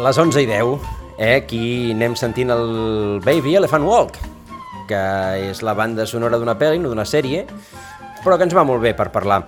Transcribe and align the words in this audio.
Les, 0.00 0.06
les 0.06 0.18
11 0.18 0.40
i 0.40 0.46
10, 0.48 0.78
eh, 1.18 1.34
aquí 1.36 1.90
anem 1.92 2.14
sentint 2.16 2.48
el 2.54 3.20
Baby 3.20 3.56
Elephant 3.58 3.84
Walk, 3.84 4.16
que 4.88 5.00
és 5.50 5.60
la 5.60 5.74
banda 5.76 6.06
sonora 6.08 6.38
d'una 6.40 6.54
pel·li, 6.56 6.78
no 6.80 6.88
d'una 6.88 7.04
sèrie, 7.04 7.42
però 8.24 8.38
que 8.38 8.46
ens 8.48 8.56
va 8.56 8.64
molt 8.64 8.80
bé 8.80 8.94
per 8.96 9.10
parlar 9.12 9.42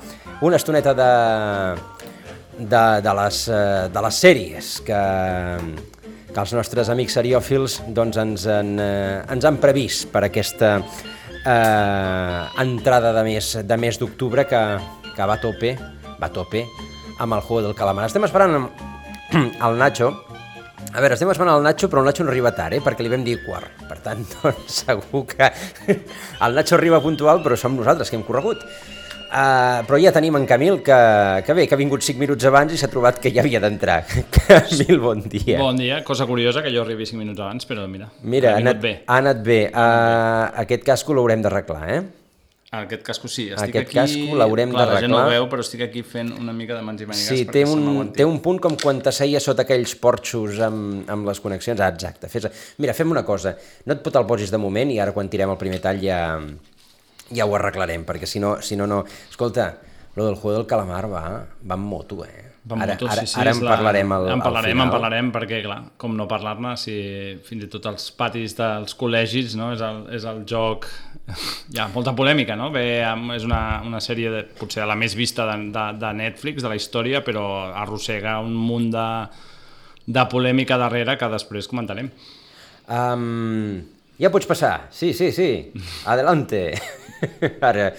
una 0.44 0.58
estoneta 0.60 0.92
de, 0.92 1.08
de, 2.58 2.82
de, 3.00 3.14
les, 3.16 3.38
eh, 3.48 3.88
de 3.94 4.02
les 4.04 4.18
sèries 4.26 4.72
que, 4.84 5.00
que 6.28 6.44
els 6.44 6.52
nostres 6.58 6.90
amics 6.92 7.16
seriòfils 7.16 7.78
doncs, 7.88 8.20
ens, 8.20 8.44
en, 8.44 8.74
eh, 8.82 9.22
ens 9.32 9.46
han 9.48 9.56
previst 9.62 10.10
per 10.12 10.26
aquesta 10.26 10.74
eh, 10.82 12.40
entrada 12.60 13.14
de 13.16 13.24
mes 13.30 13.54
de 13.64 13.80
mes 13.80 14.00
d'octubre 14.00 14.44
que, 14.50 14.62
que 15.16 15.30
va 15.32 15.38
a 15.38 15.40
tope, 15.40 15.72
va 16.20 16.28
a 16.28 16.34
tope 16.34 16.66
amb 17.18 17.38
el 17.38 17.40
juego 17.40 17.68
del 17.68 17.78
calamar. 17.78 18.10
Estem 18.10 18.28
esperant 18.28 18.68
el 19.32 19.78
Nacho, 19.80 20.12
a 20.92 21.00
veure, 21.00 21.16
estem 21.16 21.30
esperant 21.32 21.54
el 21.56 21.62
Nacho, 21.64 21.88
però 21.88 22.02
el 22.02 22.08
Nacho 22.10 22.24
no 22.24 22.32
arriba 22.32 22.50
tard, 22.52 22.76
eh? 22.76 22.82
perquè 22.84 23.04
li 23.04 23.12
vam 23.12 23.22
dir 23.24 23.38
quart. 23.46 23.84
Per 23.88 23.98
tant, 24.04 24.24
doncs, 24.42 24.82
segur 24.82 25.24
que 25.30 25.48
el 25.48 26.58
Nacho 26.58 26.76
arriba 26.76 27.00
puntual, 27.00 27.40
però 27.44 27.56
som 27.56 27.76
nosaltres 27.78 28.10
que 28.12 28.18
hem 28.20 28.26
corregut. 28.26 28.60
Uh, 29.32 29.80
però 29.88 29.96
ja 29.96 30.10
tenim 30.12 30.36
en 30.36 30.44
Camil, 30.44 30.82
que, 30.84 30.96
que 31.46 31.54
bé, 31.56 31.64
que 31.64 31.72
ha 31.72 31.80
vingut 31.80 32.04
5 32.04 32.20
minuts 32.20 32.44
abans 32.44 32.74
i 32.74 32.76
s'ha 32.76 32.90
trobat 32.92 33.16
que 33.22 33.32
ja 33.32 33.40
havia 33.40 33.62
d'entrar. 33.64 34.02
Camil, 34.36 34.98
bon 35.00 35.22
dia. 35.24 35.56
Bon 35.62 35.78
dia, 35.80 36.02
cosa 36.04 36.26
curiosa 36.28 36.60
que 36.60 36.72
jo 36.74 36.82
arribi 36.84 37.08
5 37.08 37.16
minuts 37.22 37.40
abans, 37.40 37.64
però 37.64 37.86
mira, 37.88 38.10
Mira, 38.20 38.52
ha 38.52 38.60
anat, 38.60 38.82
bé. 38.82 38.98
ha 39.06 39.22
anat 39.24 39.40
bé. 39.46 39.62
Uh, 39.72 40.50
aquest 40.66 40.84
casco 40.84 41.16
l'haurem 41.16 41.40
d'arreglar, 41.40 41.86
eh? 41.88 42.02
En 42.72 42.86
aquest 42.86 43.02
casco 43.04 43.28
sí, 43.28 43.50
estic 43.52 43.74
Aquest 43.76 43.90
aquí... 43.90 43.96
casco 43.98 44.36
l'haurem 44.40 44.70
Clar, 44.72 44.86
La 44.88 45.00
gent 45.02 45.10
no 45.12 45.18
d'arreglar. 45.18 45.26
ho 45.42 45.44
veu, 45.44 45.48
però 45.52 45.60
estic 45.66 45.82
aquí 45.84 46.00
fent 46.08 46.30
una 46.40 46.54
mica 46.56 46.72
de 46.78 46.80
mans 46.86 47.02
i 47.04 47.08
mànigues 47.10 47.28
Sí, 47.28 47.44
té 47.52 47.66
un, 47.68 48.12
té 48.16 48.24
un 48.24 48.38
punt 48.40 48.62
com 48.64 48.78
quan 48.80 49.02
t'asseia 49.04 49.42
sota 49.44 49.66
aquells 49.66 49.92
porxos 50.00 50.56
amb, 50.64 51.02
amb 51.12 51.28
les 51.28 51.40
connexions. 51.44 51.82
Ah, 51.84 51.90
exacte. 51.92 52.30
Fes... 52.32 52.46
Mira, 52.80 52.94
fem 52.96 53.12
una 53.12 53.26
cosa. 53.28 53.52
No 53.84 53.92
et 53.92 54.00
pot 54.06 54.16
el 54.16 54.24
posis 54.30 54.48
de 54.54 54.60
moment 54.62 54.88
i 54.94 54.96
ara 55.04 55.12
quan 55.12 55.28
tirem 55.28 55.52
el 55.52 55.60
primer 55.60 55.82
tall 55.84 56.00
ja, 56.00 56.22
ja 57.28 57.44
ho 57.44 57.52
arreglarem, 57.60 58.06
perquè 58.08 58.24
si 58.30 58.40
no, 58.40 58.54
si 58.64 58.80
no, 58.80 58.88
no... 58.88 59.02
Escolta, 59.28 59.68
lo 60.16 60.30
del 60.30 60.40
juego 60.40 60.56
del 60.62 60.66
calamar 60.72 61.04
va, 61.12 61.26
va 61.60 61.76
amb 61.76 61.92
moto, 61.92 62.24
eh? 62.24 62.48
Va 62.62 62.76
ara, 62.78 62.94
moto, 62.94 63.08
ara, 63.10 63.24
sí, 63.26 63.34
sí, 63.34 63.40
ara 63.42 63.50
en 63.52 63.64
la- 63.66 63.72
parlarem 63.76 64.12
al, 64.16 64.26
en 64.30 64.32
al 64.38 64.42
parlarem, 64.44 64.72
final. 64.76 64.86
en 64.86 64.92
parlarem, 64.96 65.30
perquè, 65.34 65.60
clar, 65.64 65.78
com 65.98 66.12
no 66.16 66.28
parlar-ne, 66.30 66.76
si 66.78 66.94
fins 67.44 67.64
i 67.66 67.68
tot 67.72 67.88
als 67.90 68.04
patis 68.16 68.54
dels 68.56 68.94
col·legis, 68.96 69.56
no?, 69.58 69.72
és 69.76 69.82
el, 69.84 70.04
és 70.16 70.24
el 70.30 70.44
joc... 70.48 70.86
Hi 71.30 71.78
ha 71.78 71.86
molta 71.92 72.12
polèmica, 72.18 72.56
no? 72.58 72.68
Bé, 72.74 73.00
és 73.36 73.44
una, 73.46 73.80
una 73.86 74.00
sèrie, 74.02 74.30
de, 74.32 74.42
potser 74.58 74.84
la 74.88 74.96
més 74.98 75.14
vista 75.16 75.46
de, 75.48 75.56
de, 75.72 75.84
de 76.00 76.10
Netflix, 76.18 76.64
de 76.64 76.72
la 76.72 76.78
història, 76.78 77.22
però 77.24 77.44
arrossega 77.84 78.38
un 78.42 78.56
munt 78.58 78.90
de, 78.92 79.06
de 80.18 80.24
polèmica 80.32 80.78
darrere 80.80 81.16
que 81.20 81.30
després 81.32 81.70
comentarem. 81.70 82.10
Um, 82.90 83.78
ja 84.18 84.32
pots 84.34 84.50
passar. 84.50 84.88
Sí, 84.90 85.12
sí, 85.14 85.30
sí. 85.32 85.48
Adelante. 86.10 86.64
ara, 87.70 87.92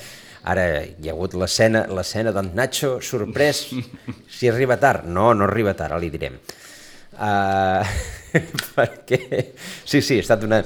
ara 0.43 0.67
hi 0.83 1.07
ha 1.07 1.15
hagut 1.15 1.37
l'escena 1.39 1.85
l'escena 1.95 2.33
d'en 2.35 2.51
Nacho 2.57 2.97
sorprès 3.01 3.69
si 4.37 4.51
arriba 4.51 4.77
tard. 4.77 5.07
No, 5.07 5.31
no 5.33 5.47
arriba 5.47 5.73
tard, 5.73 5.95
ara 5.95 6.03
li 6.03 6.11
direm. 6.13 6.37
Uh, 7.13 7.81
perquè... 8.75 9.23
Sí, 9.85 10.01
sí, 10.01 10.19
ha 10.19 10.25
estat 10.25 10.43
una, 10.43 10.59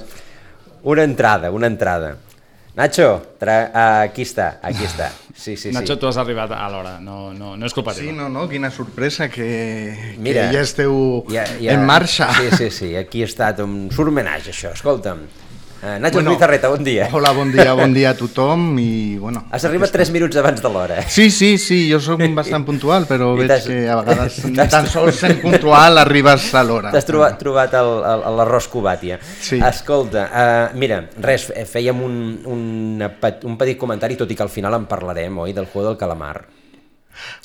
una 0.90 1.06
entrada, 1.06 1.52
una 1.54 1.70
entrada. 1.70 2.16
Nacho, 2.78 3.08
tra... 3.42 3.56
uh, 3.74 4.04
aquí 4.06 4.22
està, 4.22 4.60
aquí 4.62 4.86
està. 4.86 5.08
Sí, 5.34 5.56
sí, 5.56 5.70
sí. 5.70 5.74
Nacho, 5.74 5.96
tu 5.98 6.06
has 6.10 6.18
arribat 6.22 6.52
a 6.54 6.68
l'hora, 6.70 6.96
no, 7.02 7.32
no, 7.34 7.56
no 7.58 7.66
és 7.66 7.74
culpa 7.74 7.94
Sí, 7.98 8.06
teva. 8.06 8.14
no, 8.20 8.28
no, 8.30 8.46
quina 8.50 8.70
sorpresa 8.74 9.28
que, 9.34 10.16
Mira, 10.22 10.46
que 10.52 10.56
ja 10.60 10.62
esteu 10.66 11.24
Ja, 11.34 11.46
ja, 11.58 11.74
en 11.74 11.86
marxa. 11.90 12.30
Sí, 12.38 12.52
sí, 12.58 12.70
sí, 12.72 12.90
aquí 12.96 13.24
ha 13.26 13.30
estat 13.30 13.60
un 13.66 13.90
surmenatge, 13.94 14.54
això. 14.54 14.76
Escolta'm, 14.78 15.26
uh, 15.96 16.00
Nacho 16.02 16.18
Bueno, 16.20 16.32
Zubizarreta, 16.32 16.68
bon 16.70 16.84
dia. 16.84 17.08
Hola, 17.12 17.32
bon 17.32 17.52
dia, 17.52 17.74
bon 17.74 17.94
dia 17.96 18.10
a 18.12 18.18
tothom 18.20 18.78
i 18.80 19.18
bueno... 19.18 19.46
Has 19.52 19.64
arribat 19.66 19.92
3 19.96 20.12
minuts 20.12 20.36
abans 20.38 20.62
de 20.62 20.70
l'hora. 20.74 20.98
Sí, 21.10 21.30
sí, 21.32 21.58
sí, 21.58 21.80
jo 21.92 22.00
sóc 22.04 22.22
bastant 22.36 22.66
puntual, 22.70 23.08
però 23.10 23.32
I 23.38 23.46
veig 23.48 23.64
que 23.70 23.80
a 23.90 23.96
vegades 24.02 24.42
tan 24.74 24.88
sols 24.92 25.22
sent 25.24 25.40
puntual 25.42 25.98
arribes 26.04 26.50
a 26.54 26.64
l'hora. 26.68 26.92
T'has 26.92 27.08
trobat, 27.08 27.40
trobat 27.40 27.74
l'arròs 27.80 28.68
cubàtia. 28.74 29.18
Sí. 29.24 29.62
Escolta, 29.64 30.28
uh, 30.28 30.78
mira, 30.78 31.02
res, 31.24 31.48
eh, 31.56 31.66
fèiem 31.70 32.04
un, 32.04 32.20
un, 32.46 33.08
un 33.08 33.58
petit 33.58 33.78
comentari, 33.80 34.20
tot 34.20 34.30
i 34.32 34.36
que 34.38 34.44
al 34.46 34.52
final 34.54 34.76
en 34.78 34.86
parlarem, 34.92 35.38
oi, 35.48 35.54
del 35.56 35.66
juego 35.72 35.90
del 35.94 35.98
calamar. 35.98 36.44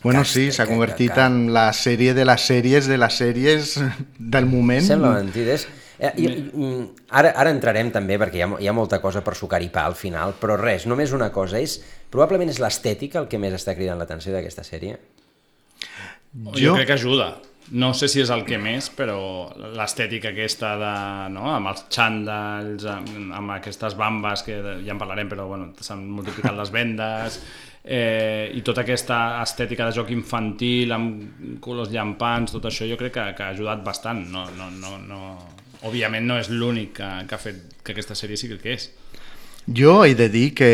Bueno, 0.03 0.21
Casta, 0.21 0.35
sí, 0.35 0.51
s'ha 0.53 0.67
que- 0.67 0.73
convertit 0.75 1.15
que- 1.15 1.23
en 1.25 1.47
la 1.55 1.71
sèrie 1.73 2.13
de 2.13 2.27
les 2.29 2.43
sèries 2.45 2.85
de 2.91 2.99
les 3.01 3.15
sèries 3.17 3.71
del 4.19 4.45
moment. 4.45 4.85
Sembla 4.85 5.15
mentida, 5.23 5.55
és... 5.55 5.65
Eh, 6.03 6.11
i, 6.19 6.27
i, 6.27 6.69
ara, 7.15 7.31
ara 7.39 7.53
entrarem 7.55 7.93
també, 7.95 8.17
perquè 8.19 8.41
hi 8.41 8.43
ha, 8.43 8.49
hi 8.65 8.67
ha 8.67 8.75
molta 8.75 8.99
cosa 9.03 9.23
per 9.23 9.37
sucar 9.39 9.61
i 9.63 9.71
pa 9.71 9.85
al 9.87 9.95
final, 9.95 10.35
però 10.41 10.57
res, 10.59 10.89
només 10.91 11.15
una 11.15 11.31
cosa, 11.31 11.61
és 11.63 11.77
probablement 12.11 12.51
és 12.51 12.59
l'estètica 12.63 13.21
el 13.23 13.31
que 13.31 13.39
més 13.39 13.55
està 13.55 13.77
cridant 13.79 14.01
l'atenció 14.01 14.35
d'aquesta 14.35 14.67
sèrie. 14.67 14.99
Jo... 16.33 16.59
jo 16.59 16.75
crec 16.75 16.91
que 16.91 16.99
ajuda. 16.99 17.33
No 17.79 17.93
sé 17.95 18.09
si 18.11 18.19
és 18.21 18.33
el 18.35 18.43
que 18.45 18.59
més, 18.59 18.89
però 18.93 19.15
l'estètica 19.79 20.33
aquesta 20.33 20.75
de, 20.81 20.95
no? 21.37 21.47
amb 21.53 21.71
els 21.71 21.85
xandalls, 21.95 22.85
amb, 22.91 23.31
amb 23.39 23.55
aquestes 23.55 23.95
bambes, 23.97 24.43
que 24.43 24.59
ja 24.59 24.97
en 24.97 25.01
parlarem, 25.01 25.31
però 25.31 25.47
bueno, 25.49 25.71
s'han 25.81 26.03
multiplicat 26.19 26.59
les 26.59 26.75
vendes, 26.75 27.39
eh, 27.85 28.51
i 28.59 28.67
tota 28.67 28.83
aquesta 28.83 29.23
estètica 29.45 29.87
de 29.87 29.97
joc 30.03 30.11
infantil, 30.11 30.93
amb 30.99 31.59
colors 31.63 31.95
llampants, 31.95 32.59
tot 32.59 32.67
això 32.67 32.91
jo 32.91 32.99
crec 32.99 33.15
que, 33.15 33.33
que 33.39 33.47
ha 33.47 33.55
ajudat 33.55 33.87
bastant. 33.87 34.27
No, 34.35 34.49
no, 34.59 34.69
no, 34.83 34.99
no... 35.07 35.23
Òbviament 35.83 36.27
no 36.27 36.39
és 36.39 36.51
l'únic 36.53 36.95
que, 36.99 37.09
que 37.29 37.35
ha 37.35 37.41
fet 37.43 37.63
que 37.83 37.95
aquesta 37.95 38.15
sèrie 38.19 38.39
sigui 38.39 38.57
el 38.57 38.63
que 38.63 38.77
és. 38.77 38.89
Jo 39.67 40.01
he 40.05 40.15
de 40.19 40.29
dir 40.31 40.49
que 40.59 40.71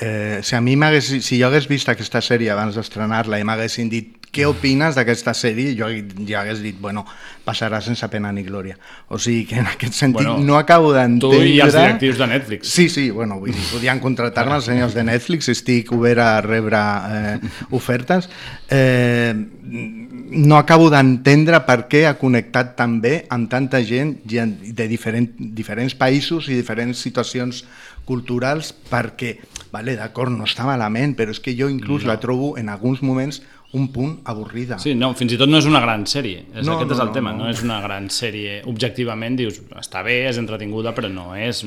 eh, 0.00 0.40
si 0.42 0.56
a 0.56 0.60
mi 0.64 0.76
si 1.00 1.38
jo 1.40 1.48
hagués 1.48 1.68
vist 1.68 1.88
aquesta 1.88 2.22
sèrie 2.24 2.50
abans 2.50 2.76
d'estrenar-la 2.76 3.38
i 3.38 3.44
m'haguessin 3.44 3.90
dit 3.92 4.19
què 4.30 4.46
opines 4.46 4.94
d'aquesta 4.94 5.34
sèrie? 5.34 5.74
Jo 5.78 5.88
ja 6.28 6.42
hagués 6.42 6.60
dit, 6.62 6.76
bueno, 6.78 7.02
passarà 7.46 7.80
sense 7.82 8.06
pena 8.12 8.30
ni 8.32 8.44
glòria. 8.46 8.76
O 9.10 9.18
sigui 9.18 9.44
que 9.50 9.58
en 9.58 9.70
aquest 9.72 9.96
sentit 9.98 10.22
bueno, 10.22 10.38
no 10.38 10.58
acabo 10.58 10.92
d'entendre... 10.94 11.42
Tu 11.42 11.56
i 11.56 11.60
els 11.64 11.74
directius 11.74 12.20
de 12.20 12.30
Netflix. 12.30 12.70
Sí, 12.70 12.88
sí, 12.92 13.08
bueno, 13.10 13.40
vull 13.42 13.54
dir, 13.54 13.66
podien 13.72 14.02
contratar-me 14.02 14.60
els 14.60 14.70
senyors 14.70 14.94
de 14.94 15.04
Netflix, 15.08 15.50
estic 15.50 15.90
obert 15.96 16.22
a 16.22 16.30
rebre 16.46 16.80
eh, 16.80 17.36
ofertes. 17.74 18.30
Eh, 18.70 19.34
no 20.30 20.56
acabo 20.56 20.90
d'entendre 20.94 21.64
per 21.66 21.84
què 21.90 22.04
ha 22.06 22.16
connectat 22.18 22.76
tan 22.78 23.00
bé 23.02 23.24
amb 23.34 23.50
tanta 23.50 23.82
gent 23.82 24.16
de 24.24 24.86
diferent, 24.90 25.32
diferents 25.36 25.96
països 25.98 26.46
i 26.48 26.58
diferents 26.58 27.02
situacions 27.02 27.64
culturals 28.06 28.72
perquè, 28.90 29.36
vale, 29.74 29.94
d'acord, 29.98 30.32
no 30.34 30.46
està 30.48 30.66
malament, 30.66 31.16
però 31.18 31.34
és 31.34 31.42
que 31.42 31.54
jo 31.58 31.68
inclús 31.70 32.06
no. 32.06 32.12
la 32.12 32.20
trobo 32.22 32.56
en 32.58 32.70
alguns 32.72 33.02
moments 33.06 33.42
un 33.72 33.92
punt 33.92 34.16
avorrida. 34.24 34.80
Sí, 34.82 34.96
no, 34.98 35.12
fins 35.14 35.36
i 35.36 35.38
tot 35.38 35.50
no 35.50 35.58
és 35.60 35.66
una 35.68 35.78
gran 35.82 36.02
sèrie. 36.10 36.42
És, 36.50 36.64
no, 36.66 36.74
aquest 36.74 36.90
no, 36.90 36.96
és 36.96 37.02
el 37.04 37.10
no, 37.10 37.14
tema, 37.14 37.32
no. 37.36 37.44
no 37.44 37.52
és 37.52 37.62
una 37.62 37.78
gran 37.84 38.08
sèrie. 38.10 38.56
Objectivament 38.70 39.36
dius, 39.38 39.60
està 39.78 40.02
bé, 40.06 40.16
és 40.26 40.40
entretinguda, 40.42 40.94
però 40.96 41.10
no 41.12 41.30
és... 41.38 41.62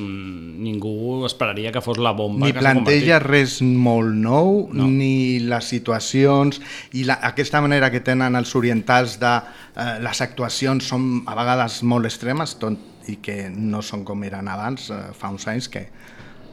Ningú 0.63 1.23
esperaria 1.27 1.71
que 1.75 1.81
fos 1.83 1.99
la 2.03 2.13
bomba 2.15 2.47
ni 2.47 2.53
que 2.55 2.61
planteja 2.63 3.17
res 3.23 3.57
molt 3.63 4.11
nou, 4.15 4.67
no. 4.75 4.87
ni 4.87 5.39
les 5.47 5.71
situacions, 5.71 6.59
i 6.99 7.05
la, 7.07 7.17
aquesta 7.31 7.61
manera 7.63 7.89
que 7.93 8.03
tenen 8.03 8.35
els 8.39 8.53
orientals 8.59 9.17
de 9.21 9.33
eh, 9.39 9.97
les 10.03 10.23
actuacions 10.23 10.91
són 10.93 11.07
a 11.27 11.35
vegades 11.39 11.81
molt 11.87 12.07
extremes, 12.09 12.57
tot, 12.61 12.79
i 13.11 13.17
que 13.23 13.47
no 13.51 13.83
són 13.83 14.05
com 14.07 14.23
eren 14.27 14.51
abans, 14.51 14.89
eh, 14.91 15.01
fa 15.17 15.31
uns 15.33 15.47
anys, 15.51 15.71
que 15.71 15.87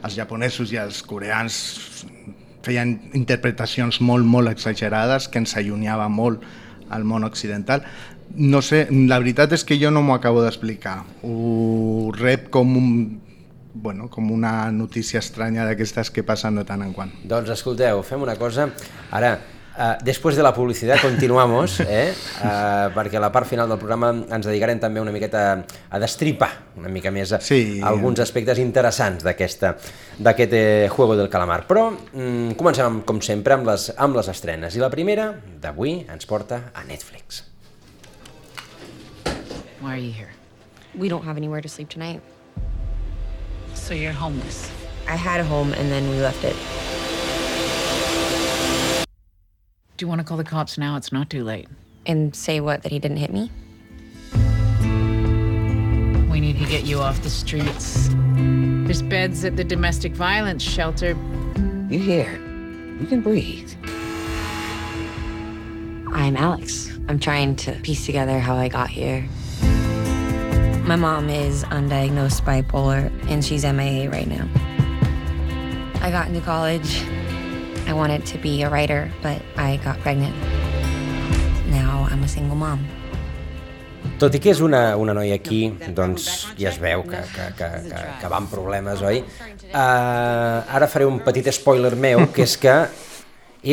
els 0.01 0.15
japonesos 0.17 0.71
i 0.73 0.79
els 0.81 1.03
coreans 1.07 1.61
feien 2.65 2.97
interpretacions 3.17 4.01
molt, 4.01 4.25
molt 4.25 4.51
exagerades 4.51 5.27
que 5.27 5.41
ens 5.41 5.55
allunyava 5.57 6.07
molt 6.09 6.43
al 6.91 7.05
món 7.07 7.23
occidental. 7.23 7.85
No 8.35 8.61
sé, 8.63 8.85
la 8.91 9.19
veritat 9.19 9.51
és 9.57 9.65
que 9.67 9.79
jo 9.79 9.91
no 9.91 10.03
m'ho 10.05 10.15
acabo 10.15 10.43
d'explicar. 10.43 11.01
Ho 11.23 12.11
rep 12.15 12.49
com 12.53 12.77
un 12.77 12.91
bueno, 13.73 14.09
com 14.09 14.31
una 14.31 14.71
notícia 14.71 15.19
estranya 15.19 15.65
d'aquestes 15.65 16.11
que 16.11 16.25
passen 16.27 16.57
de 16.59 16.65
tant 16.67 16.83
en 16.83 16.91
quant. 16.93 17.11
Doncs 17.23 17.53
escolteu, 17.55 18.01
fem 18.03 18.23
una 18.23 18.35
cosa. 18.35 18.67
Ara, 19.15 19.37
Uh, 19.71 19.95
després 20.03 20.35
de 20.35 20.43
la 20.43 20.51
publicitat 20.51 20.99
continuamos, 20.99 21.77
eh? 21.79 22.11
uh, 22.43 22.89
perquè 22.91 23.15
a 23.15 23.21
la 23.23 23.29
part 23.31 23.47
final 23.47 23.69
del 23.71 23.79
programa 23.79 24.09
ens 24.11 24.43
dedicarem 24.43 24.81
també 24.83 24.99
una 24.99 25.13
miqueta 25.15 25.43
a 25.63 26.01
destripar 26.03 26.49
una 26.75 26.91
mica 26.91 27.07
més 27.11 27.31
sí. 27.39 27.79
alguns 27.79 28.19
aspectes 28.19 28.59
interessants 28.59 29.23
d'aquest 29.23 29.63
eh, 29.63 30.89
Juego 30.91 31.15
del 31.15 31.29
Calamar. 31.31 31.63
Però 31.69 31.87
mm, 31.91 32.57
comencem, 32.59 32.99
com 33.07 33.21
sempre, 33.23 33.55
amb 33.55 33.71
les, 33.71 33.87
amb 33.95 34.19
les 34.19 34.27
estrenes. 34.33 34.75
I 34.75 34.83
la 34.83 34.91
primera 34.91 35.31
d'avui 35.63 36.01
ens 36.11 36.27
porta 36.27 36.65
a 36.75 36.83
Netflix. 36.83 37.45
Why 39.79 39.95
are 39.95 40.03
you 40.03 40.11
here? 40.11 40.31
We 40.99 41.07
don't 41.07 41.23
have 41.23 41.37
anywhere 41.37 41.61
to 41.61 41.69
sleep 41.69 41.87
tonight. 41.87 42.19
So 43.73 43.93
you're 43.93 44.11
homeless? 44.11 44.69
I 45.07 45.15
had 45.15 45.39
a 45.39 45.45
home 45.45 45.73
and 45.73 45.89
then 45.89 46.09
we 46.09 46.19
left 46.19 46.43
it. 46.43 46.55
You 50.01 50.07
want 50.07 50.19
to 50.19 50.25
call 50.25 50.37
the 50.37 50.43
cops 50.43 50.77
now? 50.77 50.97
It's 50.97 51.11
not 51.11 51.29
too 51.29 51.43
late. 51.43 51.67
And 52.05 52.35
say 52.35 52.59
what? 52.59 52.83
That 52.83 52.91
he 52.91 52.99
didn't 52.99 53.17
hit 53.17 53.31
me? 53.31 53.51
We 56.31 56.39
need 56.39 56.57
to 56.59 56.65
get 56.65 56.85
you 56.85 56.99
off 56.99 57.21
the 57.21 57.29
streets. 57.29 58.09
There's 58.35 59.01
beds 59.01 59.45
at 59.45 59.57
the 59.57 59.63
domestic 59.63 60.13
violence 60.13 60.63
shelter. 60.63 61.15
You 61.89 61.99
here? 61.99 62.31
You 62.99 63.05
can 63.07 63.21
breathe. 63.21 63.71
I'm 66.13 66.35
Alex. 66.35 66.91
I'm 67.07 67.19
trying 67.19 67.55
to 67.57 67.73
piece 67.81 68.05
together 68.05 68.39
how 68.39 68.55
I 68.55 68.67
got 68.67 68.89
here. 68.89 69.27
My 70.83 70.95
mom 70.95 71.29
is 71.29 71.63
undiagnosed 71.65 72.41
bipolar, 72.41 73.11
and 73.29 73.45
she's 73.45 73.63
MIA 73.63 74.09
right 74.09 74.27
now. 74.27 74.47
I 76.01 76.09
got 76.09 76.27
into 76.27 76.41
college 76.41 77.03
I 77.91 77.93
wanted 77.93 78.25
to 78.27 78.37
be 78.37 78.63
a 78.63 78.69
writer, 78.69 79.11
but 79.21 79.41
I 79.57 79.75
got 79.83 79.99
pregnant. 79.99 80.33
Now 81.67 82.07
I'm 82.09 82.23
a 82.23 82.27
single 82.27 82.55
mom. 82.55 82.87
Tot 84.15 84.31
i 84.31 84.39
que 84.39 84.53
és 84.53 84.61
una, 84.63 84.95
una 84.95 85.11
noia 85.17 85.35
aquí, 85.35 85.59
doncs 85.91 86.29
ja 86.55 86.69
es 86.71 86.77
veu 86.79 87.03
que, 87.03 87.19
que, 87.33 87.49
que, 87.57 87.69
que, 87.89 88.03
que 88.21 88.31
va 88.31 88.39
amb 88.39 88.47
problemes, 88.47 89.03
oi? 89.03 89.19
Uh, 89.73 90.63
ara 90.71 90.87
faré 90.87 91.09
un 91.09 91.19
petit 91.25 91.51
spoiler 91.51 91.91
meu, 91.99 92.29
que 92.31 92.47
és 92.47 92.55
que 92.61 92.77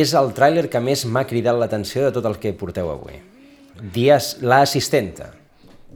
és 0.03 0.17
el 0.19 0.35
tràiler 0.35 0.67
que 0.73 0.83
més 0.83 1.07
m'ha 1.07 1.23
cridat 1.29 1.61
l'atenció 1.61 2.09
de 2.09 2.17
tot 2.19 2.27
el 2.27 2.41
que 2.43 2.57
porteu 2.59 2.91
avui. 2.91 3.23
Dies, 3.79 4.35
l'assistenta. 4.43 5.31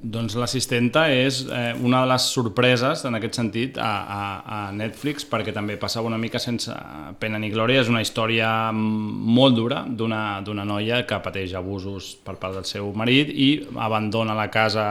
Doncs 0.03 0.35
l'assistenta 0.35 1.05
és 1.15 1.45
eh, 1.47 1.77
una 1.79 2.01
de 2.03 2.09
les 2.11 2.25
sorpreses, 2.35 3.05
en 3.07 3.15
aquest 3.15 3.37
sentit, 3.39 3.77
a, 3.79 3.91
a, 4.03 4.23
a 4.43 4.57
Netflix, 4.75 5.23
perquè 5.31 5.55
també 5.55 5.77
passava 5.79 6.11
una 6.11 6.19
mica 6.19 6.41
sense 6.43 6.75
pena 7.23 7.39
ni 7.39 7.53
glòria. 7.53 7.85
És 7.85 7.91
una 7.93 8.03
història 8.03 8.49
molt 8.75 9.55
dura 9.55 9.85
d'una 9.87 10.67
noia 10.67 11.05
que 11.07 11.21
pateix 11.23 11.55
abusos 11.55 12.17
per 12.27 12.35
part 12.43 12.59
del 12.59 12.67
seu 12.67 12.91
marit 12.99 13.31
i 13.31 13.49
abandona 13.79 14.35
la 14.35 14.49
casa 14.51 14.89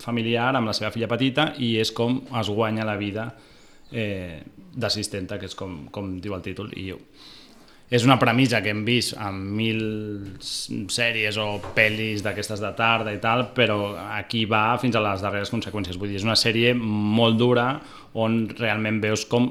familiar 0.00 0.54
amb 0.56 0.72
la 0.72 0.76
seva 0.78 0.94
filla 0.94 1.10
petita 1.10 1.50
i 1.60 1.74
és 1.82 1.92
com 1.92 2.22
es 2.40 2.48
guanya 2.48 2.88
la 2.88 2.96
vida 2.96 3.28
eh, 3.92 4.40
d'assistenta, 4.72 5.36
que 5.36 5.52
és 5.52 5.58
com, 5.58 5.82
com 5.92 6.14
diu 6.24 6.32
el 6.32 6.48
títol. 6.48 6.72
I 6.80 6.88
jo, 6.94 7.02
és 7.88 8.04
una 8.04 8.18
premissa 8.20 8.60
que 8.60 8.72
hem 8.74 8.82
vist 8.84 9.14
en 9.16 9.38
mil 9.56 9.78
sèries 10.38 11.38
o 11.40 11.46
pel·lis 11.76 12.20
d'aquestes 12.24 12.60
de 12.60 12.72
tarda 12.76 13.14
i 13.16 13.20
tal, 13.22 13.46
però 13.56 13.94
aquí 14.18 14.44
va 14.44 14.76
fins 14.80 14.98
a 14.98 15.04
les 15.04 15.24
darreres 15.24 15.52
conseqüències. 15.54 15.96
Vull 15.96 16.12
dir, 16.12 16.20
és 16.20 16.26
una 16.26 16.36
sèrie 16.36 16.74
molt 16.76 17.40
dura 17.40 17.68
on 18.18 18.42
realment 18.58 19.00
veus 19.00 19.24
com 19.28 19.50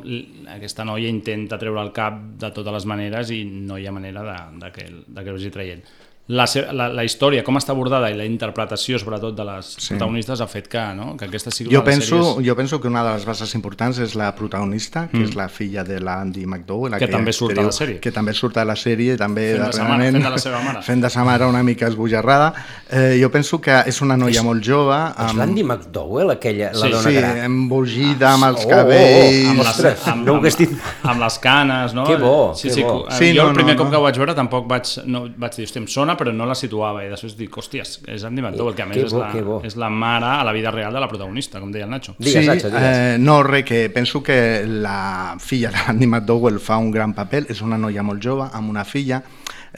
aquesta 0.54 0.86
noia 0.86 1.10
intenta 1.10 1.58
treure 1.62 1.82
el 1.82 1.94
cap 1.96 2.20
de 2.38 2.52
totes 2.54 2.78
les 2.78 2.88
maneres 2.90 3.34
i 3.34 3.44
no 3.48 3.78
hi 3.78 3.88
ha 3.88 3.96
manera 3.96 4.26
de, 4.26 4.38
de 4.66 4.74
que, 4.76 4.92
de 5.08 5.24
que 5.24 5.34
ho 5.34 5.40
hagi 5.40 5.54
traient 5.54 5.86
la, 6.28 6.46
la, 6.74 6.90
la 6.92 7.04
història, 7.08 7.44
com 7.48 7.56
està 7.56 7.72
abordada 7.72 8.10
i 8.12 8.16
la 8.18 8.26
interpretació, 8.28 9.00
sobretot, 9.00 9.36
de 9.38 9.46
les 9.48 9.70
sí. 9.78 9.94
protagonistes 9.94 10.42
ha 10.44 10.48
fet 10.52 10.68
que, 10.72 10.82
no? 10.98 11.14
que 11.20 11.28
aquesta 11.30 11.54
sigui 11.56 11.72
jo 11.72 11.84
penso, 11.88 12.20
sèries... 12.20 12.48
Jo 12.50 12.56
penso 12.60 12.82
que 12.84 12.90
una 12.92 13.04
de 13.06 13.14
les 13.16 13.28
bases 13.28 13.54
importants 13.56 14.02
és 14.04 14.16
la 14.20 14.34
protagonista, 14.36 15.06
que 15.12 15.22
mm. 15.22 15.30
és 15.30 15.38
la 15.40 15.48
filla 15.48 15.86
de 15.88 16.02
l'Andy 16.04 16.44
McDowell. 16.46 16.98
Que 17.00 17.08
també 17.12 17.32
surt 17.36 17.56
a 17.56 17.64
la 17.70 17.72
sèrie. 17.76 18.02
Que 18.04 18.12
també 18.12 18.36
surt 18.36 18.60
a 18.60 18.66
la 18.68 18.76
sèrie, 18.76 19.16
també 19.20 19.54
fent 19.56 19.72
de, 19.72 19.86
mare, 19.88 20.10
fent 20.12 20.28
de 20.28 20.34
la 20.34 20.42
seva 20.44 20.60
mare. 20.66 20.84
Fent 20.84 21.06
de 21.06 21.14
sa 21.14 21.24
mare 21.28 21.48
una 21.48 21.64
mica 21.64 21.88
esbojarrada. 21.88 22.52
Eh, 22.90 23.16
jo 23.22 23.32
penso 23.32 23.62
que 23.64 23.80
és 23.88 24.02
una 24.04 24.20
noia 24.20 24.42
és, 24.42 24.46
molt 24.48 24.64
jove. 24.68 24.98
Amb... 24.98 25.32
És 25.32 25.40
l'Andy 25.40 25.64
McDowell, 25.64 26.36
aquella, 26.36 26.74
la 26.76 26.84
sí, 26.84 26.94
dona 26.98 27.08
sí, 27.08 27.16
gran? 27.22 27.40
Sí, 27.40 27.48
embogida, 27.48 28.34
amb 28.34 28.50
els 28.52 28.66
oh, 28.66 28.70
cabells... 28.74 29.08
Oh, 29.08 29.48
oh, 29.48 29.50
amb, 29.54 29.64
les, 29.64 29.82
amb, 30.12 30.30
amb, 30.36 30.52
amb, 30.52 30.86
amb 31.14 31.24
les 31.24 31.40
canes, 31.48 31.96
no? 31.96 32.08
Que 32.12 32.20
bo, 32.20 32.38
sí, 32.52 32.68
que 32.68 32.76
sí, 32.76 32.84
bo. 32.84 33.00
Sí, 33.16 33.32
jo 33.32 33.46
no, 33.46 33.54
el 33.54 33.60
primer 33.62 33.78
no, 33.78 33.80
cop 33.80 33.88
no. 33.88 33.96
que 33.96 34.02
ho 34.02 34.06
vaig 34.10 34.20
veure 34.20 34.36
tampoc 34.36 34.68
vaig, 34.68 34.92
no, 35.08 35.24
vaig 35.40 35.56
dir, 35.56 35.68
hòstia, 35.70 35.84
em 35.84 35.90
sona, 35.92 36.17
però 36.20 36.34
no 36.36 36.48
la 36.50 36.56
situava 36.58 37.04
i 37.06 37.12
després 37.12 37.36
dic, 37.38 37.54
hòsties, 37.58 37.98
és 38.14 38.26
Andy 38.28 38.44
McDowell, 38.44 38.76
que 38.78 38.86
a 38.86 38.90
més 38.90 39.04
bo, 39.06 39.24
és, 39.24 39.40
la, 39.44 39.60
és 39.72 39.78
la 39.80 39.90
mare 39.94 40.34
a 40.40 40.46
la 40.48 40.54
vida 40.56 40.72
real 40.74 40.96
de 40.96 41.04
la 41.04 41.10
protagonista, 41.12 41.62
com 41.64 41.72
deia 41.74 41.88
el 41.88 41.94
Nacho. 41.94 42.16
Digues, 42.18 42.44
sí, 42.44 42.50
Nacho, 42.50 42.72
digues. 42.74 42.98
Eh, 42.98 43.18
no, 43.22 43.42
res, 43.48 43.66
que 43.68 43.86
penso 43.94 44.24
que 44.24 44.40
la 44.68 45.38
filla 45.40 45.72
d'Andy 45.74 46.08
McDowell 46.08 46.60
fa 46.64 46.80
un 46.82 46.92
gran 46.92 47.16
paper, 47.18 47.46
és 47.54 47.62
una 47.66 47.80
noia 47.80 48.06
molt 48.06 48.24
jove, 48.24 48.50
amb 48.54 48.74
una 48.74 48.86
filla, 48.88 49.22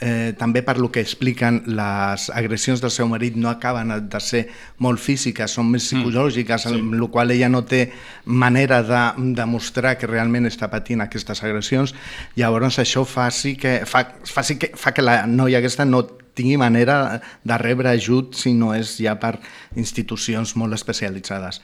eh, 0.00 0.34
també 0.38 0.62
per 0.62 0.78
lo 0.78 0.90
que 0.90 1.00
expliquen 1.00 1.62
les 1.66 2.28
agressions 2.34 2.80
del 2.80 2.90
seu 2.90 3.08
marit 3.08 3.36
no 3.36 3.50
acaben 3.50 3.92
de 4.08 4.20
ser 4.20 4.46
molt 4.78 5.00
físiques, 5.00 5.52
són 5.52 5.70
més 5.70 5.84
mm. 5.84 6.00
psicològiques, 6.00 6.66
mm, 6.66 6.70
sí. 6.72 6.80
amb 6.80 6.96
la 7.00 7.10
qual 7.12 7.34
ella 7.34 7.50
no 7.52 7.62
té 7.68 7.82
manera 8.24 8.82
de 8.86 9.02
demostrar 9.36 9.96
que 9.98 10.08
realment 10.10 10.48
està 10.48 10.70
patint 10.72 11.04
aquestes 11.04 11.44
agressions, 11.44 11.94
llavors 12.36 12.80
això 12.80 13.04
fa, 13.04 13.30
sí 13.30 13.56
que, 13.60 13.80
fa, 13.86 14.06
fa, 14.24 14.44
sí 14.46 14.58
que, 14.60 14.72
fa 14.76 14.94
que 14.96 15.04
la 15.04 15.22
noia 15.26 15.60
aquesta 15.60 15.84
no 15.84 16.06
tingui 16.40 16.58
manera 16.60 17.20
de 17.44 17.60
rebre 17.60 17.92
ajut 17.92 18.34
si 18.40 18.56
no 18.56 18.72
és 18.74 18.96
ja 18.98 19.14
per 19.20 19.36
institucions 19.76 20.56
molt 20.56 20.74
especialitzades. 20.74 21.60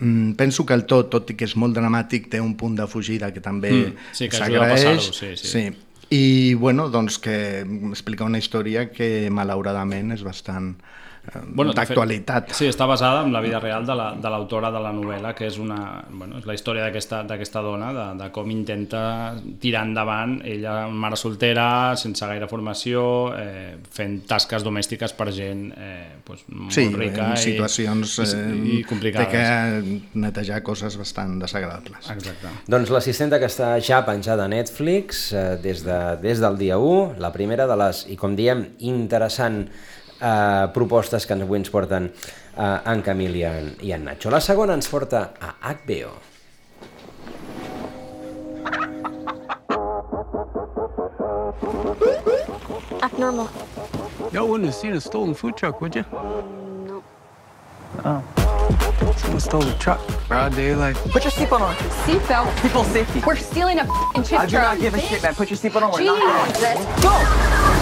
Mm, 0.00 0.32
penso 0.40 0.64
que 0.64 0.74
el 0.74 0.86
tot, 0.88 1.10
tot 1.12 1.30
i 1.30 1.36
que 1.36 1.44
és 1.44 1.56
molt 1.60 1.76
dramàtic, 1.76 2.30
té 2.32 2.40
un 2.40 2.54
punt 2.56 2.78
de 2.78 2.86
fugida 2.88 3.28
que 3.34 3.42
també 3.44 3.72
mm, 3.74 4.10
sí, 4.16 4.30
s'agraeix. 4.32 5.10
Sí, 5.12 5.34
sí. 5.36 5.52
sí. 5.52 5.64
I 6.10 6.54
bueno, 6.58 6.88
doncs 6.90 7.20
que 7.22 7.60
explica 7.92 8.26
una 8.26 8.40
història 8.40 8.88
que 8.90 9.28
malauradament 9.30 10.16
és 10.16 10.24
bastant 10.26 10.72
Bueno, 11.52 11.72
d'actualitat. 11.76 12.50
Sí, 12.56 12.66
està 12.66 12.86
basada 12.88 13.22
en 13.26 13.32
la 13.32 13.40
vida 13.44 13.60
real 13.60 13.84
de 13.86 13.94
la- 13.94 14.14
de 14.16 14.30
l'autora 14.30 14.70
de, 14.72 14.80
la 14.80 14.90
novel·la, 14.92 15.34
que 15.34 15.46
és, 15.46 15.58
una, 15.58 16.02
bueno, 16.10 16.38
és 16.38 16.46
la 16.46 16.54
història 16.54 16.82
d'aquesta 16.86 17.22
d'aquesta 17.28 17.60
dona, 17.60 17.92
de, 17.92 18.06
de 18.24 18.30
com 18.32 18.50
intenta 18.50 19.34
tirar 19.60 19.84
endavant, 19.86 20.40
ella 20.44 20.86
una 20.88 20.96
mare 21.04 21.16
soltera, 21.16 21.94
sense 21.96 22.26
gaire 22.26 22.48
formació, 22.48 23.34
eh, 23.36 23.76
fent 23.92 24.22
tasques 24.26 24.64
domèstiques 24.64 25.12
per 25.12 25.28
gent 25.32 25.72
eh, 25.76 26.16
pues, 26.24 26.40
molt 26.48 26.72
Sí, 26.72 26.88
rica 26.94 27.30
en 27.32 27.36
situacions 27.36 28.18
i, 28.18 28.22
eh, 28.22 28.56
i, 28.56 28.78
i 28.80 28.82
complicades. 28.84 29.28
té 29.28 29.36
que 29.36 30.18
netejar 30.18 30.62
coses 30.62 30.96
bastant 30.96 31.38
desagradables. 31.38 32.10
Exacte. 32.10 32.48
Doncs 32.66 32.90
l'assistenta 32.90 33.38
que 33.38 33.46
està 33.46 33.74
ja 33.80 34.02
penjada 34.06 34.44
a 34.46 34.48
Netflix 34.48 35.32
eh, 35.32 35.58
des, 35.62 35.84
de, 35.84 36.00
des 36.22 36.40
del 36.40 36.56
dia 36.58 36.78
1, 36.78 37.18
la 37.20 37.30
primera 37.32 37.66
de 37.68 37.76
les, 37.76 38.06
i 38.08 38.16
com 38.16 38.34
diem, 38.34 38.66
interessant 38.80 39.68
eh, 40.20 40.68
propostes 40.74 41.26
que 41.26 41.34
avui 41.34 41.58
ens 41.60 41.70
porten 41.72 42.10
eh, 42.56 42.92
en 42.92 43.02
Camil 43.02 43.36
i 43.36 43.44
en, 43.48 43.70
i 43.82 43.92
en 43.96 44.04
Nacho. 44.04 44.30
La 44.30 44.40
segona 44.40 44.76
ens 44.78 44.88
porta 44.88 45.30
a 45.40 45.54
HBO. 45.74 46.12
Act 53.02 53.18
normal. 53.18 53.48
Y'all 54.32 54.46
wouldn't 54.46 54.66
have 54.66 54.74
seen 54.74 54.92
a 54.92 55.00
stolen 55.00 55.34
food 55.34 55.56
truck, 55.56 55.80
would 55.80 55.94
you? 55.94 56.04
No. 56.12 57.02
Oh. 58.04 58.22
Someone 59.16 59.40
stole 59.40 59.62
the 59.62 59.74
truck. 59.78 60.00
Broad 60.28 60.54
daylight. 60.54 60.96
Put 60.96 61.24
your 61.24 61.32
seatbelt 61.32 61.60
on. 61.60 61.74
Seatbelt. 62.04 62.62
People 62.62 62.84
safety. 62.84 63.22
We're 63.26 63.36
stealing 63.36 63.78
a 63.78 63.82
f***ing 63.82 64.22
chip 64.22 64.38
I 64.40 64.46
do 64.46 64.56
not 64.58 64.78
give 64.78 64.94
a 64.94 65.00
shit, 65.00 65.22
man. 65.22 65.34
Put 65.34 65.50
your 65.50 65.58
seatbelt 65.58 65.82
on. 65.82 65.92
We're 65.92 66.04
not 66.04 66.48
Jesus. 66.48 66.62
going. 66.62 66.76
Let's 66.76 67.02
go. 67.02 67.79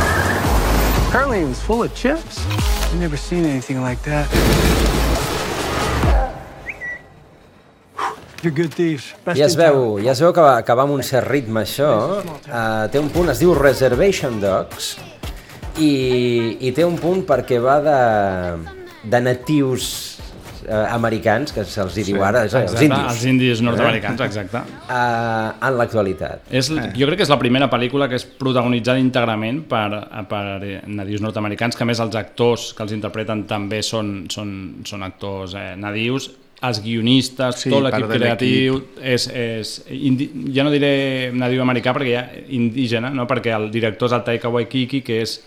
Apparently 1.08 1.40
it 1.40 1.48
was 1.48 1.60
full 1.62 1.82
of 1.82 1.94
chips. 1.94 2.44
I've 2.46 3.00
never 3.00 3.16
seen 3.16 3.46
anything 3.46 3.80
like 3.80 4.02
that. 4.02 4.28
You're 8.42 8.52
good 8.52 8.74
thieves. 8.74 9.14
Best 9.24 9.40
Ja 9.40 9.46
es 9.46 9.56
veu, 9.56 9.98
ja 10.04 10.12
es 10.12 10.20
veu 10.20 10.34
que 10.36 10.44
va, 10.44 10.60
que 10.62 10.76
va 10.76 10.84
amb 10.84 10.94
un 10.94 11.02
cert 11.02 11.26
ritme 11.32 11.64
això. 11.64 11.88
Uh, 12.44 12.84
té 12.92 13.00
un 13.00 13.08
punt, 13.08 13.32
es 13.32 13.40
diu 13.40 13.54
Reservation 13.56 14.36
Dogs, 14.38 14.92
i, 15.80 16.58
i 16.60 16.74
té 16.76 16.84
un 16.84 17.00
punt 17.00 17.24
perquè 17.26 17.56
va 17.56 17.80
de, 17.82 17.98
de 19.08 19.24
natius 19.24 20.17
uh, 20.66 20.86
americans, 20.94 21.52
que 21.54 21.64
se'ls 21.68 21.98
hi 21.98 22.04
diu 22.08 22.22
ara, 22.24 22.44
és, 22.48 22.56
els 22.56 22.72
Exacte, 22.72 22.88
indis, 22.88 23.12
Els 23.12 23.24
indis 23.30 23.62
nord-americans, 23.64 24.24
exacte. 24.26 24.64
uh, 24.88 25.52
en 25.68 25.78
l'actualitat. 25.78 26.48
És, 26.50 26.72
jo 26.72 27.08
crec 27.10 27.20
que 27.20 27.26
és 27.26 27.32
la 27.32 27.38
primera 27.40 27.70
pel·lícula 27.72 28.08
que 28.10 28.18
és 28.18 28.26
protagonitzada 28.40 29.02
íntegrament 29.02 29.62
per, 29.70 29.86
per 30.30 30.42
nadius 30.86 31.24
nord-americans, 31.24 31.78
que 31.78 31.86
a 31.86 31.88
més 31.88 32.02
els 32.02 32.18
actors 32.18 32.72
que 32.76 32.86
els 32.86 32.94
interpreten 32.96 33.46
també 33.50 33.82
són, 33.86 34.28
són, 34.32 34.52
són 34.88 35.06
actors 35.06 35.56
eh, 35.58 35.72
nadius, 35.78 36.30
els 36.66 36.80
guionistes, 36.82 37.60
Sí, 37.62 37.70
tot 37.70 37.84
l'equip 37.84 38.08
creatiu 38.10 38.80
és, 38.98 39.28
és 39.30 39.74
indi, 39.94 40.26
ja 40.54 40.64
no 40.66 40.72
diré 40.74 41.30
nadiu 41.30 41.62
americà 41.62 41.94
perquè 41.94 42.14
ja 42.16 42.24
indígena, 42.56 43.12
no? 43.14 43.28
perquè 43.30 43.54
el 43.54 43.68
director 43.70 44.10
és 44.10 44.16
el 44.16 44.24
Taika 44.26 44.50
Waititi, 44.50 45.04
que 45.06 45.20
és 45.22 45.38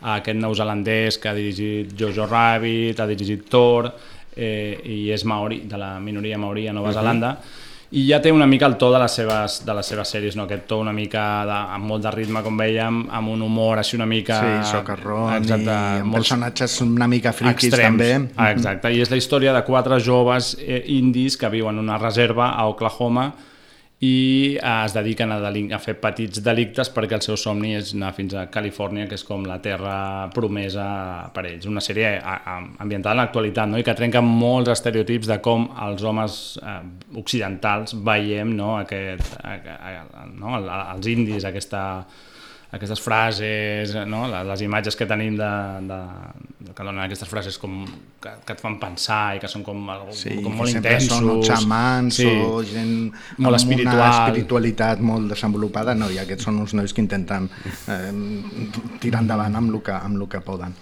aquest 0.00 0.38
neozelandès 0.38 1.18
que 1.20 1.28
ha 1.28 1.34
dirigit 1.36 1.90
Jojo 1.98 2.28
Rabbit, 2.30 3.00
ha 3.00 3.08
dirigit 3.10 3.48
Thor, 3.50 3.90
eh, 4.40 4.80
i 4.84 5.00
és 5.12 5.24
maori, 5.28 5.62
de 5.68 5.78
la 5.80 5.98
minoria 6.00 6.38
maori 6.40 6.66
a 6.68 6.72
Nova 6.76 6.94
Zelanda, 6.96 7.36
i 7.90 8.04
ja 8.06 8.20
té 8.22 8.30
una 8.30 8.46
mica 8.46 8.68
el 8.70 8.76
to 8.78 8.92
de 8.92 9.00
les 9.02 9.14
seves, 9.18 9.56
de 9.66 9.74
les 9.74 9.88
seves 9.92 10.12
sèries, 10.14 10.36
no? 10.38 10.44
aquest 10.46 10.68
to 10.70 10.78
una 10.78 10.92
mica 10.94 11.24
de, 11.48 11.56
amb 11.74 11.90
molt 11.90 12.04
de 12.04 12.12
ritme, 12.14 12.42
com 12.46 12.58
veiem, 12.60 13.00
amb 13.18 13.32
un 13.32 13.42
humor 13.42 13.82
així 13.82 13.98
una 13.98 14.06
mica... 14.06 14.38
Sí, 14.38 14.70
socarrón 14.70 15.34
Exacte, 15.40 15.66
i 15.66 16.02
amb 16.04 16.14
molts 16.14 16.30
personatges 16.30 16.76
una 16.86 17.08
mica 17.10 17.34
friquis 17.34 17.72
extrems. 17.72 17.98
també. 17.98 18.34
Ah, 18.36 18.52
exacte, 18.54 18.94
i 18.94 19.02
és 19.02 19.10
la 19.10 19.18
història 19.18 19.54
de 19.56 19.64
quatre 19.66 19.98
joves 19.98 20.52
eh, 20.62 20.84
indis 21.00 21.36
que 21.40 21.50
viuen 21.50 21.80
en 21.80 21.88
una 21.88 21.98
reserva 21.98 22.52
a 22.54 22.68
Oklahoma 22.70 23.32
i 24.00 24.56
eh, 24.56 24.84
es 24.86 24.94
dediquen 24.96 25.32
a, 25.34 25.36
a 25.44 25.78
fer 25.82 25.94
petits 26.00 26.40
delictes 26.40 26.88
perquè 26.94 27.18
el 27.18 27.24
seu 27.24 27.36
somni 27.36 27.74
és 27.76 27.90
anar 27.92 28.14
fins 28.16 28.32
a 28.32 28.46
Califòrnia, 28.52 29.04
que 29.10 29.18
és 29.18 29.24
com 29.28 29.44
la 29.44 29.58
terra 29.60 30.30
promesa 30.32 30.86
per 31.34 31.44
ells. 31.50 31.68
Una 31.68 31.82
sèrie 31.84 32.14
a, 32.16 32.38
ambientada 32.80 33.12
en 33.18 33.20
l'actualitat 33.20 33.68
no? 33.68 33.76
i 33.76 33.84
que 33.84 33.96
trenca 33.98 34.22
molts 34.24 34.72
estereotips 34.72 35.28
de 35.28 35.38
com 35.44 35.68
els 35.84 36.02
homes 36.08 36.40
eh, 36.64 36.80
occidentals 37.20 37.92
veiem 38.08 38.56
no? 38.56 38.78
Aquest, 38.80 39.36
a, 39.44 39.58
a, 39.76 39.94
a, 40.00 40.26
no? 40.32 40.56
El- 40.56 40.72
els 40.80 41.12
indis, 41.12 41.44
aquesta 41.44 41.84
aquestes 42.72 43.00
frases, 43.02 43.92
no? 44.06 44.26
les, 44.30 44.44
les 44.46 44.60
imatges 44.62 44.94
que 44.94 45.06
tenim 45.10 45.34
de, 45.38 45.48
de, 45.88 45.98
de 46.68 46.74
que 46.76 46.84
donen 46.86 47.00
aquestes 47.02 47.26
frases 47.28 47.56
com 47.58 47.80
que, 48.22 48.30
que 48.46 48.54
et 48.54 48.62
fan 48.62 48.76
pensar 48.78 49.34
i 49.34 49.40
que 49.42 49.50
són 49.50 49.64
com, 49.66 49.80
algo, 49.90 50.14
Sí, 50.14 50.36
com 50.44 50.54
molt 50.60 50.70
intensos. 50.70 51.16
són 51.18 51.42
xamans 51.48 52.20
sí. 52.22 52.28
o 52.30 52.60
gent 52.62 52.94
Molt 53.38 53.48
amb 53.48 53.58
espiritual. 53.58 53.96
una 53.98 54.10
espiritualitat 54.20 55.02
molt 55.02 55.28
desenvolupada. 55.34 55.96
No, 55.98 56.10
i 56.14 56.20
aquests 56.22 56.46
són 56.46 56.62
uns 56.62 56.76
nois 56.78 56.94
que 56.94 57.02
intenten 57.02 57.50
eh, 57.90 58.14
tirar 59.02 59.24
endavant 59.24 59.58
amb 59.58 59.74
el 59.74 59.82
que, 59.82 59.96
amb 59.98 60.20
el 60.22 60.28
que 60.30 60.40
poden. 60.46 60.76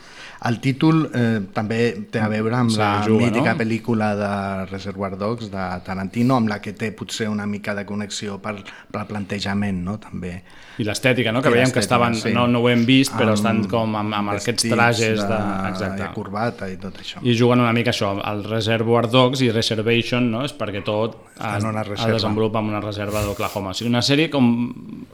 El 0.47 0.61
títol 0.63 1.01
eh, 1.11 1.41
també 1.51 1.81
té 2.13 2.21
a 2.23 2.29
veure 2.31 2.55
amb 2.61 2.71
la 2.79 2.91
juga, 3.03 3.27
mítica 3.27 3.57
no? 3.57 3.59
pel·lícula 3.59 4.13
de 4.15 4.31
Reservoir 4.69 5.17
Dogs 5.19 5.51
de 5.51 5.65
Tarantino, 5.87 6.37
amb 6.39 6.53
la 6.53 6.61
que 6.63 6.77
té 6.79 6.93
potser 6.95 7.27
una 7.27 7.47
mica 7.47 7.75
de 7.75 7.83
connexió 7.89 8.39
per, 8.43 8.55
per 8.93 9.03
plantejament, 9.09 9.81
no? 9.83 9.97
també. 9.99 10.37
I 10.79 10.87
l'estètica, 10.87 11.33
no? 11.35 11.43
que 11.43 11.51
I 11.51 11.57
veiem 11.57 11.73
que 11.75 11.83
estaven, 11.83 12.15
sí. 12.15 12.31
no, 12.35 12.47
no 12.47 12.63
ho 12.63 12.69
hem 12.71 12.85
vist, 12.87 13.17
però 13.19 13.33
Amb 13.35 13.41
estan 13.41 13.65
com 13.71 13.97
amb, 13.99 14.15
amb 14.15 14.35
aquests 14.37 14.69
trajes 14.71 15.19
de... 15.19 15.27
de, 15.27 15.41
Exacte. 15.73 16.05
de 16.05 16.11
corbata 16.15 16.71
i 16.71 16.79
tot 16.79 17.01
això. 17.03 17.23
I 17.27 17.35
juguen 17.35 17.65
una 17.65 17.75
mica 17.75 17.91
això, 17.91 18.13
el 18.31 18.45
Reservoir 18.47 19.09
Dogs 19.11 19.43
i 19.43 19.51
Reservation, 19.51 20.31
no? 20.31 20.45
és 20.47 20.55
perquè 20.55 20.85
tot 20.87 21.19
es, 21.35 21.67
es 21.99 22.07
desenvolupa 22.15 22.63
en 22.63 22.71
una 22.71 22.81
reserva 22.85 23.25
d'Oklahoma. 23.27 23.75
O 23.75 23.79
sigui, 23.79 23.91
una 23.91 24.03
sèrie 24.07 24.31
com, 24.31 24.47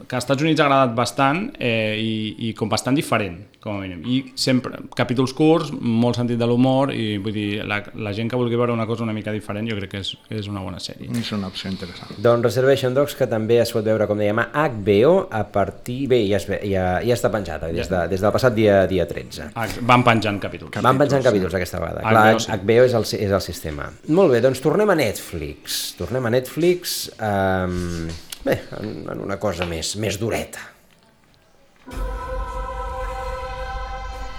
que 0.05 0.13
als 0.13 0.25
Estats 0.25 0.45
Units 0.45 0.61
ha 0.61 0.69
agradat 0.69 0.95
bastant 0.97 1.47
eh, 1.57 1.97
i, 1.97 2.49
i 2.49 2.53
com 2.57 2.69
bastant 2.69 2.97
diferent, 2.97 3.41
com 3.63 3.79
a 3.79 3.81
mínim. 3.81 4.05
I 4.05 4.21
sempre, 4.37 4.85
capítols 5.15 5.33
curts, 5.33 5.71
molt 5.79 6.17
sentit 6.19 6.37
de 6.39 6.47
l'humor, 6.47 6.91
i 6.91 7.15
vull 7.23 7.33
dir, 7.33 7.63
la, 7.67 7.79
la 8.03 8.11
gent 8.15 8.27
que 8.31 8.37
vulgui 8.39 8.57
veure 8.59 8.73
una 8.75 8.85
cosa 8.85 9.05
una 9.05 9.13
mica 9.15 9.31
diferent, 9.31 9.67
jo 9.69 9.77
crec 9.77 9.93
que 9.93 10.01
és, 10.03 10.11
és 10.29 10.49
una 10.51 10.63
bona 10.63 10.81
sèrie. 10.83 11.07
És 11.15 11.31
una 11.31 11.47
opció 11.47 11.71
interessant. 11.71 12.11
Doncs 12.19 12.43
Reservation 12.43 12.93
Dogs, 12.93 13.15
que 13.15 13.27
també 13.31 13.61
es 13.63 13.71
pot 13.71 13.85
veure, 13.85 14.07
com 14.09 14.19
dèiem, 14.19 14.41
a 14.43 14.65
HBO 14.67 15.13
a 15.31 15.45
partir... 15.47 16.01
Bé, 16.11 16.19
ja, 16.27 16.41
es 16.41 16.47
ve, 16.49 16.59
ja, 16.67 16.99
ja 17.05 17.15
està 17.15 17.31
penjat, 17.31 17.63
des, 17.71 17.87
de, 17.91 18.03
des 18.11 18.25
del 18.25 18.35
passat 18.35 18.55
dia, 18.57 18.81
dia 18.91 19.07
13. 19.07 19.51
Ah, 19.55 19.69
Van 19.87 20.03
penjant 20.05 20.41
capítols. 20.43 20.75
Van 20.83 20.99
penjant 20.99 21.23
capítols 21.23 21.55
aquesta 21.55 21.79
vegada. 21.79 22.03
HBO, 22.03 22.11
Clar, 22.11 22.43
sí. 22.43 22.51
HBO 22.59 22.85
és 22.89 22.99
el, 22.99 23.09
és 23.29 23.35
el 23.39 23.43
sistema. 23.45 23.89
Molt 24.19 24.35
bé, 24.35 24.43
doncs 24.43 24.63
tornem 24.63 24.91
a 24.91 24.99
Netflix. 24.99 25.81
Tornem 25.99 26.27
a 26.27 26.35
Netflix, 26.35 26.99
um, 27.15 28.05
bé, 28.43 28.59
en, 28.81 28.95
en 29.15 29.25
una 29.29 29.39
cosa 29.39 29.69
més, 29.69 29.95
més 30.01 30.19
dureta. 30.19 30.71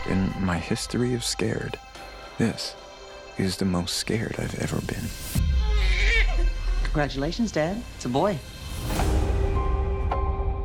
In 0.08 0.32
my 0.38 0.56
history 0.56 1.14
of 1.14 1.24
scared, 1.24 1.80
this 2.38 2.76
is 3.38 3.56
the 3.56 3.64
most 3.64 3.96
scared 3.96 4.36
I've 4.38 4.54
ever 4.60 4.80
been. 4.82 5.02
Congratulations, 6.84 7.50
Dad. 7.50 7.82
It's 7.96 8.04
a 8.04 8.08
boy. 8.08 8.38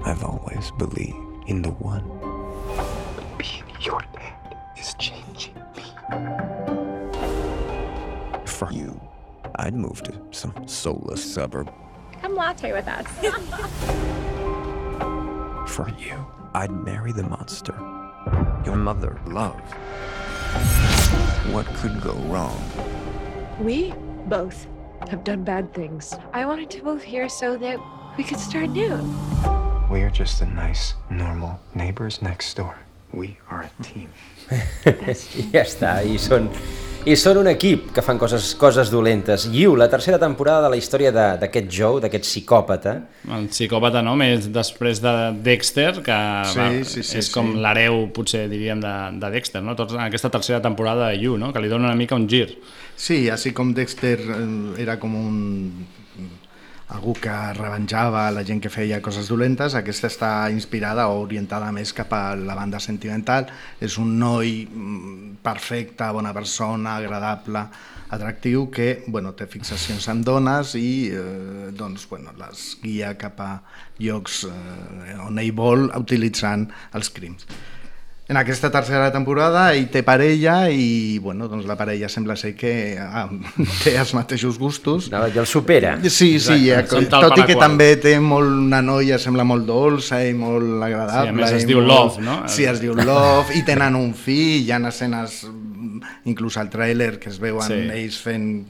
I've 0.06 0.24
always 0.24 0.70
believed 0.78 1.18
in 1.48 1.64
the 1.64 1.72
one. 1.72 2.08
But 3.16 3.26
being 3.40 3.64
your 3.80 4.02
dad 4.14 4.56
is 4.78 4.94
changing 5.00 5.56
me. 5.76 5.86
For 8.46 8.72
you, 8.72 9.02
I'd 9.56 9.74
move 9.74 10.04
to 10.04 10.14
some 10.30 10.68
soulless 10.68 11.34
suburb. 11.34 11.74
Come 12.22 12.36
latte 12.36 12.74
with 12.74 12.88
us. 12.88 13.08
For 15.68 15.90
you, 15.98 16.24
I'd 16.54 16.72
marry 16.72 17.12
the 17.12 17.24
monster 17.24 17.74
your 18.66 18.76
mother 18.76 19.20
loved. 19.26 19.74
What 21.54 21.66
could 21.78 22.02
go 22.02 22.14
wrong? 22.32 22.62
we 23.62 23.94
both 24.26 24.68
have 25.10 25.24
done 25.24 25.44
bad 25.44 25.74
things. 25.74 26.16
I 26.34 26.46
wanted 26.46 26.70
to 26.72 26.84
move 26.84 27.04
here 27.04 27.30
so 27.30 27.58
that 27.58 27.80
we 28.18 28.24
could 28.24 28.40
start 28.40 28.70
new. 28.70 28.98
We're 29.90 30.10
just 30.10 30.40
the 30.40 30.46
nice, 30.46 30.96
normal 31.10 31.60
neighbors 31.76 32.22
next 32.22 32.56
door. 32.56 32.78
We 33.14 33.38
are 33.50 33.64
a 33.64 33.84
team. 33.84 34.10
I 34.52 35.16
ja 35.54 35.64
està, 35.66 36.00
i 36.08 36.18
són, 36.18 36.48
i 37.02 37.16
són 37.18 37.40
un 37.42 37.48
equip 37.50 37.88
que 37.96 38.02
fan 38.06 38.20
coses, 38.22 38.52
coses 38.62 38.92
dolentes. 38.94 39.48
You, 39.50 39.74
la 39.80 39.88
tercera 39.90 40.20
temporada 40.22 40.68
de 40.68 40.70
la 40.74 40.78
història 40.78 41.10
d'aquest 41.12 41.72
Joe, 41.74 42.02
d'aquest 42.04 42.28
psicòpata, 42.28 42.94
El 43.26 43.48
psicòpata, 43.50 44.04
no? 44.06 44.14
Més 44.20 44.52
després 44.54 45.02
de 45.02 45.14
Dexter, 45.42 46.04
que 46.06 46.20
Sí, 46.52 46.60
va, 46.60 46.68
sí, 46.86 47.02
sí, 47.02 47.18
és 47.18 47.32
com 47.34 47.56
sí. 47.56 47.64
l'hereu, 47.64 48.04
potser 48.14 48.44
diríem, 48.52 48.84
de, 48.84 48.94
de 49.22 49.32
Dexter, 49.34 49.64
no? 49.66 49.74
Tots 49.80 49.98
en 49.98 50.04
aquesta 50.06 50.30
tercera 50.30 50.62
temporada 50.62 51.10
de 51.10 51.18
You, 51.24 51.40
no? 51.42 51.50
Que 51.54 51.64
li 51.64 51.72
dona 51.72 51.90
una 51.90 51.98
mica 51.98 52.16
un 52.16 52.30
gir. 52.30 52.60
Sí, 52.96 53.30
así 53.30 53.52
como 53.52 53.74
Dexter 53.74 54.20
eh, 54.22 54.82
era 54.84 55.00
como 55.00 55.26
un 55.26 55.88
algú 56.92 57.14
que 57.16 57.32
revenjava 57.56 58.26
la 58.36 58.44
gent 58.48 58.62
que 58.64 58.72
feia 58.72 59.00
coses 59.04 59.30
dolentes, 59.32 59.76
aquesta 59.78 60.10
està 60.12 60.32
inspirada 60.52 61.08
o 61.08 61.22
orientada 61.24 61.72
més 61.72 61.94
cap 61.96 62.12
a 62.14 62.36
la 62.36 62.56
banda 62.58 62.82
sentimental. 62.84 63.48
És 63.80 63.98
un 64.02 64.18
noi 64.20 64.66
mm, 64.68 65.40
perfecte, 65.44 66.12
bona 66.12 66.34
persona, 66.36 66.98
agradable, 67.00 67.64
atractiu, 68.12 68.68
que 68.70 69.04
bueno, 69.08 69.32
té 69.40 69.48
fixacions 69.48 70.10
en 70.12 70.24
dones 70.28 70.76
i 70.76 70.92
eh, 71.16 71.70
doncs, 71.72 72.10
bueno, 72.12 72.36
les 72.40 72.74
guia 72.84 73.16
cap 73.20 73.40
a 73.40 73.52
llocs 74.04 74.44
eh, 74.52 75.16
on 75.24 75.40
ell 75.40 75.54
vol 75.56 75.88
utilitzant 75.96 76.68
els 76.98 77.14
crims. 77.16 77.48
En 78.32 78.38
aquesta 78.40 78.70
tercera 78.72 79.10
temporada 79.12 79.66
ell 79.76 79.90
té 79.92 80.06
parella 80.08 80.70
i 80.72 81.18
bueno, 81.20 81.50
doncs 81.52 81.66
la 81.68 81.76
parella 81.76 82.08
sembla 82.08 82.38
ser 82.40 82.54
que 82.56 82.96
ah, 82.96 83.26
té 83.84 83.98
els 84.00 84.14
mateixos 84.16 84.56
gustos. 84.56 85.10
No, 85.12 85.26
I 85.28 85.42
el 85.42 85.50
supera. 85.52 85.98
Sí, 86.06 86.38
sí, 86.40 86.70
Exacte. 86.72 87.02
ja, 87.10 87.20
tot 87.28 87.36
i 87.42 87.44
que 87.50 87.58
també 87.60 87.90
té 88.00 88.14
molt, 88.24 88.54
una 88.70 88.80
noia, 88.80 89.20
sembla 89.20 89.44
molt 89.44 89.68
dolça 89.68 90.22
i 90.24 90.32
molt 90.32 90.80
agradable. 90.80 91.28
Sí, 91.28 91.34
a 91.34 91.40
més 91.42 91.58
es 91.58 91.68
diu 91.68 91.82
molt, 91.82 91.92
Love, 91.92 92.24
no? 92.24 92.38
Sí, 92.48 92.70
es 92.72 92.80
diu 92.80 92.96
Love, 92.96 93.52
i 93.60 93.66
tenen 93.68 94.00
un 94.00 94.14
fill, 94.16 94.64
hi 94.64 94.72
ha 94.72 94.80
escenes, 94.88 95.42
inclús 96.26 96.58
al 96.58 96.70
tràiler, 96.70 97.18
que 97.20 97.30
es 97.30 97.40
veuen 97.40 97.68
Sí. 97.68 97.74
ells 97.74 98.18
fent 98.20 98.66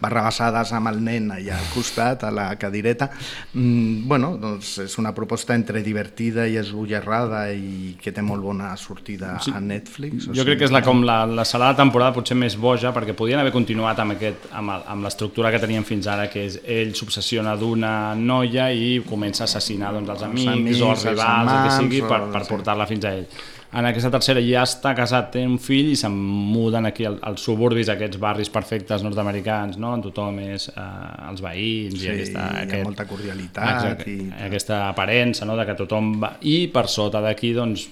barrabassades 0.00 0.72
amb 0.72 0.88
el 0.88 1.00
nen 1.04 1.30
allà 1.32 1.58
al 1.58 1.68
costat, 1.74 2.24
a 2.24 2.30
la 2.30 2.56
cadireta. 2.58 3.10
Mm, 3.54 4.06
bueno, 4.08 4.36
doncs 4.40 4.78
és 4.86 4.98
una 4.98 5.12
proposta 5.14 5.54
entre 5.54 5.82
divertida 5.82 6.46
i 6.48 6.56
esbullerrada 6.56 7.52
i 7.52 7.96
que 8.00 8.12
té 8.12 8.22
molt 8.22 8.42
bona 8.42 8.76
sortida 8.76 9.38
Sí. 9.40 9.52
a 9.54 9.60
Netflix. 9.60 10.28
o 10.28 10.32
Jo 10.34 10.44
crec 10.44 10.44
sigui, 10.44 10.58
que 10.58 10.64
és 10.64 10.70
la, 10.72 10.82
com 10.82 11.02
la, 11.04 11.26
la 11.26 11.44
salada 11.44 11.76
temporada 11.76 12.12
potser 12.12 12.36
més 12.36 12.56
boja 12.56 12.92
perquè 12.92 13.14
podien 13.14 13.38
haver 13.40 13.52
continuat 13.52 13.98
amb, 13.98 14.12
aquest, 14.12 14.48
amb, 14.52 14.70
el- 14.70 14.82
amb 14.86 15.04
l'estructura 15.04 15.50
que 15.50 15.58
teníem 15.58 15.84
fins 15.84 16.06
ara 16.06 16.28
que 16.28 16.46
és 16.46 16.60
ell 16.64 16.94
s'obsessiona 16.94 17.56
d'una 17.56 18.14
noia 18.14 18.72
i 18.72 19.02
comença 19.08 19.44
a 19.44 19.46
assassinar 19.46 19.92
doncs, 19.92 20.08
els 20.08 20.22
amics, 20.22 20.46
amics, 20.46 20.80
o 20.80 20.90
els 20.90 21.04
els 21.04 21.10
rivals, 21.10 21.40
el 21.40 21.46
que 21.46 21.74
amants, 21.74 21.78
sigui, 21.78 22.00
per, 22.02 22.20
per 22.32 22.46
portar-la 22.48 22.86
fins 22.86 23.04
a 23.04 23.14
ell. 23.14 23.26
En 23.72 23.86
aquesta 23.88 24.10
tercera 24.12 24.40
ja 24.44 24.62
està 24.68 24.90
casat, 24.94 25.30
té 25.32 25.42
un 25.48 25.54
fill 25.62 25.92
i 25.94 25.96
se'n 25.96 26.12
muden 26.12 26.84
aquí 26.84 27.06
al- 27.08 27.16
als 27.24 27.40
suburbis, 27.46 27.88
aquests 27.88 28.18
barris 28.20 28.50
perfectes 28.52 29.00
nord-americans, 29.02 29.78
no? 29.80 29.94
on 29.96 30.02
tothom 30.04 30.38
és 30.44 30.66
eh, 30.68 30.82
els 31.30 31.40
veïns 31.40 31.96
Sí, 31.96 32.04
i 32.04 32.10
aquesta, 32.12 32.42
hi 32.66 32.80
ha 32.80 32.82
molta 32.84 33.06
cordialitat 33.08 33.70
Exacte, 33.78 34.10
i- 34.12 34.28
aquesta 34.50 34.82
aparença 34.90 35.48
no? 35.48 35.56
de 35.56 35.64
que 35.70 35.74
tothom 35.78 36.18
va... 36.20 36.34
I 36.42 36.66
per 36.74 36.84
sota 36.92 37.22
d'aquí 37.24 37.54
doncs, 37.56 37.86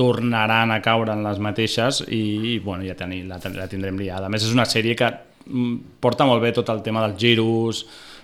tornaran 0.00 0.70
a 0.72 0.80
caure 0.80 1.12
en 1.12 1.20
les 1.26 1.38
mateixes 1.42 2.04
i, 2.08 2.20
i 2.54 2.58
bueno, 2.64 2.84
ja 2.88 2.94
teni, 2.96 3.22
la, 3.28 3.36
la 3.56 3.66
tindrem 3.68 3.98
liada. 4.00 4.30
A 4.30 4.32
més, 4.32 4.46
és 4.46 4.54
una 4.56 4.64
sèrie 4.64 4.96
que 4.96 5.10
mm, 5.44 5.74
porta 6.00 6.24
molt 6.24 6.40
bé 6.40 6.54
tot 6.56 6.70
el 6.72 6.80
tema 6.86 7.02
dels 7.04 7.20
giros, 7.20 7.82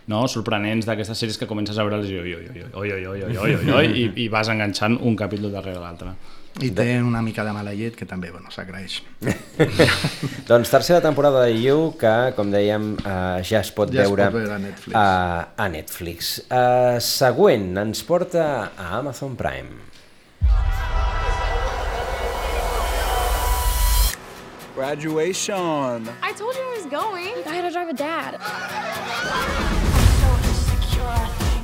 no? 0.09 0.23
sorprenents 0.33 0.89
d'aquestes 0.89 1.19
sèries 1.21 1.37
que 1.37 1.49
comences 1.51 1.77
a 1.77 1.85
veure 1.85 2.01
i, 2.09 2.17
oi, 2.23 2.33
oi, 2.39 2.49
oi, 2.57 2.65
oi, 2.73 2.89
oi, 2.97 3.05
oi, 3.05 3.37
oi, 3.37 3.55
oi, 3.61 3.71
oi, 3.83 3.93
i, 4.07 4.09
i 4.25 4.29
vas 4.33 4.49
enganxant 4.49 4.97
un 5.03 5.17
capítol 5.19 5.53
darrere 5.53 5.83
l'altre. 5.83 6.15
I 6.57 6.71
té 6.73 6.87
una 7.05 7.21
mica 7.21 7.45
de 7.45 7.53
mala 7.53 7.75
llet 7.77 7.97
que 7.99 8.07
també 8.09 8.31
bueno, 8.33 8.49
s'agraeix. 8.53 9.03
doncs 10.49 10.71
tercera 10.73 11.03
temporada 11.05 11.43
de 11.45 11.53
You, 11.53 11.91
que, 12.01 12.15
com 12.37 12.49
dèiem, 12.53 12.95
eh, 13.03 13.43
ja 13.45 13.61
es 13.61 13.73
pot 13.77 13.93
Ja 13.93 14.07
es 14.07 14.09
veure, 14.09 14.31
pot 14.31 14.41
veure 14.41 14.55
a 14.55 14.61
Netflix. 14.63 14.97
A, 14.97 15.05
a 15.53 15.69
Netflix. 15.69 16.31
Eh, 16.49 16.97
següent, 17.05 17.69
ens 17.83 18.01
porta 18.09 18.47
a 18.73 18.89
Amazon 19.03 19.37
Prime. 19.37 19.85
Graduation. 24.77 26.09
I 26.23 26.33
told 26.33 26.57
you 26.57 26.63
I 26.63 26.73
was 26.77 26.87
going. 26.89 27.37
I 27.47 27.55
had 27.55 27.69
to 27.69 27.71
drive 27.71 27.89
a 27.89 27.97
dad. 27.97 28.41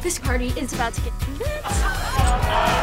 This 0.03 0.19
party 0.19 0.53
is 0.57 0.73
about 0.73 0.95
to 0.95 1.01
get 1.01 1.13
nuts. 1.39 2.82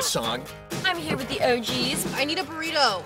This 0.00 0.08
song. 0.08 0.42
I'm 0.86 0.96
here 0.96 1.14
with 1.14 1.28
the 1.28 1.42
OGs. 1.42 2.14
I 2.14 2.24
need 2.24 2.38
a 2.38 2.42
burrito. 2.42 3.02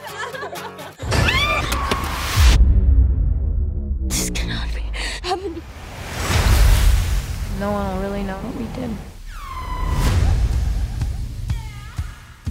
this 4.08 4.30
cannot 4.30 4.72
be 4.72 4.82
happening. 5.26 5.60
No 7.58 7.72
one 7.72 7.96
will 7.96 8.02
really 8.02 8.22
know 8.22 8.36
what 8.36 8.54
we 8.54 8.66
did. 8.76 8.96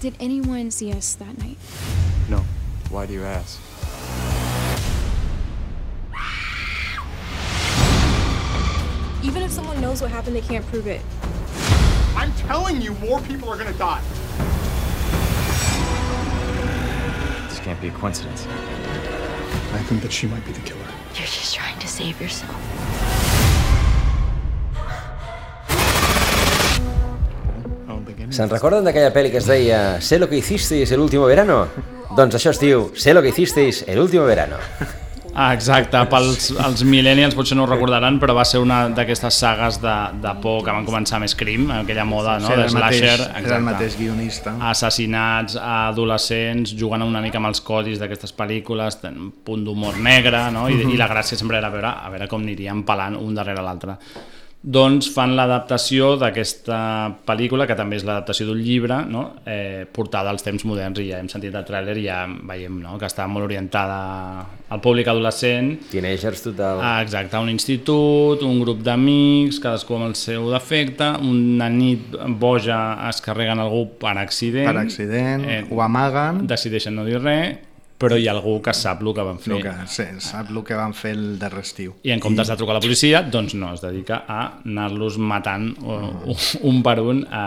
Did 0.01 0.17
anyone 0.19 0.71
see 0.71 0.91
us 0.91 1.15
that 1.15 1.37
night? 1.37 1.57
No. 2.27 2.43
Why 2.89 3.05
do 3.05 3.13
you 3.13 3.23
ask? 3.23 3.61
Even 9.23 9.41
if 9.41 9.51
someone 9.51 9.79
knows 9.79 10.01
what 10.01 10.11
happened, 10.11 10.35
they 10.35 10.41
can't 10.41 10.67
prove 10.67 10.87
it. 10.87 10.99
I'm 12.17 12.33
telling 12.33 12.81
you, 12.81 12.93
more 12.95 13.21
people 13.21 13.47
are 13.47 13.57
gonna 13.57 13.71
die. 13.73 14.01
Be 17.83 17.89
a 17.89 17.99
coincidence. 17.99 18.47
I 19.73 19.83
think 19.87 20.01
that 20.01 20.11
she 20.11 20.25
might 20.27 20.45
be 20.45 20.53
the 20.53 20.61
killer. 20.61 20.87
You're 21.15 21.27
just 21.27 21.53
trying 21.53 21.77
to 21.79 21.87
save 21.87 22.15
yourself. 22.21 22.55
Se'n 28.33 28.49
recorden 28.49 28.87
d'aquella 28.87 29.11
pel·li 29.13 29.29
que 29.29 29.37
es 29.37 29.45
deia 29.45 29.99
Sé 30.01 30.17
lo 30.17 30.25
que 30.29 30.39
hicisteis 30.39 30.89
el 30.95 31.03
último 31.03 31.27
verano? 31.29 31.67
Doncs 32.17 32.39
això 32.39 32.49
es 32.55 32.61
diu 32.63 32.87
Sé 32.97 33.13
lo 33.13 33.21
que 33.21 33.29
hicisteis 33.29 33.83
el 33.85 33.99
último 34.01 34.25
verano. 34.25 34.57
Ah, 35.35 35.51
exacte, 35.55 35.97
pels 36.11 36.51
els 36.61 36.83
millennials 36.85 37.33
potser 37.33 37.55
no 37.57 37.63
ho 37.63 37.69
recordaran, 37.71 38.19
però 38.21 38.35
va 38.37 38.43
ser 38.45 38.59
una 38.61 38.83
d'aquestes 38.93 39.33
sagues 39.41 39.79
de, 39.81 39.93
de 40.21 40.33
por 40.43 40.59
que 40.63 40.69
van 40.75 40.85
començar 40.85 41.17
amb 41.17 41.25
Scream, 41.31 41.71
aquella 41.79 42.05
moda 42.05 42.35
no, 42.37 42.51
Sí, 42.51 42.53
de 42.53 42.67
el 42.67 42.75
mateix- 42.75 42.99
slasher. 42.99 43.31
era 43.41 43.57
el 43.57 43.63
mateix 43.65 43.97
guionista. 43.97 44.53
Assassinats 44.69 45.55
a 45.57 45.87
adolescents, 45.87 46.75
jugant 46.77 47.01
una 47.01 47.19
mica 47.25 47.41
amb 47.41 47.49
els 47.49 47.61
codis 47.65 47.97
d'aquestes 47.97 48.35
pel·lícules, 48.37 48.99
un 49.09 49.31
punt 49.43 49.65
d'humor 49.65 49.97
negre, 49.97 50.51
no? 50.53 50.67
I, 50.69 50.75
Mhm. 50.83 50.91
i 50.93 50.97
la 51.01 51.09
gràcia 51.09 51.35
sempre 51.35 51.57
era 51.57 51.69
veure, 51.73 51.87
a 51.87 52.09
veure 52.13 52.27
com 52.27 52.41
anirien 52.41 52.83
pelant 52.85 53.15
un 53.17 53.33
darrere 53.33 53.61
l'altre 53.63 53.97
doncs 54.63 55.09
fan 55.11 55.33
l'adaptació 55.35 56.13
d'aquesta 56.15 56.77
pel·lícula, 57.27 57.67
que 57.67 57.75
també 57.75 57.97
és 57.99 58.05
l'adaptació 58.07 58.47
d'un 58.47 58.61
llibre, 58.63 59.01
no? 59.11 59.23
eh, 59.43 59.83
portada 59.91 60.31
als 60.31 60.45
temps 60.45 60.63
moderns, 60.63 61.01
i 61.03 61.09
ja 61.09 61.19
hem 61.19 61.27
sentit 61.31 61.55
el 61.59 61.65
tràiler 61.67 61.97
i 61.99 62.05
ja 62.07 62.21
veiem 62.47 62.77
no? 62.79 62.95
que 62.99 63.09
està 63.09 63.27
molt 63.27 63.49
orientada 63.49 63.97
al 64.71 64.83
públic 64.83 65.11
adolescent. 65.11 65.73
Teenagers 65.91 66.45
total. 66.47 66.79
Ah, 66.79 67.01
exacte, 67.03 67.35
un 67.43 67.51
institut, 67.51 68.45
un 68.47 68.63
grup 68.63 68.79
d'amics, 68.87 69.59
cadascú 69.63 69.99
amb 69.99 70.07
el 70.07 70.15
seu 70.19 70.47
defecte, 70.53 71.11
una 71.27 71.67
nit 71.67 72.15
boja 72.39 72.79
es 73.09 73.19
carreguen 73.25 73.59
algú 73.59 73.85
per 73.99 74.15
accident. 74.21 74.71
Per 74.71 74.79
accident, 74.79 75.45
ho 75.69 75.83
amaguen. 75.83 76.45
Decideixen 76.47 76.95
no 76.95 77.03
dir 77.03 77.19
res, 77.19 77.59
però 77.97 78.17
hi 78.19 78.27
ha 78.27 78.33
algú 78.35 78.57
que 78.63 78.73
sap 78.75 79.01
el 79.03 79.13
que 79.15 79.25
van 79.25 79.39
fer. 79.39 79.53
El 79.57 79.63
que, 79.63 79.73
sí, 79.91 80.05
sap 80.23 80.49
el 80.51 80.63
que 80.67 80.77
van 80.79 80.95
fer 80.97 81.13
el 81.15 81.27
darrer 81.39 81.63
estiu. 81.63 81.93
I 82.03 82.15
en 82.15 82.23
comptes 82.23 82.49
de 82.51 82.57
trucar 82.59 82.75
a 82.75 82.79
la 82.79 82.83
policia, 82.83 83.23
doncs 83.23 83.55
no, 83.59 83.73
es 83.73 83.83
dedica 83.83 84.23
a 84.27 84.39
anar-los 84.65 85.19
matant 85.21 85.69
uh, 85.83 86.35
un 86.67 86.81
per 86.83 86.97
un 87.03 87.23
a, 87.31 87.45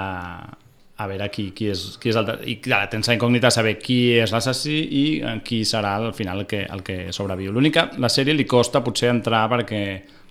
a 0.97 1.07
veure 1.11 1.29
qui, 1.31 1.51
qui, 1.57 1.69
és, 1.73 1.85
qui 2.01 2.13
és 2.13 2.17
el... 2.17 2.31
I 2.49 2.57
clar, 2.65 2.87
tens 2.93 3.11
la 3.11 3.17
incògnita 3.19 3.51
de 3.51 3.57
saber 3.59 3.77
qui 3.83 3.99
és 4.17 4.33
l'assassí 4.33 4.77
i 4.81 5.05
eh, 5.21 5.39
qui 5.45 5.61
serà 5.69 5.97
al 6.01 6.15
final 6.17 6.45
el 6.45 6.49
que, 6.49 6.63
el 6.65 6.85
que 6.87 6.99
sobreviu. 7.13 7.53
L'única, 7.53 7.91
la 8.01 8.13
sèrie 8.13 8.37
li 8.37 8.47
costa 8.49 8.85
potser 8.85 9.13
entrar 9.13 9.45
perquè 9.53 9.83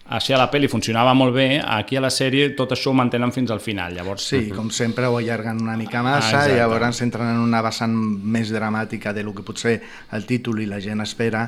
així 0.06 0.34
a 0.34 0.38
la 0.38 0.50
pel·li 0.54 0.68
funcionava 0.70 1.14
molt 1.18 1.34
bé, 1.34 1.60
aquí 1.60 1.96
a 1.98 2.02
la 2.04 2.12
sèrie 2.14 2.52
tot 2.56 2.72
això 2.76 2.92
ho 2.92 2.94
mantenen 2.94 3.32
fins 3.34 3.50
al 3.52 3.60
final, 3.60 3.96
llavors... 3.98 4.28
Sí, 4.30 4.50
com 4.54 4.70
sempre 4.70 5.08
ho 5.10 5.18
allarguen 5.18 5.62
una 5.64 5.76
mica 5.78 6.00
Ah, 6.00 6.04
massa 6.04 6.28
exacte. 6.44 6.54
i 6.54 6.58
llavors 6.60 7.02
entren 7.02 7.32
en 7.34 7.40
una 7.42 7.62
vessant 7.66 7.96
més 7.96 8.52
dramàtica 8.54 9.14
de 9.14 9.24
lo 9.24 9.34
que 9.34 9.42
potser 9.44 9.80
el 10.14 10.26
títol 10.30 10.62
i 10.62 10.68
la 10.70 10.80
gent 10.80 11.02
espera 11.02 11.48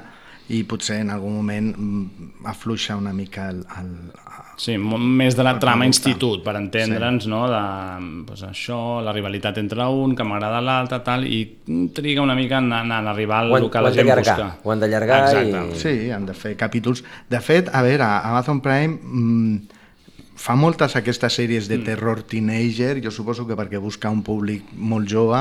i 0.50 0.62
potser 0.64 1.02
en 1.02 1.10
algun 1.12 1.34
moment 1.36 1.74
mm, 1.78 2.46
afluixa 2.48 2.96
una 2.96 3.12
mica 3.14 3.50
el, 3.50 3.66
el, 3.80 3.90
Sí, 4.58 4.74
mo- 4.82 4.98
més 4.98 5.36
de 5.38 5.44
la 5.46 5.52
El 5.52 5.60
trama 5.62 5.84
producte. 5.86 6.10
institut, 6.10 6.40
per 6.44 6.56
entendre'ns, 6.58 7.28
no? 7.30 7.44
De, 7.52 8.24
pues 8.26 8.42
això, 8.48 9.04
la 9.06 9.12
rivalitat 9.14 9.60
entre 9.62 9.86
un, 9.86 10.16
que 10.18 10.26
m'agrada 10.26 10.62
l'altre, 10.66 10.98
tal, 11.06 11.28
i 11.30 11.44
triga 11.94 12.24
una 12.24 12.34
mica 12.34 12.58
en, 12.58 12.72
en, 12.74 12.92
en 12.92 13.08
arribar 13.12 13.44
al 13.44 13.70
que 13.70 13.82
la 13.86 13.92
gent 13.94 14.08
d'allargar, 14.08 14.38
busca. 14.40 14.58
ho 14.64 14.72
han 14.74 14.80
d'allargar 14.82 15.46
i- 15.46 15.76
Sí, 15.78 16.10
han 16.10 16.26
de 16.26 16.34
fer 16.34 16.56
capítols. 16.58 17.04
De 17.30 17.40
fet, 17.40 17.70
a 17.72 17.84
veure, 17.86 18.02
Amazon 18.04 18.60
Prime 18.62 18.98
mm, 18.98 19.77
fa 20.38 20.54
moltes 20.56 20.94
aquestes 20.96 21.34
sèries 21.40 21.66
de 21.68 21.80
terror 21.82 22.22
teenager, 22.30 23.00
jo 23.02 23.10
suposo 23.12 23.48
que 23.48 23.56
perquè 23.58 23.80
busca 23.82 24.12
un 24.14 24.20
públic 24.24 24.68
molt 24.78 25.10
jove 25.10 25.40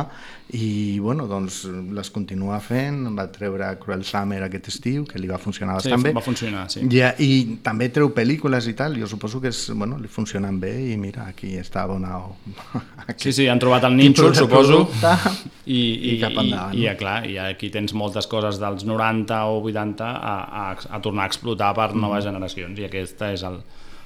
i 0.56 0.98
bueno, 1.02 1.26
doncs 1.28 1.64
les 1.92 2.08
continua 2.14 2.56
fent, 2.64 3.02
va 3.18 3.26
treure 3.34 3.66
Cruel 3.82 4.04
Summer 4.06 4.38
aquest 4.46 4.68
estiu, 4.70 5.04
que 5.04 5.18
li 5.20 5.28
va 5.28 5.36
funcionar 5.42 5.74
Sí, 5.82 5.90
bastant 5.90 6.04
bé. 6.06 6.12
va 6.16 6.22
funcionar, 6.24 6.64
sí. 6.72 6.84
Ja, 6.92 7.10
I 7.18 7.58
també 7.66 7.88
treu 7.92 8.08
pel·lícules 8.14 8.68
i 8.70 8.74
tal, 8.78 8.96
jo 8.96 9.08
suposo 9.10 9.40
que 9.42 9.50
és, 9.52 9.60
bueno, 9.74 9.98
li 10.00 10.08
funcionen 10.08 10.58
bé 10.62 10.72
i 10.92 10.96
mira, 10.96 11.26
aquí 11.28 11.56
està 11.60 11.82
abonat. 11.84 12.32
Sí, 13.20 13.32
sí, 13.32 13.46
han 13.48 13.58
trobat 13.62 13.84
el 13.86 13.94
nínxol, 13.98 14.32
suposo, 14.34 14.84
producte 14.86 15.34
i, 15.66 15.76
i, 15.78 16.14
i 16.14 16.20
cap 16.22 16.32
endavant, 16.40 16.74
i, 16.74 16.84
i, 16.84 16.88
no? 16.88 16.96
clar, 16.98 17.18
i 17.30 17.36
aquí 17.42 17.68
tens 17.74 17.92
moltes 17.94 18.26
coses 18.30 18.58
dels 18.62 18.82
90 18.86 19.42
o 19.50 19.60
80 19.62 20.02
a, 20.06 20.36
a, 20.62 20.64
a 20.74 21.00
tornar 21.04 21.26
a 21.26 21.30
explotar 21.30 21.74
per 21.76 21.90
Mm. 21.96 22.00
noves 22.02 22.24
generacions, 22.24 22.78
i 22.80 22.84
aquest 22.88 23.20
és 23.28 23.42
el, 23.46 23.60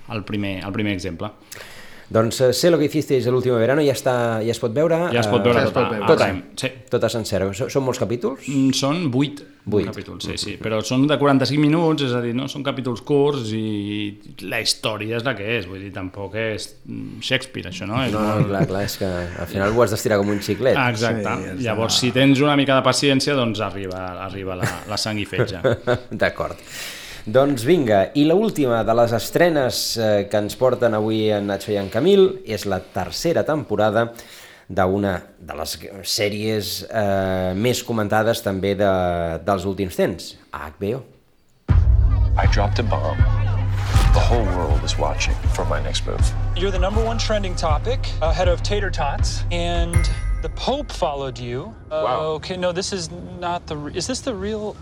el, 0.09 0.25
primer, 0.25 0.65
el 0.65 0.73
primer 0.73 0.93
exemple. 0.97 1.33
Doncs 2.11 2.41
eh, 2.41 2.53
sé 2.53 2.73
lo 2.73 2.79
que 2.81 2.87
hicisteis 2.87 3.25
el 3.31 3.35
último 3.39 3.55
verano, 3.55 3.83
ja, 3.87 3.93
està, 3.95 4.13
ja 4.43 4.51
es 4.51 4.59
pot 4.59 4.73
veure? 4.75 4.97
Ja 5.15 5.21
es 5.21 5.29
pot 5.31 5.45
veure 5.47 5.61
eh, 5.63 5.69
tota, 5.71 5.85
a 5.95 6.09
tota, 6.09 6.25
Prime, 6.27 6.41
sí. 6.59 6.71
tota 6.91 7.09
sencera. 7.13 7.47
Són, 7.55 7.85
molts 7.87 8.01
capítols? 8.03 8.49
Mm, 8.51 8.73
Són 8.75 9.05
8, 9.15 9.45
Vuit. 9.71 9.87
capítols, 9.87 10.25
sí, 10.27 10.35
sí, 10.43 10.57
però 10.59 10.81
són 10.83 11.05
de 11.07 11.15
45 11.21 11.63
minuts, 11.63 12.03
és 12.09 12.17
a 12.19 12.25
dir, 12.25 12.33
no 12.35 12.49
són 12.51 12.65
capítols 12.67 13.05
curts 13.07 13.53
i 13.55 14.43
la 14.51 14.59
història 14.59 15.21
és 15.21 15.23
la 15.29 15.37
que 15.39 15.47
és, 15.61 15.69
vull 15.71 15.85
dir, 15.87 15.93
tampoc 15.95 16.35
és 16.35 16.67
mm, 16.89 17.21
Shakespeare, 17.23 17.71
això, 17.71 17.87
no? 17.87 18.03
És 18.03 18.11
No, 18.11 18.27
molt- 18.27 18.51
clar, 18.51 18.67
clar, 18.73 18.83
és 18.91 18.99
que 18.99 19.07
al 19.07 19.47
final 19.55 19.71
ho 19.79 19.85
has 19.87 19.95
d'estirar 19.95 20.19
com 20.19 20.35
un 20.35 20.43
xiclet. 20.43 20.75
Ah, 20.75 20.91
exacte. 20.91 21.37
Sí, 21.53 21.63
Llavors, 21.63 22.01
si 22.03 22.11
tens 22.11 22.43
una 22.43 22.57
mica 22.59 22.75
de 22.75 22.83
paciència, 22.91 23.39
doncs 23.39 23.63
arriba, 23.63 24.09
arriba 24.27 24.59
la, 24.59 24.67
la 24.91 24.99
sang 24.99 25.23
i 25.23 25.29
fetge. 25.31 25.63
D'acord. 26.11 26.59
Doncs 27.27 27.65
vinga, 27.69 28.07
i 28.17 28.25
la 28.25 28.35
última 28.35 28.83
de 28.85 28.95
les 28.97 29.13
estrenes 29.13 29.81
eh, 30.01 30.27
que 30.31 30.39
ens 30.41 30.57
porten 30.57 30.95
avui 30.97 31.27
en 31.35 31.51
Nacho 31.51 31.73
i 31.75 31.77
en 31.77 31.91
Camil 31.93 32.39
és 32.49 32.65
la 32.65 32.79
tercera 32.81 33.43
temporada 33.45 34.07
d'una 34.71 35.17
de 35.37 35.57
les 35.59 35.75
sèries 36.09 36.71
eh, 36.89 37.53
més 37.59 37.83
comentades 37.85 38.41
també 38.41 38.73
de, 38.79 38.91
dels 39.45 39.67
últims 39.69 39.99
temps, 39.99 40.31
a 40.55 40.71
HBO. 40.71 41.03
I 42.41 42.47
dropped 42.55 42.79
a 42.79 42.87
bomb. 42.89 43.19
The 44.15 44.21
whole 44.21 44.47
world 44.57 44.83
is 44.83 44.97
watching 44.99 45.35
for 45.55 45.65
my 45.67 45.81
next 45.83 46.07
move. 46.07 46.25
You're 46.57 46.73
the 46.73 46.79
number 46.79 47.05
one 47.05 47.19
trending 47.19 47.55
topic 47.55 48.01
ahead 48.23 48.49
of 48.49 48.63
tater 48.63 48.91
tots, 48.91 49.45
and 49.53 49.95
the 50.43 50.49
Pope 50.57 50.91
followed 50.91 51.39
you. 51.39 51.75
Uh, 51.91 52.03
Wow. 52.05 52.21
Okay, 52.41 52.57
no, 52.57 52.73
this 52.73 52.93
is 52.93 53.11
not 53.39 53.67
the. 53.67 53.77
Is 53.95 54.07
this 54.07 54.21
the 54.23 54.35
real? 54.35 54.75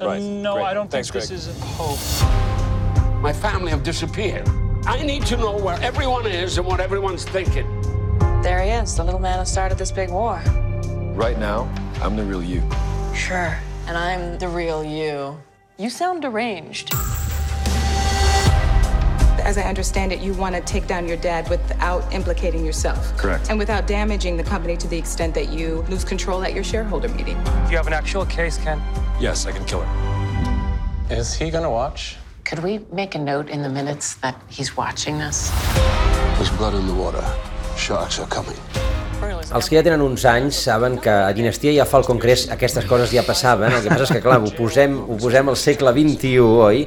Uh, 0.00 0.06
Right, 0.06 0.20
No, 0.22 0.54
great. 0.54 0.64
I 0.64 0.74
don't 0.74 0.90
Thanks, 0.90 1.10
think 1.10 1.28
this 1.28 1.46
Greg. 1.46 1.54
is 1.56 1.62
a 1.62 1.66
Pope. 1.76 3.20
My 3.22 3.32
family 3.32 3.70
have 3.70 3.82
disappeared. 3.82 4.48
I 4.86 5.02
need 5.02 5.24
to 5.26 5.36
know 5.36 5.56
where 5.56 5.80
everyone 5.80 6.26
is 6.26 6.58
and 6.58 6.66
what 6.66 6.80
everyone's 6.80 7.24
thinking. 7.24 7.66
There 8.42 8.62
he 8.62 8.70
is, 8.70 8.94
the 8.96 9.04
little 9.04 9.20
man 9.20 9.38
who 9.38 9.44
started 9.46 9.78
this 9.78 9.90
big 9.92 10.10
war. 10.10 10.42
Right 11.14 11.38
now, 11.38 11.72
I'm 12.02 12.16
the 12.16 12.24
real 12.24 12.42
you. 12.42 12.62
Sure. 13.14 13.56
And 13.86 13.96
I'm 13.96 14.38
the 14.38 14.48
real 14.48 14.84
you. 14.84 15.38
You 15.78 15.88
sound 15.90 16.22
deranged. 16.22 16.92
As 19.44 19.58
I 19.58 19.62
understand 19.64 20.10
it, 20.10 20.20
you 20.20 20.32
want 20.32 20.54
to 20.54 20.62
take 20.62 20.86
down 20.86 21.06
your 21.06 21.18
dad 21.18 21.50
without 21.50 22.10
implicating 22.14 22.64
yourself. 22.64 23.14
Correct. 23.18 23.50
And 23.50 23.58
without 23.58 23.86
damaging 23.86 24.38
the 24.38 24.42
company 24.42 24.74
to 24.78 24.88
the 24.88 24.96
extent 24.96 25.34
that 25.34 25.50
you 25.50 25.84
lose 25.90 26.02
control 26.02 26.42
at 26.42 26.54
your 26.54 26.64
shareholder 26.64 27.10
meeting. 27.10 27.36
Do 27.44 27.70
you 27.70 27.76
have 27.76 27.86
an 27.86 27.92
actual 27.92 28.24
case, 28.24 28.56
Ken? 28.56 28.80
Yes, 29.20 29.44
I 29.44 29.52
can 29.52 29.62
kill 29.66 29.82
her. 29.82 31.14
Is 31.14 31.34
he 31.34 31.50
gonna 31.50 31.70
watch? 31.70 32.16
Could 32.44 32.60
we 32.60 32.80
make 32.90 33.14
a 33.14 33.18
note 33.18 33.50
in 33.50 33.60
the 33.60 33.68
minutes 33.68 34.14
that 34.22 34.40
he's 34.48 34.78
watching 34.78 35.18
this? 35.18 35.52
There's 36.38 36.48
blood 36.56 36.72
in 36.72 36.86
the 36.86 36.94
water. 36.94 37.22
Sharks 37.76 38.18
are 38.18 38.28
coming. 38.28 38.56
Els 39.52 39.68
que 39.68 39.76
ja 39.76 39.84
tenen 39.84 40.00
uns 40.00 40.24
anys 40.24 40.56
saben 40.56 40.96
que 40.98 41.12
a 41.12 41.32
Dinastia 41.36 41.70
i 41.70 41.78
a 41.80 41.84
Falcon 41.84 42.18
Crest 42.18 42.50
aquestes 42.50 42.88
coses 42.88 43.12
ja 43.12 43.22
passaven, 43.22 43.72
el 43.72 43.84
que 43.84 43.92
passa 43.92 44.08
és 44.08 44.16
que 44.16 44.24
clar, 44.24 44.40
ho 44.40 44.50
posem, 44.56 44.96
ho 45.04 45.16
posem 45.20 45.48
al 45.52 45.56
segle 45.60 45.92
XXI, 45.92 46.38
oi? 46.40 46.86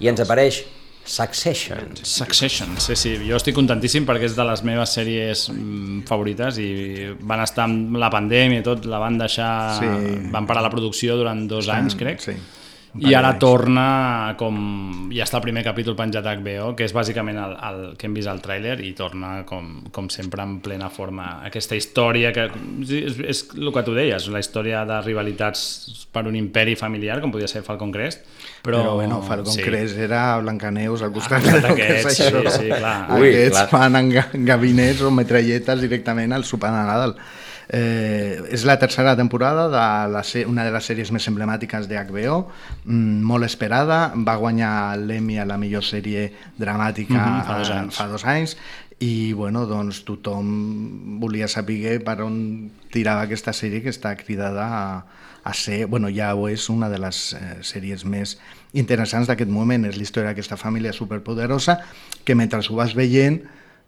I 0.00 0.08
ens 0.08 0.20
apareix 0.24 0.64
Succession. 1.10 1.96
Succession, 2.06 2.76
sí, 2.78 2.94
sí, 2.94 3.16
jo 3.26 3.34
estic 3.40 3.56
contentíssim 3.56 4.04
perquè 4.06 4.28
és 4.28 4.36
de 4.38 4.44
les 4.46 4.60
meves 4.62 4.92
sèries 4.94 5.48
mm, 5.50 6.04
favorites 6.06 6.60
i 6.62 6.68
van 7.26 7.42
estar 7.42 7.64
amb 7.66 7.98
la 7.98 8.10
pandèmia 8.14 8.62
i 8.62 8.66
tot, 8.66 8.86
la 8.86 9.00
van 9.02 9.18
deixar, 9.18 9.50
Sí. 9.80 9.88
van 10.30 10.46
parar 10.46 10.62
la 10.62 10.70
producció 10.70 11.16
durant 11.18 11.48
dos 11.50 11.68
anys, 11.68 11.96
crec. 11.98 12.22
sí. 12.22 12.36
I 12.98 13.12
ara 13.14 13.36
torna 13.38 14.34
com... 14.36 14.56
Ja 15.14 15.22
està 15.22 15.38
el 15.38 15.44
primer 15.44 15.62
capítol 15.62 15.94
penjat 15.94 16.26
a 16.26 16.32
HBO, 16.40 16.72
que 16.74 16.82
és 16.88 16.94
bàsicament 16.94 17.38
el, 17.38 17.52
el 17.68 17.78
que 18.00 18.08
hem 18.08 18.14
vist 18.16 18.26
al 18.30 18.40
tràiler, 18.42 18.80
i 18.82 18.90
torna, 18.98 19.44
com, 19.46 19.84
com 19.94 20.08
sempre, 20.10 20.42
en 20.42 20.56
plena 20.64 20.88
forma. 20.90 21.40
Aquesta 21.46 21.78
història 21.78 22.32
que... 22.34 22.48
És, 22.82 23.20
és 23.22 23.44
el 23.54 23.70
que 23.74 23.84
tu 23.86 23.94
deies, 23.94 24.26
la 24.34 24.42
història 24.42 24.82
de 24.88 24.98
rivalitats 25.06 26.06
per 26.10 26.24
un 26.26 26.34
imperi 26.34 26.74
familiar, 26.74 27.20
com 27.22 27.30
podia 27.30 27.46
ser 27.50 27.62
Falcon 27.62 27.92
Crest, 27.94 28.26
però... 28.64 28.80
Però, 28.82 28.94
bueno, 28.98 29.22
Falcon 29.22 29.54
sí. 29.54 29.62
Crest 29.62 29.96
era 29.98 30.24
Blancaneus 30.42 31.02
al 31.06 31.12
costat 31.14 31.46
Ah, 31.46 31.60
del 31.62 31.76
que 31.78 31.86
és 32.00 32.04
d'aquests, 32.04 32.24
això. 32.26 32.42
sí, 32.50 32.56
sí, 32.64 32.72
clar. 32.74 32.96
Ui, 33.20 33.28
Aquests 33.30 33.60
clar. 33.60 33.68
fan 33.70 34.00
en 34.02 34.10
ga- 34.16 34.28
gabinets 34.50 35.02
o 35.06 35.12
metralletes 35.14 35.80
directament 35.86 36.34
al 36.34 36.42
sopar 36.44 36.74
de 36.74 36.82
Nadal. 36.90 37.14
Eh, 37.72 38.42
és 38.50 38.64
la 38.66 38.74
tercera 38.82 39.12
temporada 39.14 39.68
de 39.70 39.82
la, 40.10 40.22
una 40.50 40.64
de 40.66 40.72
les 40.74 40.86
sèries 40.90 41.12
més 41.14 41.26
emblemàtiques 41.30 41.86
de 41.86 42.00
HBO, 42.02 42.48
mm, 42.84 43.20
molt 43.22 43.46
esperada, 43.46 44.12
va 44.16 44.34
guanyar 44.42 44.96
l'Emmy 44.98 45.38
a 45.38 45.46
la 45.46 45.56
millor 45.56 45.84
sèrie 45.86 46.32
dramàtica 46.58 47.14
Mhm, 47.14 47.44
fa 47.46 47.58
dos 47.58 47.70
anys. 47.70 47.94
fa 47.94 48.08
dos 48.08 48.24
anys. 48.26 48.56
I 48.98 49.32
bueno, 49.32 49.66
doncs 49.66 50.02
tothom 50.04 51.20
volia 51.20 51.46
saber 51.48 52.02
per 52.04 52.20
on 52.22 52.70
tirava 52.90 53.22
aquesta 53.22 53.52
sèrie 53.52 53.80
que 53.82 53.88
està 53.88 54.16
cridada 54.16 54.66
a, 54.66 55.04
a 55.44 55.54
ser, 55.54 55.86
bueno, 55.86 56.10
ja 56.10 56.34
ho 56.34 56.48
és 56.48 56.68
una 56.68 56.90
de 56.90 56.98
les 56.98 57.32
eh, 57.32 57.62
sèries 57.62 58.04
més 58.04 58.38
interessants 58.74 59.28
d'aquest 59.30 59.48
moment, 59.48 59.86
és 59.86 59.96
la 59.96 60.02
història 60.02 60.30
d'aquesta 60.34 60.58
família 60.58 60.92
superpoderosa 60.92 61.78
que 62.24 62.34
mentre 62.34 62.60
ho 62.68 62.74
vas 62.74 62.94
veient 62.94 63.40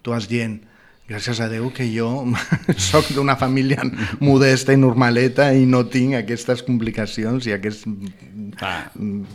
tu 0.03 0.11
vas 0.11 0.29
dient 0.29 0.63
gràcies 1.09 1.41
a 1.43 1.49
Déu 1.51 1.67
que 1.75 1.85
jo 1.93 2.25
sóc 2.91 3.11
d'una 3.13 3.35
família 3.37 3.83
modesta 4.23 4.73
i 4.73 4.79
normaleta 4.81 5.51
i 5.53 5.67
no 5.69 5.83
tinc 5.91 6.15
aquestes 6.21 6.63
complicacions 6.65 7.47
i 7.51 7.53
aquests 7.57 7.83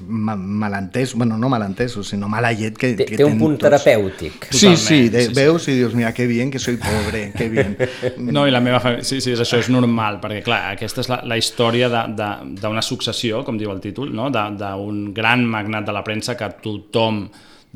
ma 0.07 0.35
malentesos, 0.35 1.15
bueno, 1.17 1.37
no 1.37 1.49
malentesos, 1.49 2.07
sinó 2.09 2.29
mala 2.29 2.51
llet 2.53 2.77
que, 2.77 2.93
Té, 2.95 3.05
que 3.05 3.17
té 3.17 3.25
un 3.25 3.37
punt 3.39 3.57
tots. 3.57 3.65
terapèutic. 3.67 4.47
Sí, 4.51 4.75
sí, 4.77 5.09
de, 5.09 5.23
sí, 5.27 5.27
sí. 5.27 5.35
veus 5.37 5.67
i 5.67 5.75
dius, 5.77 5.93
mira, 5.97 6.13
que 6.13 6.27
bien, 6.27 6.51
que 6.51 6.59
soy 6.59 6.77
pobre, 6.77 7.31
que 7.35 7.49
bien. 7.49 7.75
No, 8.17 8.47
i 8.47 8.51
la 8.53 8.61
meva 8.61 8.79
família... 8.79 9.03
Sí, 9.05 9.19
sí, 9.21 9.33
és 9.35 9.41
això 9.43 9.59
és 9.61 9.69
normal, 9.73 10.19
perquè, 10.23 10.41
clar, 10.45 10.61
aquesta 10.73 11.01
és 11.03 11.09
la, 11.11 11.19
la 11.27 11.37
història 11.37 11.89
de- 11.89 12.05
de- 12.17 12.55
d'una 12.61 12.81
successió, 12.85 13.43
com 13.45 13.57
diu 13.59 13.71
el 13.73 13.81
títol, 13.83 14.13
no? 14.15 14.29
de- 14.33 14.47
d'un 14.57 15.11
gran 15.17 15.45
magnat 15.45 15.85
de 15.89 15.93
la 15.97 16.03
premsa 16.05 16.37
que 16.39 16.49
tothom 16.63 17.25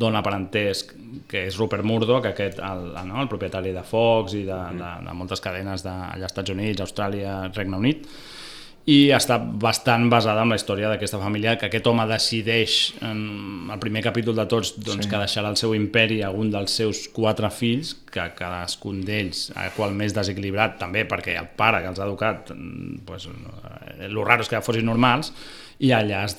dona 0.02 0.24
per 0.26 0.34
entès 0.38 0.84
que 1.30 1.46
és 1.48 1.58
Rupert 1.60 1.86
Murdoch, 1.88 2.26
aquest, 2.32 2.60
el, 2.66 2.92
no? 3.08 3.22
el 3.22 3.30
propietari 3.32 3.72
de 3.76 3.86
Fox 3.88 4.36
i 4.40 4.44
de, 4.50 4.60
de, 4.82 4.92
de 5.08 5.16
moltes 5.18 5.44
cadenes 5.44 5.86
de, 5.86 5.94
allà 5.94 6.26
als 6.26 6.34
Estats 6.34 6.54
Units, 6.54 6.84
Austràlia, 6.84 7.40
Regne 7.56 7.80
Unit, 7.80 8.08
i 8.90 9.12
està 9.14 9.36
bastant 9.38 10.08
basada 10.10 10.42
en 10.42 10.50
la 10.50 10.58
història 10.58 10.90
d'aquesta 10.90 11.20
família 11.22 11.54
que 11.60 11.68
aquest 11.68 11.86
home 11.86 12.08
decideix 12.10 12.78
en 13.06 13.70
el 13.70 13.80
primer 13.80 14.02
capítol 14.02 14.40
de 14.40 14.48
tots 14.50 14.74
doncs, 14.80 15.06
Sí. 15.06 15.10
que 15.10 15.20
deixarà 15.22 15.52
el 15.54 15.58
seu 15.58 15.76
imperi 15.78 16.22
a 16.26 16.32
un 16.32 16.50
dels 16.50 16.74
seus 16.82 17.08
quatre 17.14 17.52
fills 17.54 17.94
que 18.12 18.26
cadascun 18.36 19.04
d'ells 19.06 19.52
a 19.56 19.70
qual 19.76 19.94
més 19.94 20.16
desequilibrat 20.18 20.80
també 20.80 21.06
perquè 21.06 21.38
el 21.38 21.52
pare 21.56 21.84
que 21.84 21.92
els 21.94 22.00
ha 22.00 22.08
educat 22.10 22.50
mm, 22.56 23.06
pues, 23.06 23.28
eh, 23.28 24.08
el 24.10 24.18
raro 24.26 24.42
és 24.42 24.50
que 24.50 24.64
fossin 24.66 24.86
normals 24.86 25.32
i 25.82 25.90
allà 25.98 26.20
es 26.28 26.36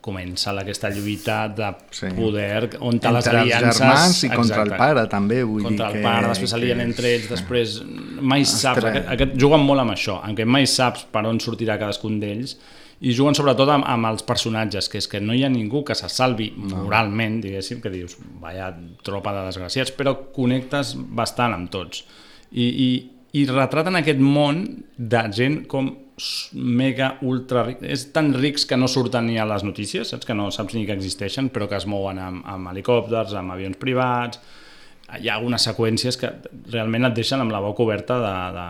comença 0.00 0.54
aquesta 0.56 0.88
lluita 0.88 1.48
de 1.52 1.66
Sí. 1.92 2.06
poder 2.16 2.78
on 2.80 2.98
te 2.98 3.10
les 3.12 3.26
Entre 3.26 3.42
els 3.42 3.52
aliances 3.52 3.78
germans 3.82 4.22
i 4.24 4.28
contra 4.30 4.62
el 4.62 4.68
Exacte. 4.70 4.78
pare, 4.78 5.06
també, 5.12 5.42
vull 5.44 5.62
contra 5.64 5.88
dir 5.88 5.96
el 5.96 6.00
que- 6.02 6.08
pare, 6.08 6.28
després 6.28 6.50
s'alien 6.50 6.78
que- 6.78 6.84
entre 6.84 7.14
ells 7.14 7.28
després 7.28 7.82
mai 8.22 8.44
saps, 8.44 8.78
Ostres. 8.78 8.90
aquest, 8.94 9.08
aquest, 9.12 9.36
juguen 9.40 9.60
molt 9.60 9.80
amb 9.80 9.90
això 9.92 10.20
en 10.26 10.34
què 10.36 10.46
mai 10.46 10.66
saps 10.66 11.04
per 11.12 11.26
on 11.26 11.38
sortirà 11.40 11.78
cadascun 11.78 12.18
d'ells 12.20 12.56
i 13.02 13.12
juguen 13.12 13.34
sobretot 13.34 13.68
amb, 13.68 13.84
amb 13.86 14.06
els 14.06 14.22
personatges 14.22 14.88
que 14.88 14.96
és 14.96 15.06
que 15.08 15.20
no 15.20 15.34
hi 15.34 15.44
ha 15.44 15.50
ningú 15.50 15.84
que 15.84 15.94
se 15.94 16.08
salvi 16.08 16.54
moralment, 16.56 17.42
diguéssim, 17.42 17.82
que 17.82 17.90
dius 17.90 18.16
vaya 18.40 18.74
tropa 19.02 19.34
de 19.34 19.44
desgraciats, 19.44 19.92
però 19.92 20.16
connectes 20.32 20.94
bastant 20.96 21.52
amb 21.52 21.68
tots 21.70 22.06
i, 22.52 22.64
i, 22.64 23.10
i 23.42 23.44
retraten 23.44 23.96
aquest 23.96 24.18
món 24.18 24.84
de 24.96 25.22
gent 25.32 25.66
com 25.66 25.94
mega 26.52 27.16
ultra 27.22 27.64
ric. 27.66 27.82
És 27.84 28.06
tan 28.12 28.32
rics 28.34 28.64
que 28.66 28.76
no 28.76 28.88
surten 28.88 29.26
ni 29.28 29.38
a 29.38 29.46
les 29.48 29.64
notícies, 29.66 30.08
saps? 30.12 30.26
Que 30.26 30.34
no 30.34 30.50
saps 30.54 30.74
ni 30.74 30.86
que 30.88 30.96
existeixen, 30.96 31.50
però 31.52 31.68
que 31.68 31.76
es 31.76 31.86
mouen 31.86 32.20
amb, 32.22 32.46
amb 32.48 32.72
helicòpters, 32.72 33.36
amb 33.36 33.56
avions 33.56 33.80
privats... 33.80 34.40
Hi 35.06 35.28
ha 35.30 35.36
algunes 35.36 35.62
seqüències 35.62 36.16
que 36.18 36.26
realment 36.72 37.06
et 37.06 37.14
deixen 37.14 37.38
amb 37.38 37.52
la 37.54 37.60
boca 37.62 37.84
oberta 37.84 38.16
de, 38.18 38.32
de 38.56 38.64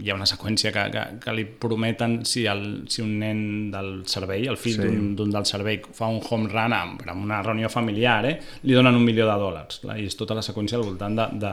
hi 0.00 0.08
ha 0.08 0.14
una 0.16 0.24
seqüència 0.24 0.72
que, 0.72 0.84
que, 0.94 1.02
que 1.20 1.34
li 1.36 1.44
prometen 1.44 2.22
si, 2.24 2.46
el, 2.48 2.62
si 2.88 3.02
un 3.04 3.18
nen 3.20 3.42
del 3.72 3.90
servei, 4.08 4.46
el 4.48 4.56
fill 4.56 4.78
Sí. 4.80 4.88
d'un 5.18 5.34
del 5.34 5.44
servei, 5.44 5.82
fa 5.92 6.08
un 6.08 6.22
home 6.24 6.48
run 6.48 6.72
amb, 6.72 7.04
amb 7.04 7.26
una 7.26 7.42
reunió 7.44 7.68
familiar, 7.68 8.24
eh, 8.30 8.38
li 8.64 8.72
donen 8.78 8.96
un 8.96 9.04
milió 9.04 9.26
de 9.28 9.36
dòlars. 9.42 9.82
I 9.92 10.06
és 10.08 10.16
tota 10.16 10.38
la 10.38 10.44
seqüència 10.46 10.80
al 10.80 10.86
voltant 10.88 11.18
de, 11.20 11.28
de, 11.44 11.52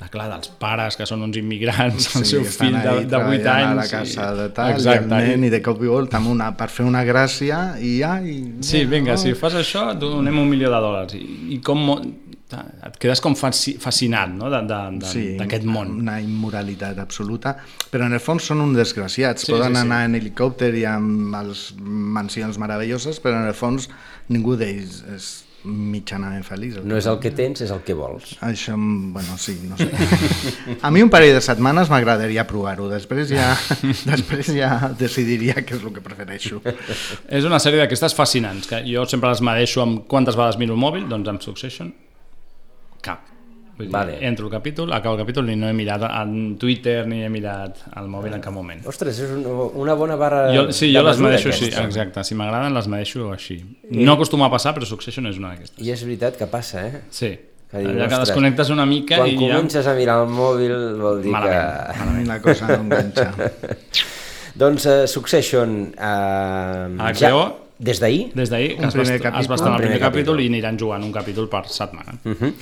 de, 0.00 0.08
clar, 0.10 0.26
dels 0.32 0.48
pares 0.58 0.96
que 0.98 1.06
són 1.06 1.22
uns 1.22 1.36
immigrants, 1.38 2.08
el 2.18 2.24
seu 2.26 2.42
fill 2.44 2.74
de, 2.74 2.82
de 2.82 2.94
8 2.98 3.08
treballant 3.12 3.46
anys. 3.54 3.70
a 3.70 3.74
la 3.78 3.86
casa 3.92 4.26
de 4.34 4.48
tal, 4.56 4.72
Exacte, 4.74 5.06
i 5.22 5.28
nen, 5.30 5.44
i 5.46 5.52
de 5.52 5.60
cop 5.62 5.80
i 5.86 5.90
volta 5.92 6.18
amb 6.18 6.32
una, 6.32 6.50
per 6.58 6.68
fer 6.74 6.84
una 6.88 7.04
gràcia, 7.06 7.76
i 7.78 7.98
ja... 8.00 8.16
I, 8.20 8.40
Sí, 8.66 8.84
vinga, 8.90 9.14
oh. 9.14 9.22
si 9.22 9.34
fas 9.38 9.54
això, 9.60 9.92
donem 9.98 10.38
un 10.42 10.50
milió 10.50 10.72
de 10.74 10.80
dòlars. 10.82 11.14
I, 11.14 11.24
i 11.54 11.60
com 11.64 11.86
et 12.54 12.98
quedes 13.02 13.18
com 13.24 13.34
fasci- 13.34 13.76
fascinat 13.82 14.30
no? 14.30 14.50
d'aquest 14.52 15.62
Sí, 15.64 15.70
món. 15.70 15.94
una 16.02 16.18
immoralitat 16.22 16.98
absoluta, 17.02 17.56
però 17.90 18.06
en 18.06 18.14
el 18.14 18.20
fons 18.22 18.44
són 18.50 18.60
uns 18.62 18.76
desgraciats. 18.78 19.46
Sí, 19.46 19.52
Poden 19.54 19.72
sí, 19.74 19.80
sí. 19.80 19.86
anar 19.86 20.04
en 20.06 20.14
helicòpter 20.18 20.72
i 20.78 20.84
amb 20.86 21.34
les 21.34 21.64
mansions 21.80 22.58
meravelloses, 22.62 23.18
però 23.22 23.40
en 23.40 23.48
el 23.48 23.54
fons 23.58 23.88
ningú 24.28 24.54
d'ells 24.60 25.02
és 25.16 25.43
mitjanament 25.64 26.44
feliç. 26.44 26.76
No 26.84 26.98
és 26.98 27.08
el 27.08 27.18
que 27.22 27.32
tens, 27.34 27.62
és 27.64 27.72
el 27.72 27.80
que 27.86 27.96
vols. 27.96 28.34
Això, 28.44 28.76
bueno, 28.76 29.36
sí, 29.40 29.56
no 29.64 29.78
sé. 29.80 29.88
A 30.84 30.92
mi 30.94 31.02
un 31.04 31.10
parell 31.12 31.34
de 31.36 31.42
setmanes 31.44 31.90
m'agradaria 31.92 32.46
provar-ho, 32.48 32.88
després 32.92 33.32
ja, 33.32 33.50
després 34.12 34.52
ja 34.54 34.92
decidiria 35.00 35.58
què 35.64 35.78
és 35.78 35.84
el 35.84 35.94
que 35.96 36.04
prefereixo. 36.04 36.60
És 37.28 37.48
una 37.48 37.60
sèrie 37.62 37.82
d'aquestes 37.82 38.16
fascinants, 38.16 38.68
que 38.70 38.82
jo 38.86 39.06
sempre 39.10 39.32
les 39.32 39.44
medeixo 39.44 39.84
amb 39.84 40.04
quantes 40.10 40.36
vegades 40.38 40.60
miro 40.60 40.76
el 40.76 40.82
mòbil, 40.84 41.08
doncs 41.10 41.32
amb 41.32 41.44
Succession, 41.44 41.94
cap. 43.04 43.33
Vull 43.76 43.86
dir, 43.88 43.92
Vale. 43.92 44.18
Entro 44.26 44.46
el 44.46 44.52
capítol, 44.52 44.92
acabo 44.92 45.16
el 45.16 45.20
capítol 45.24 45.48
i 45.50 45.56
no 45.58 45.66
he 45.68 45.72
mirat 45.74 46.02
en 46.06 46.56
Twitter 46.62 47.06
ni 47.10 47.24
he 47.24 47.28
mirat 47.28 47.80
el 47.98 48.06
mòbil 48.06 48.36
en 48.36 48.40
cap 48.44 48.54
moment. 48.54 48.84
Ostres, 48.86 49.18
és 49.18 49.30
una, 49.34 49.48
una 49.82 49.94
bona 49.98 50.14
barra 50.20 50.44
Jo, 50.54 50.68
sí, 50.72 50.92
de 50.92 50.98
jo 51.00 51.02
les 51.02 51.18
mesura, 51.18 51.30
medeixo 51.32 51.48
així, 51.50 51.72
exacte. 51.82 52.22
Si 52.24 52.36
m'agraden, 52.38 52.72
les 52.74 52.86
medeixo 52.86 53.32
així. 53.32 53.56
I- 53.90 54.04
No 54.04 54.12
acostuma 54.14 54.46
a 54.46 54.50
passar, 54.50 54.74
però 54.76 54.86
Succession 54.86 55.26
és 55.26 55.38
una 55.42 55.50
d'aquestes. 55.54 55.82
I 55.84 55.90
és 55.90 56.04
veritat 56.06 56.36
que 56.38 56.46
passa, 56.46 56.86
eh? 56.86 57.02
Sí. 57.10 57.32
Que 57.70 57.78
dius, 57.82 57.90
Allà 57.96 58.06
que 58.12 58.18
desconnectes 58.22 58.70
una 58.70 58.86
mica 58.86 59.16
quan 59.18 59.28
i 59.28 59.34
ja... 59.34 59.56
comences 59.56 59.86
a 59.90 59.94
mirar 59.98 60.20
el 60.22 60.30
mòbil 60.30 60.74
vol 61.00 61.22
dir 61.24 61.32
Malament, 61.32 61.90
que... 61.90 61.98
malament. 61.98 62.28
La 62.30 62.40
cosa 62.44 62.68
no 62.68 62.80
enganxa. 62.84 63.32
doncs 64.62 64.86
uh, 64.86 65.06
Succession... 65.10 65.92
Uh, 65.98 66.94
HBO, 67.10 67.44
des 67.78 67.98
d'ahir? 67.98 68.28
Des 68.38 68.50
d'ahir, 68.50 68.76
que 68.76 68.82
Un 68.84 68.88
es 68.92 68.94
va, 68.94 69.02
es 69.02 69.10
estar 69.50 69.66
Un 69.66 69.74
el 69.74 69.80
primer 69.80 69.98
primer 69.98 69.98
capítol 69.98 70.36
capítol. 70.36 70.40
i 70.44 70.46
aniran 70.52 70.78
jugant 70.78 71.02
un 71.02 71.10
capítol 71.12 71.48
per 71.50 71.64
setmana. 71.66 72.14
Uh 72.24 72.36
-huh. 72.38 72.52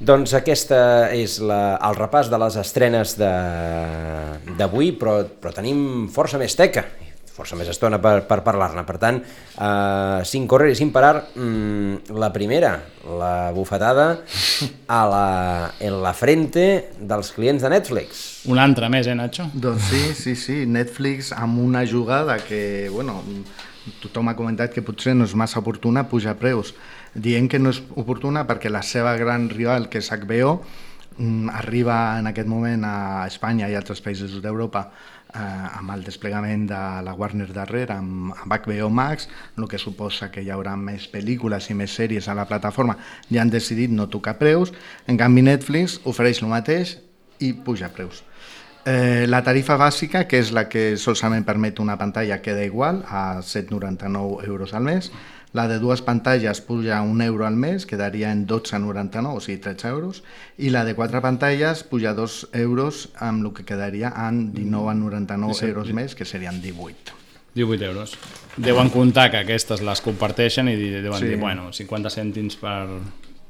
Doncs 0.00 0.32
aquesta 0.38 1.10
és 1.12 1.36
la, 1.44 1.76
el 1.84 1.96
repàs 1.98 2.30
de 2.32 2.38
les 2.40 2.56
estrenes 2.56 3.16
de- 3.20 4.56
d'avui, 4.56 4.94
però, 4.96 5.18
però 5.28 5.52
tenim 5.52 6.08
força 6.12 6.38
més 6.40 6.56
teca, 6.56 6.86
força 7.30 7.56
més 7.56 7.68
estona 7.72 7.98
per, 8.00 8.22
per 8.28 8.40
parlar-ne. 8.44 8.82
Per 8.88 8.96
tant, 9.00 9.18
uh, 9.60 10.24
sin 10.24 10.46
correr 10.48 10.70
i 10.72 10.78
sin 10.78 10.90
parar, 10.92 11.26
mm, 11.36 12.16
la 12.16 12.30
primera, 12.32 12.72
la 13.20 13.50
bufetada 13.56 14.06
a 14.88 15.00
la, 15.08 15.26
en 15.80 16.00
la 16.02 16.12
frente 16.16 16.66
dels 17.00 17.32
clients 17.36 17.62
de 17.64 17.70
Netflix. 17.72 18.24
Un 18.48 18.58
altre 18.60 18.88
més, 18.92 19.06
eh, 19.06 19.14
Nacho? 19.16 19.50
Doncs 19.54 19.90
sí, 19.92 20.02
sí, 20.16 20.34
sí, 20.36 20.62
Netflix 20.66 21.32
amb 21.36 21.60
una 21.60 21.84
jugada 21.88 22.38
que, 22.40 22.88
bueno, 22.92 23.20
tothom 24.00 24.28
ha 24.32 24.36
comentat 24.36 24.72
que 24.72 24.84
potser 24.84 25.12
no 25.16 25.24
és 25.28 25.36
massa 25.36 25.60
oportuna 25.60 26.06
pujar 26.08 26.36
preus, 26.40 26.74
dient 27.14 27.48
que 27.50 27.58
no 27.58 27.72
és 27.74 27.80
oportuna 27.98 28.46
perquè 28.46 28.70
la 28.70 28.82
seva 28.86 29.16
gran 29.18 29.48
rival, 29.50 29.88
que 29.90 29.98
és 29.98 30.10
HBO, 30.12 30.60
mm, 31.16 31.48
arriba 31.50 32.18
en 32.18 32.26
aquest 32.30 32.48
moment 32.48 32.84
a 32.84 33.26
Espanya 33.26 33.68
i 33.68 33.74
altres 33.74 34.00
països 34.00 34.40
d'Europa 34.42 34.90
eh, 35.34 35.78
amb 35.78 35.90
el 35.94 36.04
desplegament 36.04 36.66
de 36.70 36.80
la 37.04 37.14
Warner 37.14 37.50
darrere, 37.52 37.94
amb, 37.94 38.32
amb 38.34 38.52
HBO 38.52 38.90
Max, 38.90 39.28
el 39.56 39.68
que 39.68 39.78
suposa 39.78 40.30
que 40.30 40.42
hi 40.42 40.50
haurà 40.50 40.76
més 40.76 41.08
pel·lícules 41.10 41.70
i 41.70 41.74
més 41.74 41.94
sèries 41.94 42.28
a 42.28 42.34
la 42.34 42.46
plataforma, 42.46 42.96
ja 43.30 43.42
han 43.42 43.50
decidit 43.50 43.90
no 43.90 44.08
tocar 44.08 44.38
preus, 44.38 44.72
en 45.06 45.18
canvi 45.20 45.42
Netflix 45.42 46.00
ofereix 46.04 46.42
el 46.42 46.52
mateix 46.52 46.98
i 47.40 47.52
puja 47.52 47.90
preus. 47.94 48.24
Eh, 48.88 49.26
la 49.28 49.42
tarifa 49.44 49.76
bàsica, 49.76 50.24
que 50.24 50.38
és 50.40 50.54
la 50.56 50.64
que 50.72 50.96
solament 50.96 51.44
permet 51.44 51.82
una 51.84 51.98
pantalla, 52.00 52.40
queda 52.40 52.64
igual, 52.64 53.02
a 53.08 53.42
7,99 53.44 54.46
euros 54.48 54.72
al 54.72 54.86
mes. 54.88 55.10
La 55.52 55.66
de 55.66 55.80
dues 55.80 56.00
pantalles 56.00 56.60
puja 56.60 57.00
un 57.02 57.20
euro 57.22 57.44
al 57.46 57.56
mes, 57.56 57.84
quedaria 57.84 58.30
en 58.30 58.46
12,99, 58.46 59.34
o 59.34 59.40
sigui 59.40 59.58
13 59.58 59.88
euros. 59.88 60.22
I 60.58 60.70
la 60.70 60.84
de 60.84 60.94
quatre 60.94 61.20
pantalles 61.20 61.82
puja 61.82 62.14
2 62.14 62.50
euros, 62.52 63.08
amb 63.18 63.44
el 63.46 63.52
que 63.52 63.64
quedaria 63.64 64.12
en 64.28 64.52
19,99 64.54 65.54
Sí, 65.54 65.58
sí. 65.60 65.66
euros 65.66 65.90
més, 65.92 66.14
que 66.14 66.24
serien 66.24 66.60
18. 66.62 67.14
18 67.54 67.84
euros. 67.84 68.14
Deuen 68.56 68.90
comptar 68.94 69.30
que 69.32 69.38
aquestes 69.42 69.82
les 69.82 70.00
comparteixen 70.00 70.68
i 70.70 70.76
deuen 70.76 71.18
Sí. 71.18 71.26
dir, 71.32 71.38
bueno, 71.40 71.72
50 71.72 72.10
cèntims 72.14 72.54
per, 72.56 72.86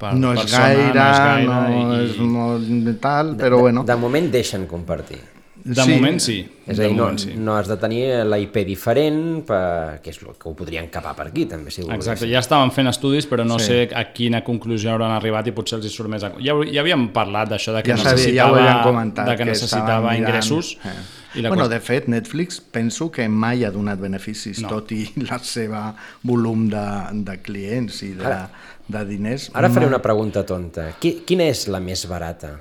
per 0.01 0.15
No 0.17 0.33
és, 0.33 0.39
persona, 0.41 0.65
gaire, 0.65 0.87
no 0.87 1.11
és 1.11 1.19
gaire, 1.19 1.45
no 1.45 2.01
i, 2.01 2.05
és 2.07 2.17
molt 2.17 2.99
tal, 2.99 3.35
però 3.37 3.59
bueno. 3.59 3.83
De 3.85 3.95
moment 3.95 4.31
deixen 4.31 4.65
compartir. 4.65 5.21
De 5.63 5.85
moment 5.85 6.17
sí. 6.21 6.39
És 6.67 6.79
a 6.79 6.83
dir, 6.87 6.93
no, 6.95 7.09
sí. 7.19 7.33
no 7.35 7.55
has 7.57 7.67
de 7.67 7.75
tenir 7.77 8.23
la 8.25 8.37
IP 8.39 8.61
diferent, 8.65 9.43
per, 9.45 9.99
que 10.01 10.09
és 10.09 10.19
el 10.23 10.33
que 10.39 10.49
ho 10.49 10.53
podrien 10.57 10.87
capar 10.89 11.13
per 11.15 11.27
aquí, 11.27 11.45
també, 11.45 11.69
si 11.71 11.81
Exacte, 11.81 11.97
volguessin. 11.97 12.31
ja 12.31 12.39
estaven 12.39 12.71
fent 12.71 12.87
estudis, 12.89 13.27
però 13.29 13.45
no 13.45 13.59
Sí. 13.59 13.65
sé 13.65 13.89
a 13.93 14.05
quina 14.13 14.43
conclusió 14.43 14.91
hauran 14.93 15.11
arribat 15.11 15.47
i 15.47 15.51
potser 15.51 15.77
els 15.79 15.85
hi 15.85 15.93
surt 15.93 16.09
més... 16.09 16.23
A... 16.23 16.31
Ja, 16.39 16.55
ja 16.71 16.81
havíem 16.81 17.09
parlat 17.13 17.49
d'això, 17.51 17.75
de 17.75 17.83
que 17.83 17.91
ja, 17.91 17.97
ja 17.97 18.01
ho 18.01 18.13
necessitava, 18.13 18.57
havien 18.61 18.83
comentat, 18.87 19.27
de 19.27 19.35
que, 19.37 19.45
necessitava 19.45 19.83
estaven 19.85 20.09
mirant, 20.09 20.29
ingressos. 20.29 20.77
Eh. 20.85 20.95
I 21.35 21.41
la 21.45 21.49
bueno, 21.49 21.63
qüestió- 21.63 21.73
de 21.75 21.79
fet, 21.79 22.07
Netflix 22.11 22.59
penso 22.61 23.09
que 23.11 23.27
mai 23.29 23.63
ha 23.63 23.71
donat 23.71 23.99
beneficis, 23.99 24.61
No. 24.63 24.67
tot 24.69 24.91
i 24.91 25.05
la 25.29 25.37
seva 25.39 25.93
volum 26.23 26.67
de, 26.69 26.87
de 27.27 27.37
clients 27.41 28.01
i 28.03 28.13
de, 28.15 28.25
Ara- 28.25 28.49
de 28.87 29.05
diners. 29.05 29.49
Ara 29.53 29.69
faré 29.69 29.85
una 29.87 30.01
pregunta 30.01 30.45
tonta. 30.45 30.93
Qui, 30.99 31.21
quina 31.25 31.43
és 31.51 31.67
la 31.67 31.79
més 31.79 32.07
barata? 32.09 32.57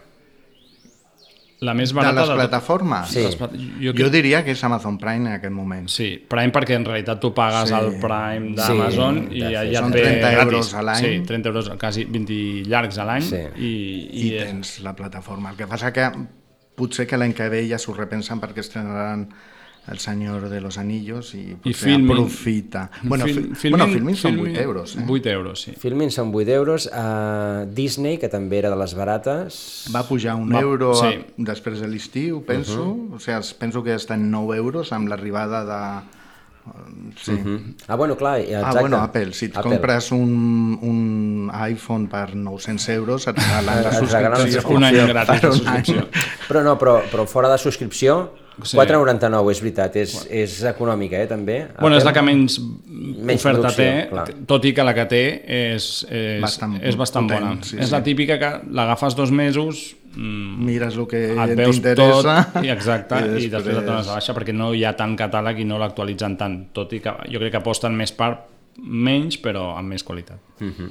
La 1.60 1.74
més 1.76 1.90
de 1.92 1.96
barata 1.98 2.22
les 2.24 2.30
plataformes? 2.38 3.10
Sí. 3.12 3.20
Les 3.20 3.36
Jo, 3.36 3.92
jo 3.92 4.08
diria 4.08 4.38
que 4.44 4.54
és 4.54 4.62
Amazon 4.64 4.96
Prime 4.98 5.28
en 5.28 5.34
aquest 5.36 5.52
moment. 5.52 5.88
Sí, 5.92 6.06
Prime 6.28 6.52
perquè 6.54 6.78
en 6.78 6.86
realitat 6.88 7.20
tu 7.20 7.34
pagues 7.36 7.68
Sí. 7.68 7.74
el 7.76 7.98
Prime 8.00 8.54
d'Amazon 8.56 9.18
Sí, 9.28 9.36
i 9.36 9.42
de 9.44 9.50
ja, 9.52 9.64
et 9.64 9.92
ve 9.92 10.02
30 10.06 10.30
gratis. 10.30 10.52
euros 10.54 10.74
a 10.74 10.82
l'any. 10.82 11.04
Sí, 11.04 11.22
30 11.26 11.48
euros, 11.52 11.70
quasi 11.78 12.04
20 12.06 12.38
llargs 12.66 12.98
a 12.98 13.04
l'any. 13.04 13.22
Sí. 13.28 13.36
I, 13.58 13.70
I, 14.10 14.26
i, 14.28 14.30
tens 14.38 14.80
la 14.80 14.94
plataforma. 14.96 15.50
El 15.50 15.56
que 15.56 15.66
passa 15.66 15.92
que 15.92 16.08
potser 16.76 17.06
que 17.06 17.18
l'any 17.20 17.34
que 17.36 17.48
ve 17.52 17.66
ja 17.68 17.76
s'ho 17.78 17.92
repensen 17.92 18.40
perquè 18.40 18.64
estrenaran 18.64 19.28
El 19.88 19.98
Senyor 19.98 20.48
de 20.48 20.60
los 20.60 20.76
Anillos 20.78 21.34
i 21.34 21.56
i 21.64 21.72
Filmin. 21.72 22.10
aprofita. 22.12 22.90
Bueno, 23.02 23.24
Fil- 23.26 23.56
fi, 23.56 23.70
bueno, 23.70 23.86
Filmin 23.88 24.14
són 24.14 24.38
8 24.38 24.60
euros. 24.62 24.96
Eh? 24.96 25.04
8 25.08 25.30
euros, 25.30 25.62
sí. 25.62 25.72
Filmin 25.72 26.10
són 26.10 26.30
8 26.34 26.48
euros. 26.52 26.86
Uh, 26.92 27.66
Disney, 27.74 28.18
que 28.18 28.28
també 28.28 28.58
era 28.58 28.70
de 28.70 28.76
les 28.76 28.94
barates... 28.94 29.88
Va 29.94 30.04
pujar 30.06 30.36
un 30.36 30.52
Va- 30.52 30.60
euro 30.60 30.94
sí. 30.94 31.06
a, 31.06 31.24
després 31.38 31.80
de 31.80 31.88
l'estiu, 31.88 32.44
penso. 32.46 32.84
Uh 32.84 33.10
-huh. 33.10 33.14
O 33.16 33.18
sigui, 33.18 33.54
penso 33.58 33.82
que 33.82 33.94
està 33.96 34.14
en 34.14 34.30
9 34.30 34.56
euros 34.56 34.92
amb 34.92 35.08
l'arribada 35.08 35.64
de... 35.64 36.06
Sí. 37.16 37.32
Uh 37.32 37.38
-huh. 37.38 37.60
Ah, 37.88 37.96
bueno, 37.96 38.16
clar, 38.16 38.38
exacte. 38.40 38.66
Ah, 38.78 38.80
bueno, 38.80 38.96
Apple, 38.98 39.32
si 39.32 39.46
et 39.46 39.56
Apple. 39.56 39.70
compres 39.72 40.12
un, 40.12 40.78
un 40.82 41.50
iPhone 41.68 42.06
per 42.06 42.36
900 42.36 42.88
euros 42.90 43.26
et 43.26 43.36
regalen 43.36 43.82
la 43.82 43.92
subscripció. 43.92 44.68
Un 44.68 44.84
any 44.84 45.06
gratis 45.08 45.40
Per 45.40 45.50
de 45.50 45.56
subscripció. 45.56 46.08
Però 46.48 46.62
no, 46.62 46.78
però, 46.78 47.00
però 47.10 47.26
fora 47.26 47.48
de 47.50 47.58
subscripció, 47.58 48.34
Sí. 48.64 48.76
4,99, 48.76 49.50
és 49.50 49.60
veritat, 49.62 49.96
és, 49.96 50.26
és 50.30 50.56
econòmica, 50.70 51.20
eh, 51.22 51.26
també. 51.30 51.66
Bueno, 51.80 51.96
és 51.96 52.04
la 52.04 52.12
que 52.12 52.22
menys, 52.22 52.58
Menys 52.90 53.40
oferta 53.44 53.70
té, 53.76 53.88
clar. 54.10 54.26
tot 54.46 54.64
i 54.64 54.72
que 54.76 54.84
la 54.84 54.94
que 54.94 55.06
té 55.10 55.22
és, 55.74 55.86
és, 56.10 56.40
Bastant 56.42 56.76
és 56.82 56.96
bastant 56.96 57.28
potent, 57.28 57.46
bona. 57.48 57.62
sí, 57.62 57.76
és 57.78 57.86
sí. 57.88 57.92
la 57.92 58.02
típica 58.02 58.38
que 58.38 58.50
l'agafes 58.70 59.16
dos 59.16 59.30
mesos, 59.30 59.96
mm, 60.14 60.64
Mires 60.66 60.96
el 60.96 61.06
que 61.06 61.24
et 61.32 61.56
veus 61.56 61.80
tot, 61.80 61.84
t'interessa 61.84 62.64
i 62.64 62.70
exacte, 62.70 63.14
i, 63.16 63.46
i 63.46 63.48
després 63.48 63.50
després- 63.50 63.78
et 63.82 63.86
dones 63.86 64.06
de 64.06 64.12
baixa 64.12 64.34
perquè 64.34 64.54
no 64.54 64.72
hi 64.74 64.84
ha 64.84 64.94
tant 64.96 65.16
catàleg 65.16 65.60
i 65.60 65.64
no 65.64 65.78
l'actualitzen 65.78 66.36
tant, 66.36 66.66
tot 66.72 66.92
i 66.92 67.00
que 67.00 67.14
jo 67.30 67.38
crec 67.38 67.52
que 67.52 67.62
aposten 67.62 67.96
més 67.96 68.12
per 68.12 68.34
menys 68.80 69.36
però 69.42 69.74
amb 69.76 69.88
més 69.92 70.02
qualitat. 70.06 70.38
Uh 70.60 70.68
-huh. 70.68 70.90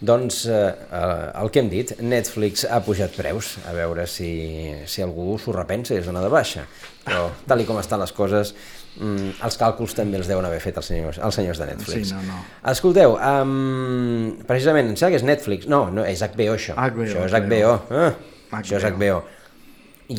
Doncs 0.00 0.46
eh, 0.46 0.74
eh, 0.92 1.42
el 1.42 1.50
que 1.50 1.58
hem 1.60 1.68
dit, 1.68 2.00
Netflix 2.00 2.64
ha 2.64 2.80
pujat 2.84 3.10
preus, 3.16 3.58
a 3.68 3.72
veure 3.72 4.06
si, 4.06 4.72
si 4.86 5.02
algú 5.02 5.38
s'ho 5.38 5.52
repensa 5.52 5.94
i 5.94 5.98
es 5.98 6.06
dona 6.06 6.20
de 6.22 6.28
baixa. 6.28 6.66
Però 7.08 7.24
tal 7.48 7.64
com 7.68 7.78
estan 7.80 8.00
les 8.02 8.12
coses, 8.16 8.54
mm, 9.00 9.38
els 9.44 9.58
càlculs 9.60 9.94
també 9.96 10.18
els 10.20 10.28
deuen 10.30 10.44
haver 10.46 10.60
fet 10.60 10.76
els 10.80 10.86
senyors, 10.92 11.18
els 11.18 11.34
senyors 11.40 11.58
de 11.58 11.66
Netflix. 11.70 12.08
Sí, 12.10 12.14
no, 12.14 12.22
no. 12.28 12.40
Escolteu, 12.72 13.16
um, 13.16 14.36
precisament, 14.48 14.90
em 14.92 14.96
sembla 14.96 15.14
que 15.16 15.22
és 15.22 15.26
Netflix. 15.26 15.68
No, 15.70 15.86
no, 15.90 16.04
és 16.04 16.22
HBO 16.22 16.54
això. 16.54 16.76
HBO, 16.76 17.06
això 17.08 17.24
és 17.26 17.38
HBO. 17.38 17.72
Ah, 17.90 18.12
Això 18.60 18.76
és 18.78 18.84
HBO. 18.84 19.22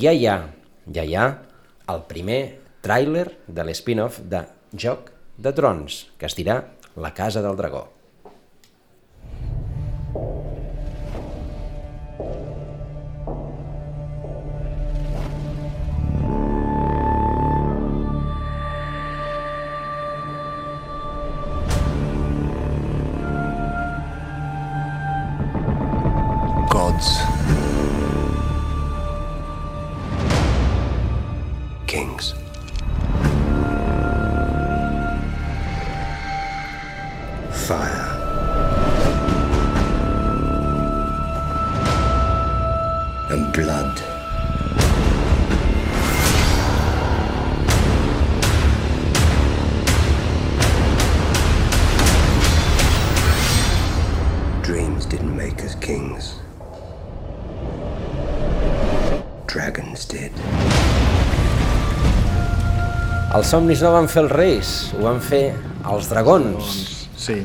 Ja 0.02 0.12
hi 0.14 0.26
ha, 0.30 0.40
ja 0.94 1.04
hi 1.06 1.16
ha 1.18 1.28
el 1.90 2.04
primer 2.10 2.42
tràiler 2.86 3.28
de 3.48 3.64
l'spin-off 3.66 4.20
de 4.22 4.44
Joc 4.74 5.10
de 5.38 5.54
Trons, 5.56 6.04
que 6.20 6.28
es 6.30 6.36
dirà 6.38 6.60
La 6.98 7.14
Casa 7.14 7.42
del 7.42 7.58
Dragó. 7.58 7.88
Els 63.50 63.56
somnis 63.58 63.80
no 63.82 63.90
van 63.90 64.06
fer 64.06 64.22
els 64.22 64.30
reis, 64.38 64.72
ho 64.94 65.00
van 65.08 65.18
fer 65.26 65.40
els 65.90 66.06
dragons. 66.12 66.68
Sí. 67.18 67.40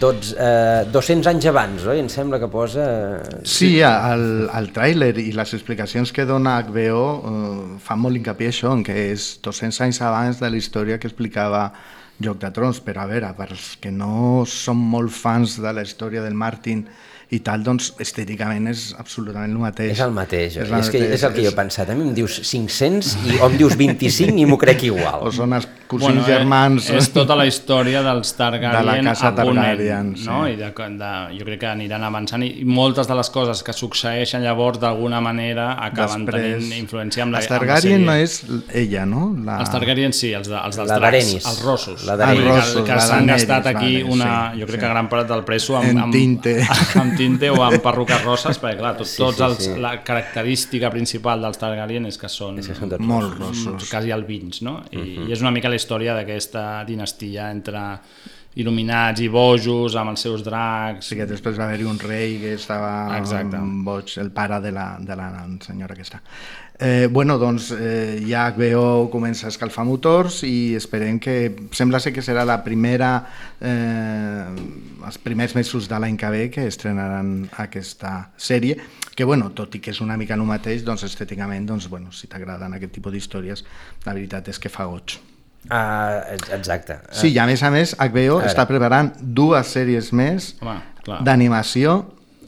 Dots, 0.00 0.30
eh, 0.32 0.86
200 0.88 1.28
anys 1.28 1.48
abans, 1.50 1.84
oi? 1.84 1.98
Em 2.00 2.06
sembla 2.08 2.38
que 2.40 2.48
posa... 2.48 2.86
eh, 3.18 3.42
Sí, 3.44 3.68
el, 3.84 4.24
el 4.56 4.70
tràiler 4.72 5.10
i 5.20 5.34
les 5.36 5.52
explicacions 5.58 6.14
que 6.16 6.24
dona 6.24 6.54
HBO 6.64 7.02
eh, 7.12 7.76
fan 7.84 8.00
molt 8.00 8.16
hincapié 8.16 8.48
això, 8.54 8.72
en 8.72 8.80
que 8.88 8.96
és 9.10 9.34
200 9.44 9.82
anys 9.84 10.00
abans 10.08 10.40
de 10.40 10.48
la 10.48 10.56
història 10.56 10.96
que 10.96 11.12
explicava 11.12 11.66
Joc 12.24 12.40
de 12.40 12.54
Trons, 12.56 12.80
però 12.80 13.04
a 13.04 13.10
veure, 13.12 13.34
per 13.36 13.50
als 13.50 13.74
que 13.84 13.92
no 13.92 14.46
som 14.48 14.80
molt 14.80 15.12
fans 15.12 15.60
de 15.60 15.76
la 15.76 15.84
història 15.84 16.24
del 16.24 16.40
Martin 16.40 16.86
i 17.30 17.38
tal, 17.46 17.62
doncs 17.62 17.92
estèticament 18.02 18.66
és 18.72 18.88
absolutament 18.98 19.52
el 19.52 19.60
mateix. 19.62 19.92
És 19.94 20.02
el 20.02 20.14
mateix, 20.14 20.56
oi? 20.58 20.64
el 20.66 20.80
És, 20.80 20.90
que, 20.90 20.98
mateix, 20.98 21.12
és 21.14 21.26
el 21.28 21.36
que 21.36 21.44
jo 21.44 21.52
he 21.52 21.58
pensat. 21.58 21.92
A 21.92 21.94
mi 21.98 22.08
em 22.08 22.14
dius 22.16 22.40
500 22.42 23.12
i, 23.22 23.36
o 23.38 23.46
em 23.46 23.58
dius 23.60 23.76
25 23.78 24.34
i 24.42 24.48
m'ho 24.50 24.58
crec 24.58 24.82
igual. 24.88 25.28
O 25.28 25.34
són 25.34 25.54
els 25.58 25.68
cosins 25.90 26.26
germans. 26.26 26.86
És, 26.90 27.02
és 27.04 27.10
tota 27.14 27.34
la 27.38 27.46
història 27.50 28.02
dels 28.06 28.32
Targaryen 28.38 28.80
De 28.80 28.86
la 28.86 29.10
casa 29.10 29.32
Targaryen, 29.34 30.14
sí. 30.16 30.26
no? 30.28 30.44
I 30.48 30.56
de, 30.56 30.70
de, 31.00 31.10
jo 31.38 31.44
crec 31.48 31.60
que 31.64 31.70
aniran 31.70 32.04
avançant 32.06 32.44
i 32.46 32.64
moltes 32.64 33.08
de 33.10 33.16
les 33.18 33.30
coses 33.34 33.62
que 33.66 33.74
succeeixen 33.76 34.42
llavors 34.46 34.78
d'alguna 34.82 35.20
manera 35.20 35.72
acaben 35.82 36.24
Després, 36.24 36.64
tenint 36.64 36.78
influència 36.80 37.24
amb 37.26 37.34
la, 37.34 37.42
els 37.42 37.50
amb 37.50 37.56
la 37.56 37.58
Targaryen 37.58 38.00
sèrie. 38.00 38.06
no 38.06 38.14
és 38.14 38.74
ella, 38.84 39.04
no? 39.06 39.22
La... 39.44 39.58
Els 39.64 39.70
Targaryen 39.74 40.12
sí, 40.16 40.32
els, 40.36 40.48
de, 40.48 40.56
els 40.56 40.76
dels 40.78 40.88
La 40.88 40.98
dracs, 40.98 41.10
d'Arenis. 41.26 41.46
els 41.52 41.62
rossos. 41.66 42.04
La 42.06 42.12
que, 42.14 42.18
d'Arenis. 42.24 42.44
que, 42.44 42.56
Rossos, 42.60 42.84
que 42.88 42.94
la 43.00 43.06
s'han 43.10 43.26
gastat 43.26 43.66
aquí 43.74 43.92
vale, 44.02 44.12
una, 44.14 44.30
sí, 44.54 44.60
jo 44.60 44.66
crec 44.70 44.78
sí. 44.80 44.84
que 44.86 44.92
gran 44.94 45.08
part 45.12 45.28
del 45.30 45.44
presso 45.48 45.76
amb, 45.80 45.98
amb, 46.06 46.12
tinte. 46.14 46.54
amb 47.02 47.16
tinte 47.18 47.50
o 47.50 47.60
amb 47.66 47.80
perruques 47.82 48.22
rosses, 48.24 48.60
perquè 48.62 48.78
clar, 48.78 48.94
tot, 48.98 49.08
Sí, 49.10 49.18
tots 49.18 49.36
sí, 49.38 49.42
els, 49.46 49.64
sí. 49.64 49.74
la 49.82 49.96
característica 50.06 50.90
principal 50.92 51.42
dels 51.42 51.58
Targaryen 51.58 52.06
és 52.06 52.18
que 52.20 52.28
són, 52.30 52.58
És 52.60 52.68
que 52.70 52.76
són 52.78 52.92
Molt 53.00 53.34
rossos. 53.38 53.88
quasi 53.90 54.10
albins, 54.14 54.62
no? 54.62 54.80
I, 54.92 54.96
Mhm. 55.00 55.28
I 55.28 55.32
és 55.32 55.40
una 55.40 55.50
mica 55.50 55.68
la 55.68 55.76
història 55.80 56.14
d'aquesta 56.18 56.84
dinastia 56.88 57.48
entre 57.50 57.86
il·luminats 58.60 59.22
i 59.22 59.28
bojos 59.30 59.94
amb 59.96 60.12
els 60.12 60.24
seus 60.26 60.42
dracs. 60.46 61.12
Sí 61.12 61.18
que 61.18 61.28
després 61.28 61.58
va 61.58 61.68
haver-hi 61.68 61.86
un 61.86 62.00
rei 62.02 62.38
que 62.42 62.56
estava 62.58 63.18
Exacte. 63.18 63.60
boig, 63.86 64.16
el 64.18 64.32
pare 64.34 64.58
de 64.64 64.72
la, 64.74 64.88
de 64.98 65.16
la 65.16 65.30
senyora 65.62 65.94
aquesta. 65.94 66.20
Eh, 66.80 67.08
bueno, 67.12 67.36
doncs 67.38 67.74
eh, 67.76 68.24
ja 68.24 68.46
HBO 68.56 69.10
comença 69.12 69.46
a 69.46 69.52
escalfar 69.52 69.84
motors 69.84 70.40
i 70.48 70.74
esperem 70.78 71.18
que... 71.20 71.34
Sembla 71.76 72.00
ser 72.00 72.14
que 72.16 72.24
serà 72.24 72.46
la 72.48 72.62
primera... 72.64 73.12
Eh, 73.60 74.46
els 75.06 75.18
primers 75.20 75.54
mesos 75.56 75.86
de 75.88 75.98
l'any 76.00 76.16
que 76.20 76.30
ve 76.32 76.46
que 76.52 76.66
estrenaran 76.68 77.50
aquesta 77.60 78.30
sèrie 78.36 78.78
que, 79.14 79.26
bueno, 79.28 79.50
tot 79.52 79.74
i 79.76 79.82
que 79.84 79.92
és 79.92 80.00
una 80.00 80.16
mica 80.16 80.32
el 80.38 80.44
mateix, 80.48 80.80
doncs 80.86 81.04
estèticament, 81.04 81.66
doncs, 81.68 81.90
bueno, 81.92 82.08
si 82.16 82.30
t'agraden 82.32 82.72
aquest 82.78 82.96
tipus 82.96 83.12
d'històries, 83.12 83.66
la 84.06 84.16
veritat 84.16 84.48
és 84.48 84.60
que 84.62 84.72
fa 84.72 84.88
goig. 84.88 85.18
Ah, 85.68 86.22
exacte. 86.52 86.96
Sí, 87.12 87.34
i 87.34 87.38
a 87.38 87.44
més 87.46 87.62
a 87.62 87.70
més, 87.70 87.92
HBO 87.98 88.40
A 88.40 88.46
està 88.48 88.64
preparant 88.66 89.12
dues 89.20 89.74
sèries 89.76 90.12
més 90.16 90.54
d'animació 91.26 92.00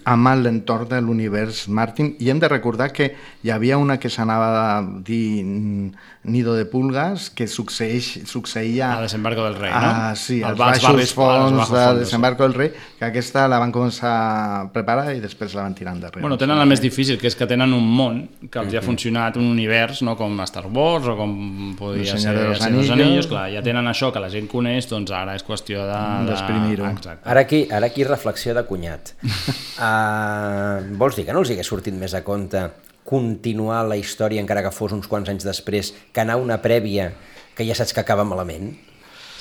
amb 0.04 0.32
l'entorn 0.42 0.88
de 0.90 1.00
l'univers 1.00 1.68
Martin. 1.68 2.16
I 2.18 2.30
hem 2.30 2.40
de 2.42 2.48
recordar 2.50 2.90
que 2.92 3.12
hi 3.42 3.52
havia 3.54 3.78
una 3.78 3.98
que 4.02 4.10
s'anava 4.10 4.48
a 4.78 4.80
dir 4.82 5.44
mm, 5.44 5.92
Nido 6.24 6.54
de 6.54 6.64
Pulgas 6.70 7.30
que 7.34 7.48
succeeix, 7.50 8.20
succeïa 8.30 8.92
A 8.96 9.00
Desembarco 9.02 9.42
del 9.42 9.56
Rei, 9.58 9.72
no? 9.72 9.76
ah, 9.90 10.12
sí, 10.14 10.36
El 10.38 10.52
als 10.52 10.58
baixos 10.60 10.84
als 10.94 11.14
fons 11.16 11.56
bajos 11.58 11.72
de. 11.74 11.98
Desembarco 12.04 12.44
del 12.44 12.54
Rei 12.54 12.70
que 13.00 13.04
aquesta 13.08 13.48
la 13.50 13.58
van 13.58 13.72
començar 13.74 14.12
a 14.12 14.68
preparar 14.70 15.16
i 15.16 15.20
després 15.24 15.56
la 15.58 15.64
van 15.66 15.74
tirar 15.74 15.96
endarrere 15.96 16.22
Bueno, 16.22 16.38
tenen 16.38 16.60
el 16.62 16.68
més 16.70 16.80
difícil, 16.80 17.18
que 17.18 17.26
és 17.26 17.34
que 17.34 17.48
tenen 17.50 17.74
un 17.74 17.82
món 17.98 18.20
que 18.48 18.60
els 18.62 18.70
hi 18.72 18.78
ha 18.78 18.82
funcionat, 18.86 19.36
un 19.40 19.50
univers, 19.50 20.04
no 20.06 20.14
com 20.16 20.38
Star 20.46 20.66
Wars 20.70 21.10
o 21.10 21.16
com 21.18 21.34
podria 21.78 22.14
El 22.14 22.22
ser 22.22 22.36
de 22.38 22.46
dels 22.46 22.62
Anillos. 22.68 22.90
Anillos, 22.94 23.26
clar, 23.26 23.48
ja 23.50 23.64
tenen 23.66 23.90
això 23.90 24.12
que 24.14 24.22
la 24.22 24.30
gent 24.30 24.46
coneix, 24.46 24.86
doncs 24.92 25.10
ara 25.10 25.34
és 25.34 25.42
qüestió 25.42 25.82
de... 25.90 25.98
de- 26.22 26.30
D'exprimir-ho. 26.30 26.86
Exacte. 26.94 27.28
Ara 27.28 27.40
aquí, 27.48 27.64
ara 27.70 27.90
aquí 27.90 28.06
reflexió 28.06 28.54
de 28.54 28.62
cunyat. 28.70 29.12
Uh, 29.26 30.86
vols 31.02 31.16
dir 31.18 31.26
que 31.26 31.34
no 31.34 31.42
els 31.42 31.50
hi 31.50 31.58
hagués 31.58 31.66
sortit 31.74 31.94
més 31.98 32.14
a 32.14 32.22
compte 32.22 32.62
continuar 33.04 33.82
la 33.88 33.96
història, 33.98 34.40
encara 34.42 34.62
que 34.62 34.70
fos 34.74 34.92
uns 34.92 35.08
quants 35.10 35.28
anys 35.32 35.44
després, 35.44 35.92
que 36.12 36.22
anar 36.22 36.36
una 36.40 36.60
prèvia 36.62 37.12
que 37.56 37.66
ja 37.68 37.74
saps 37.76 37.92
que 37.92 38.00
acaba 38.00 38.24
malament? 38.24 38.72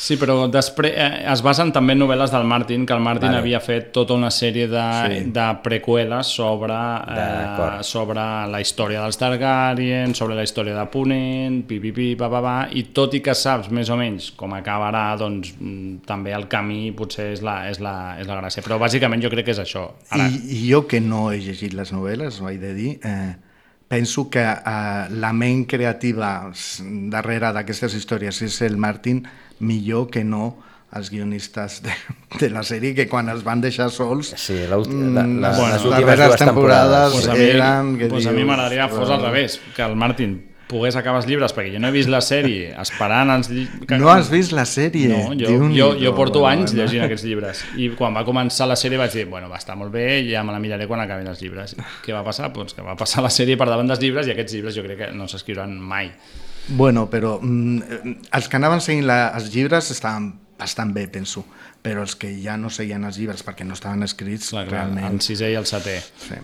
Sí, 0.02 0.16
però 0.18 0.48
després 0.50 0.96
eh, 0.98 1.20
es 1.30 1.44
basen 1.46 1.70
també 1.70 1.94
en 1.94 2.00
novel·les 2.02 2.32
del 2.34 2.48
Martin, 2.50 2.88
que 2.90 2.94
el 2.96 3.04
Martin 3.06 3.28
Vale. 3.30 3.38
havia 3.44 3.60
fet 3.62 3.92
tota 3.94 4.16
una 4.16 4.32
sèrie 4.34 4.66
de, 4.66 4.86
Sí. 5.06 5.20
de 5.30 5.44
preqüeles 5.62 6.26
sobre, 6.26 6.74
eh, 6.74 7.84
sobre 7.86 8.24
la 8.50 8.62
història 8.64 9.04
dels 9.04 9.20
Targaryen, 9.22 10.16
sobre 10.18 10.34
la 10.40 10.42
història 10.48 10.74
de 10.74 10.86
Ponent, 10.90 11.60
pi, 11.70 11.78
pi, 11.80 11.92
pi, 11.94 12.08
pa, 12.18 12.32
pa, 12.34 12.42
pa, 12.42 12.56
i 12.74 12.88
tot 12.98 13.14
i 13.14 13.22
que 13.22 13.36
saps 13.38 13.70
més 13.70 13.94
o 13.94 14.00
menys 14.00 14.32
com 14.36 14.58
acabarà, 14.58 15.16
doncs 15.22 15.54
mm, 15.60 16.02
també 16.10 16.34
el 16.34 16.48
camí 16.50 16.90
potser 16.98 17.30
és 17.36 17.46
la, 17.46 17.70
és 17.70 17.78
la, 17.80 18.16
és 18.18 18.26
la 18.26 18.42
gràcia. 18.42 18.66
Però 18.66 18.80
bàsicament 18.82 19.22
jo 19.22 19.30
crec 19.30 19.46
que 19.46 19.54
és 19.54 19.62
això. 19.62 19.86
Ara, 20.10 20.26
I, 20.34 20.42
I 20.50 20.66
jo 20.72 20.88
que 20.88 21.00
no 21.00 21.28
he 21.30 21.38
llegit 21.46 21.78
les 21.78 21.94
novel·les, 21.94 22.42
ho 22.42 22.50
he 22.50 22.58
de 22.58 22.74
dir, 22.74 22.98
eh, 23.06 23.36
penso 23.92 24.30
que 24.32 24.40
eh, 24.40 25.06
la 25.20 25.34
ment 25.36 25.66
creativa 25.68 26.50
darrere 27.12 27.52
d'aquestes 27.52 27.98
històries 28.00 28.40
és 28.48 28.62
el 28.64 28.78
Martin 28.80 29.26
millor 29.60 30.08
que 30.10 30.24
no 30.24 30.46
els 30.96 31.10
guionistes 31.12 31.82
de, 31.84 31.92
de 32.40 32.50
la 32.52 32.64
sèrie 32.68 32.96
que 32.96 33.08
quan 33.12 33.28
els 33.32 33.44
van 33.44 33.62
deixar 33.64 33.90
sols 33.92 34.34
Sí, 34.40 34.58
la, 34.68 34.80
la, 34.80 35.26
mm, 35.26 35.36
la, 35.44 35.52
les 35.52 35.76
les 35.76 35.86
últimes 35.88 36.24
dues 36.24 36.40
temporades. 36.40 37.12
pues 37.14 37.28
a 37.28 37.36
eren... 37.36 37.94
mi, 37.98 38.10
pues 38.12 38.28
a 38.28 38.32
mi 38.36 38.44
m'agradaria 38.48 38.88
fos 38.92 39.10
al 39.10 39.22
revés, 39.24 39.60
que 39.76 39.84
el 39.84 39.96
Martin 39.96 40.51
pogués 40.72 40.96
acabar 41.00 41.22
els 41.22 41.28
llibres, 41.30 41.54
perquè 41.56 41.74
jo 41.74 41.82
no 41.84 41.90
he 41.90 41.96
vist 41.96 42.12
la 42.12 42.22
sèrie 42.24 42.72
esperant 42.82 43.34
els 43.36 43.52
llibres... 43.52 44.02
No 44.02 44.12
has 44.14 44.32
vist 44.32 44.56
la 44.56 44.66
sèrie? 44.70 45.10
No, 45.12 45.36
jo, 45.38 45.70
jo, 45.76 45.90
jo 46.00 46.14
porto 46.18 46.42
bueno, 46.46 46.64
anys 46.64 46.72
bueno. 46.72 46.86
llegint 46.86 47.06
aquests 47.08 47.26
llibres 47.28 47.64
i 47.78 47.90
quan 47.98 48.16
va 48.18 48.24
començar 48.28 48.70
la 48.70 48.78
sèrie 48.80 49.00
vaig 49.02 49.16
dir, 49.16 49.26
bueno, 49.32 49.50
va 49.52 49.60
estar 49.60 49.76
molt 49.80 49.94
bé, 49.94 50.06
ja 50.30 50.46
me 50.48 50.56
la 50.56 50.62
miraré 50.64 50.88
quan 50.90 51.04
acabin 51.04 51.28
els 51.32 51.42
llibres. 51.44 51.76
Què 52.06 52.16
va 52.16 52.24
passar? 52.28 52.52
Doncs 52.56 52.78
que 52.78 52.86
va 52.86 52.96
passar 53.00 53.24
la 53.26 53.34
sèrie 53.34 53.60
per 53.60 53.68
davant 53.70 53.92
dels 53.92 54.02
llibres 54.04 54.30
i 54.30 54.36
aquests 54.36 54.58
llibres 54.58 54.78
jo 54.78 54.86
crec 54.88 55.04
que 55.04 55.12
no 55.16 55.28
s'escriuran 55.32 55.76
mai. 55.78 56.14
Bueno, 56.70 57.08
però 57.12 57.38
mm, 57.42 58.16
els 58.38 58.48
que 58.48 58.60
anaven 58.60 58.84
seguint 58.84 59.08
la, 59.10 59.20
els 59.36 59.52
llibres 59.54 59.92
estaven 59.92 60.32
bastant 60.62 60.94
bé, 60.94 61.08
penso, 61.10 61.44
però 61.82 62.06
els 62.06 62.16
que 62.16 62.30
ja 62.44 62.56
no 62.62 62.70
seguien 62.70 63.06
els 63.08 63.18
llibres 63.18 63.42
perquè 63.46 63.66
no 63.66 63.74
estaven 63.78 64.06
escrits, 64.06 64.52
Clar, 64.54 64.68
clar, 64.70 64.86
realment... 64.86 65.16
el 65.18 65.24
sisè 65.26 65.50
i 65.52 65.58
el 65.58 65.68
setè. 65.70 65.98
Sí. 66.28 66.42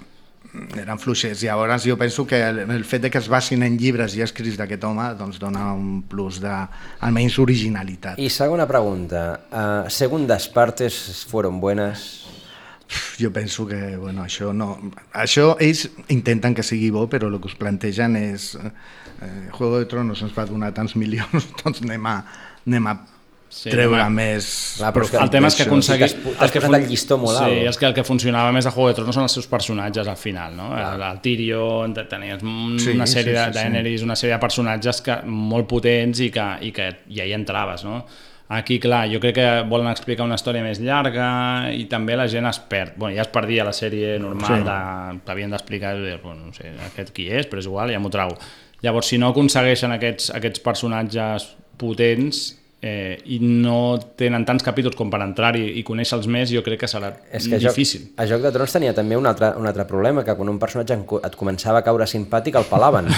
Eren 0.78 1.00
fluixers. 1.00 1.42
Llavors 1.44 1.86
jo 1.86 1.98
penso 2.00 2.26
que 2.28 2.40
el, 2.42 2.60
el 2.72 2.86
fet 2.86 3.04
de 3.04 3.12
que 3.12 3.20
es 3.22 3.28
basin 3.30 3.64
en 3.64 3.78
llibres 3.78 4.16
ja 4.18 4.26
escrits 4.26 4.58
d'aquest 4.60 4.84
home 4.88 5.10
doncs 5.20 5.40
dona 5.42 5.72
un 5.76 6.02
plus 6.08 6.40
de, 6.44 6.54
almenys, 7.06 7.40
originalitat. 7.40 8.20
Y 8.20 8.30
segunda 8.30 8.68
pregunta, 8.68 9.42
uh, 9.52 9.90
segundas 9.90 10.48
partes 10.50 11.26
fueron 11.30 11.60
buenas? 11.60 12.26
Jo 13.20 13.34
penso 13.34 13.68
que, 13.68 13.98
bueno, 13.98 14.24
això 14.24 14.54
no... 14.56 14.78
Això 15.12 15.58
ells 15.60 15.90
intenten 16.14 16.56
que 16.56 16.64
sigui 16.64 16.90
bo, 16.96 17.08
però 17.12 17.28
el 17.28 17.36
que 17.42 17.50
us 17.52 17.58
plantegen 17.60 18.16
és 18.16 18.54
eh, 18.56 19.50
Juego 19.52 19.82
de 19.82 19.90
Tronos 19.92 20.22
ens 20.24 20.36
va 20.38 20.46
donar 20.48 20.72
tants 20.78 20.96
milions, 20.96 21.50
doncs 21.64 21.84
anem 21.84 22.08
a, 22.08 22.16
anem 22.64 22.88
a 22.88 22.96
Sí, 23.58 23.72
treure 23.74 24.00
a- 24.04 24.10
més... 24.14 24.48
Clar, 24.78 24.92
però 24.94 25.08
que 25.10 25.18
el 25.18 25.30
tema 25.34 25.50
és 25.50 25.56
que 25.58 25.64
aconseguir... 25.66 26.10
sí 26.12 26.16
que 26.22 26.30
has- 26.36 26.42
has 26.46 26.52
posat 26.54 26.76
el 26.78 26.86
llistó 26.92 27.18
molt 27.18 27.40
sí, 27.42 27.56
és 27.72 27.78
que 27.82 27.88
el 27.90 27.96
que 27.98 28.04
funcionava 28.06 28.52
més 28.54 28.68
a 28.70 28.72
Juego 28.76 28.92
de 28.92 28.96
Tronos 29.00 29.16
són 29.18 29.26
els 29.26 29.34
seus 29.40 29.48
personatges 29.50 30.08
al 30.08 30.18
final, 30.22 30.54
no? 30.56 30.70
El, 30.78 31.02
el 31.10 31.20
Tyrion, 31.26 31.94
te- 31.98 32.06
tenies 32.12 32.44
un- 32.46 32.78
Sí, 32.80 32.92
una 32.94 33.08
sí, 33.10 33.18
sèrie 33.18 33.34
sí, 33.34 33.40
de 33.40 33.46
sí. 33.50 33.58
Daenerys, 33.58 34.04
una 34.06 34.16
sèrie 34.16 34.36
de 34.36 34.42
personatges 34.46 35.02
que, 35.02 35.20
molt 35.26 35.68
potents 35.68 36.22
i 36.22 36.30
que, 36.32 36.48
i 36.70 36.72
que 36.72 36.90
ja 37.10 37.26
hi 37.26 37.34
entraves, 37.34 37.84
no? 37.88 38.04
Aquí, 38.50 38.78
clar, 38.80 39.02
jo 39.12 39.20
crec 39.20 39.36
que 39.36 39.48
volen 39.68 39.90
explicar 39.92 40.24
una 40.24 40.38
història 40.40 40.62
més 40.64 40.80
llarga 40.80 41.26
i 41.76 41.82
també 41.92 42.16
la 42.16 42.30
gent 42.32 42.46
es 42.48 42.62
perd. 42.72 42.94
Bueno, 42.96 43.18
ja 43.18 43.26
es 43.26 43.28
perdia 43.34 43.66
la 43.68 43.74
sèrie 43.76 44.14
normal, 44.24 44.62
Sí. 44.62 44.64
de, 44.70 45.20
t'havien 45.28 45.52
d'explicar, 45.52 45.98
i 45.98 46.06
dius, 46.06 46.22
bueno, 46.24 46.46
no 46.46 46.54
sé, 46.56 46.72
aquest 46.86 47.12
qui 47.12 47.26
és, 47.28 47.50
però 47.52 47.60
és 47.60 47.68
igual, 47.68 47.92
ja 47.92 48.00
m'ho 48.00 48.10
trau. 48.14 48.32
Llavors, 48.86 49.10
si 49.12 49.18
no 49.20 49.34
aconsegueixen 49.34 49.92
aquests, 49.98 50.30
aquests 50.38 50.62
personatges 50.64 51.50
potents, 51.82 52.46
eh, 52.82 53.18
i 53.26 53.40
no 53.42 53.98
tenen 54.16 54.44
tants 54.46 54.62
capítols 54.64 54.96
com 54.96 55.10
per 55.10 55.20
entrar-hi 55.26 55.64
i 55.80 55.84
conèixer-los 55.88 56.28
més, 56.30 56.52
jo 56.54 56.62
crec 56.66 56.80
que 56.84 56.88
serà 56.92 57.10
És 57.34 57.48
que 57.50 57.58
difícil. 57.60 58.04
Joc, 58.12 58.20
a 58.22 58.28
Joc 58.30 58.44
de 58.46 58.52
Trons 58.54 58.76
tenia 58.76 58.94
també 58.94 59.18
un 59.18 59.26
altre, 59.26 59.54
un 59.58 59.66
altre 59.66 59.86
problema, 59.90 60.24
que 60.24 60.36
quan 60.38 60.50
un 60.50 60.60
personatge 60.62 60.94
et 61.26 61.36
començava 61.40 61.80
a 61.82 61.86
caure 61.88 62.06
simpàtic 62.08 62.56
el 62.60 62.68
pelaven. 62.70 63.08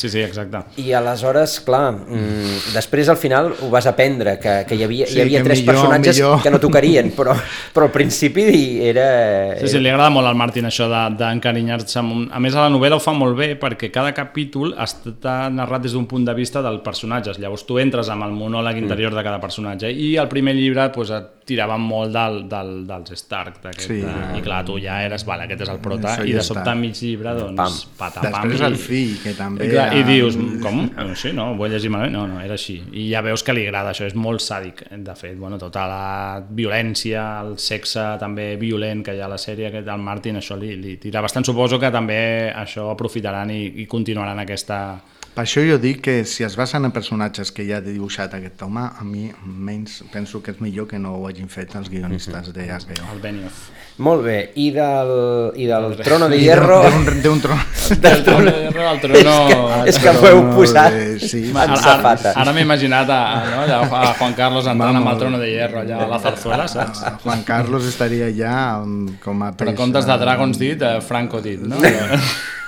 Sí, 0.00 0.08
sí, 0.08 0.20
exacte. 0.22 0.56
I 0.80 0.92
aleshores, 0.96 1.58
clar, 1.66 1.90
mm, 1.92 2.70
després 2.72 3.08
al 3.12 3.18
final 3.20 3.50
ho 3.60 3.68
vas 3.68 3.84
aprendre, 3.90 4.38
que, 4.40 4.52
que 4.68 4.76
hi 4.78 4.84
havia, 4.86 5.06
Sí, 5.10 5.18
hi 5.18 5.22
havia 5.26 5.40
que 5.42 5.48
tres 5.50 5.60
millor- 5.60 5.74
personatges 5.74 6.16
millor. 6.16 6.42
que 6.42 6.50
no 6.54 6.60
tocarien, 6.62 7.10
però, 7.18 7.34
però 7.74 7.88
al 7.88 7.92
principi 7.92 8.46
era... 8.86 9.58
Sí, 9.60 9.68
sí, 9.74 9.80
li 9.82 9.90
agrada 9.90 10.08
molt 10.14 10.30
al 10.30 10.38
Martin 10.38 10.64
això 10.70 10.86
de- 10.88 11.16
d'encarinyar-se 11.18 11.98
amb 12.00 12.14
un... 12.14 12.22
A 12.32 12.40
més, 12.40 12.54
a 12.56 12.64
la 12.68 12.70
novel·la 12.72 12.96
ho 12.96 13.02
fa 13.02 13.12
molt 13.12 13.36
bé 13.36 13.50
perquè 13.60 13.90
cada 13.92 14.14
capítol 14.16 14.72
està 14.80 15.50
narrat 15.52 15.82
des 15.84 15.92
d'un 15.98 16.06
punt 16.08 16.24
de 16.24 16.34
vista 16.38 16.62
del 16.64 16.80
personatge. 16.86 17.34
Llavors 17.42 17.66
tu 17.68 17.76
entres 17.82 18.08
amb 18.08 18.24
el 18.24 18.32
monòleg 18.38 18.78
interior 18.80 18.98
de 19.08 19.22
cada 19.24 19.40
personatge 19.40 19.88
i 19.90 20.16
al 20.20 20.28
primer 20.28 20.52
llibre 20.54 20.90
pues, 20.92 21.08
et 21.10 21.30
tiraven 21.50 21.80
molt 21.80 22.12
del, 22.12 22.42
del, 22.48 22.86
dels 22.86 23.10
Stark. 23.18 23.56
Sí. 23.80 24.02
eh, 24.04 24.38
I 24.38 24.42
clar, 24.44 24.60
tu 24.64 24.76
ja 24.78 25.00
eres, 25.02 25.24
vale, 25.26 25.44
aquest 25.48 25.62
és 25.64 25.68
el 25.72 25.78
prota, 25.82 26.18
i 26.22 26.32
de 26.36 26.42
sobte 26.44 26.74
mig 26.78 26.94
llibre, 27.00 27.32
doncs, 27.34 27.56
Pam. 27.56 27.96
patapam. 27.98 28.44
Després 28.50 28.60
i- 28.60 28.64
el 28.68 28.76
fill, 28.76 29.16
que 29.22 29.32
també 29.34 29.66
I, 29.66 29.70
clar, 29.72 29.88
i 29.96 30.02
ha- 30.02 30.06
dius, 30.06 30.36
com? 30.62 30.78
No, 30.94 31.16
sí, 31.16 31.32
no, 31.32 31.48
ho 31.52 31.56
vull 31.56 31.70
llegir 31.72 31.90
malament? 31.90 32.12
No, 32.14 32.26
no, 32.28 32.40
era 32.44 32.54
així. 32.54 32.76
I 32.92 33.08
ja 33.10 33.22
veus 33.26 33.42
que 33.42 33.52
li 33.56 33.64
agrada 33.66 33.90
això, 33.90 34.06
és 34.06 34.14
molt 34.14 34.40
sàdic, 34.44 34.84
de 34.92 35.14
fet. 35.16 35.36
Bueno, 35.40 35.58
tota 35.58 35.86
la 35.88 36.44
violència, 36.48 37.40
el 37.42 37.56
sexe 37.58 38.04
també 38.20 38.56
violent 38.60 39.02
que 39.06 39.14
hi 39.16 39.20
ha 39.20 39.26
a 39.26 39.32
la 39.34 39.38
sèrie, 39.40 39.68
aquest, 39.72 39.88
el 39.88 39.98
Martin, 40.04 40.36
això 40.38 40.56
li, 40.60 40.76
li 40.76 40.96
tira 41.02 41.20
bastant. 41.24 41.44
Suposo 41.46 41.80
que 41.80 41.90
també 41.90 42.52
això 42.54 42.90
aprofitaran 42.92 43.50
i, 43.50 43.64
i 43.82 43.86
continuaran 43.86 44.38
aquesta... 44.38 45.00
Per 45.30 45.44
això 45.46 45.62
jo 45.62 45.76
dic 45.78 46.00
que 46.02 46.24
si 46.26 46.42
es 46.44 46.56
basen 46.58 46.84
en 46.84 46.90
personatges 46.92 47.52
que 47.54 47.62
ja 47.64 47.76
ha 47.78 47.84
dibuixat 47.84 48.32
aquest 48.34 48.60
home, 48.66 48.82
a 48.82 49.04
mi 49.06 49.28
menys 49.46 50.00
penso 50.12 50.40
que 50.42 50.50
és 50.50 50.58
millor 50.60 50.88
que 50.90 50.98
no 50.98 51.14
ho 51.16 51.28
hagin 51.28 51.46
fet 51.48 51.76
els 51.78 51.88
guionistes 51.88 52.50
de 52.52 52.66
HBO. 52.66 53.06
El 53.14 53.20
Benioff. 53.22 53.68
Molt 54.00 54.22
bé, 54.24 54.34
i 54.56 54.70
del, 54.74 55.10
i 55.60 55.66
del 55.68 55.94
Trono 56.02 56.26
de 56.32 56.38
Hierro... 56.40 56.80
d'un- 56.82 57.20
d'un 57.24 57.40
trono. 57.44 57.62
Del 58.00 58.22
trono, 58.24 58.50
El 58.90 59.00
trono... 59.00 59.16
És 59.20 59.24
que, 59.24 59.88
és 59.92 59.98
que 60.02 60.14
m'ho 60.18 60.26
heu 60.30 60.42
posat 60.56 60.92
Eh, 60.98 61.18
sí, 61.20 61.42
Ara, 61.54 61.64
en 61.64 61.74
ara, 61.76 61.80
safata. 61.84 62.32
ara 62.42 62.52
m'he 62.56 62.64
imaginat 62.66 63.10
a, 63.12 63.20
a, 63.30 63.42
no, 63.50 63.62
allà, 63.66 63.80
a 63.86 64.12
Juan 64.20 64.34
Carlos 64.38 64.66
entrant 64.72 64.98
amb 65.02 65.12
el 65.14 65.18
trono 65.20 65.38
de 65.42 65.50
hierro 65.52 65.82
allà 65.84 66.00
a 66.06 66.08
la 66.10 66.18
zarzuela, 66.22 66.66
saps? 66.68 67.04
Juan 67.22 67.44
Carlos 67.46 67.86
estaria 67.86 68.30
ja 68.34 68.54
com 69.22 69.42
a 69.46 69.52
Però 69.52 69.68
en 69.70 69.76
peix, 69.76 69.78
comptes 69.84 70.08
de 70.08 70.16
eh, 70.16 70.22
Dragons 70.26 70.58
dit, 70.58 70.82
eh, 70.82 70.96
Franco 71.04 71.40
dit, 71.44 71.60
no? 71.60 71.76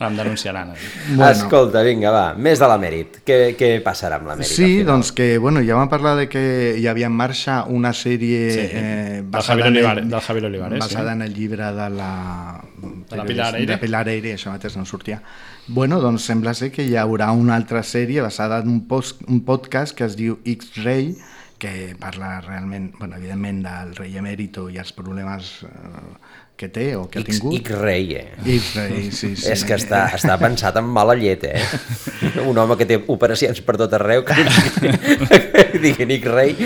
Em 0.00 0.14
denunciaran. 0.16 0.70
eh? 0.70 0.76
Bueno. 1.10 1.26
Escolta, 1.30 1.82
vinga, 1.84 2.08
va, 2.10 2.22
més 2.32 2.56
de 2.58 2.64
l'emèrit. 2.70 3.18
Què, 3.26 3.36
què 3.52 3.68
passarà 3.84 4.16
amb 4.16 4.30
l'emèrit? 4.30 4.48
Sí, 4.48 4.78
doncs 4.88 5.10
que, 5.12 5.34
bueno, 5.36 5.60
ja 5.60 5.76
vam 5.76 5.90
parlar 5.92 6.14
de 6.16 6.24
que 6.32 6.44
hi 6.80 6.86
havia 6.88 7.10
en 7.10 7.18
marxa 7.18 7.58
una 7.68 7.90
sèrie 7.92 8.38
Sí, 8.54 8.62
eh, 8.64 9.18
del 9.20 9.26
basada, 9.28 9.58
Javier 9.60 9.66
en 9.68 9.74
Olivares- 9.76 10.02
el, 10.06 10.10
del 10.14 10.20
Javier 10.24 10.44
Olivares, 10.48 10.78
basada 10.80 11.10
sí. 11.10 11.16
en 11.18 11.22
el 11.26 11.34
llibre 11.34 11.68
de 11.76 11.90
la... 11.98 12.10
De 13.10 13.16
la 13.18 13.24
Pilar 13.28 13.54
Eire. 13.56 13.74
De 13.74 13.78
Pilar 13.82 14.08
Eire, 14.08 14.32
això 14.38 14.54
mateix 14.54 14.78
no 14.80 14.86
sortia. 14.88 15.20
Bueno, 15.68 16.00
doncs 16.00 16.24
sembla 16.32 16.54
ser 16.56 16.70
que 16.72 16.82
hi 16.88 16.96
haurà 16.96 17.28
una 17.36 17.54
altra 17.60 17.82
sèrie 17.84 18.24
basada 18.24 18.62
en 18.64 18.72
un, 18.72 18.80
post, 18.88 19.20
un 19.28 19.44
podcast 19.44 19.92
que 19.98 20.08
es 20.08 20.16
diu 20.16 20.38
X-Ray, 20.48 21.12
que 21.60 21.94
parla 22.00 22.38
realment, 22.40 22.94
bueno, 22.98 23.18
evidentment, 23.20 23.60
del 23.66 23.90
rei 23.98 24.14
emèrito 24.16 24.70
i 24.72 24.78
els 24.80 24.94
problemes 24.96 25.58
eh, 25.68 25.68
que 26.60 26.68
té 26.68 26.90
o 26.98 27.06
que 27.08 27.22
ha 27.22 27.24
tingut. 27.24 27.54
X-Ray, 27.62 28.10
eh? 28.20 28.26
X-Ray, 28.58 29.06
sí, 29.16 29.32
sí. 29.34 29.48
És 29.54 29.64
que 29.64 29.78
està, 29.80 30.02
està 30.18 30.36
pensat 30.42 30.76
amb 30.76 30.92
mala 30.92 31.16
llet, 31.16 31.46
eh? 31.48 31.62
Un 32.50 32.58
home 32.60 32.76
que 32.76 32.84
té 32.90 33.00
operacions 33.08 33.62
per 33.64 33.78
tot 33.80 33.96
arreu, 33.96 34.26
que, 34.28 34.36
que 34.44 35.78
diguin 35.86 36.12
X-Ray. 36.20 36.56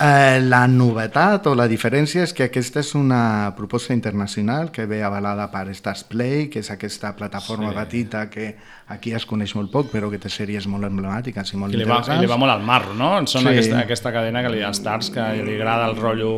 Eh, 0.00 0.38
la 0.48 0.62
novetat 0.64 1.44
o 1.50 1.52
la 1.52 1.66
diferència 1.68 2.22
és 2.24 2.30
que 2.32 2.46
aquesta 2.46 2.80
és 2.80 2.94
una 2.96 3.50
proposta 3.52 3.92
internacional 3.92 4.70
que 4.72 4.86
ve 4.88 5.02
avalada 5.04 5.50
per 5.52 5.66
Stars 5.76 6.06
Play, 6.08 6.46
que 6.48 6.62
és 6.64 6.70
aquesta 6.72 7.10
plataforma 7.18 7.68
Sí. 7.74 7.76
petita 7.76 8.22
que 8.32 8.46
aquí 8.88 9.12
es 9.12 9.26
coneix 9.28 9.52
molt 9.58 9.68
poc, 9.70 9.90
però 9.92 10.08
que 10.08 10.16
té 10.16 10.32
sèries 10.32 10.64
molt 10.72 10.88
emblemàtiques 10.88 11.52
i 11.52 11.60
molt 11.60 11.76
I 11.76 11.82
li, 11.82 11.84
va, 11.84 12.00
i 12.16 12.18
li 12.22 12.30
va 12.32 12.38
molt 12.40 12.54
al 12.54 12.64
marro, 12.64 12.94
no? 12.96 13.10
Són 13.26 13.42
Sí. 13.44 13.48
aquesta, 13.52 13.82
aquesta 13.84 14.12
cadena 14.16 14.40
que 14.42 14.54
li, 14.56 14.64
Stars 14.72 15.10
que 15.12 15.20
li 15.44 15.58
agrada 15.60 15.90
el 15.92 15.96
rotllo 16.00 16.32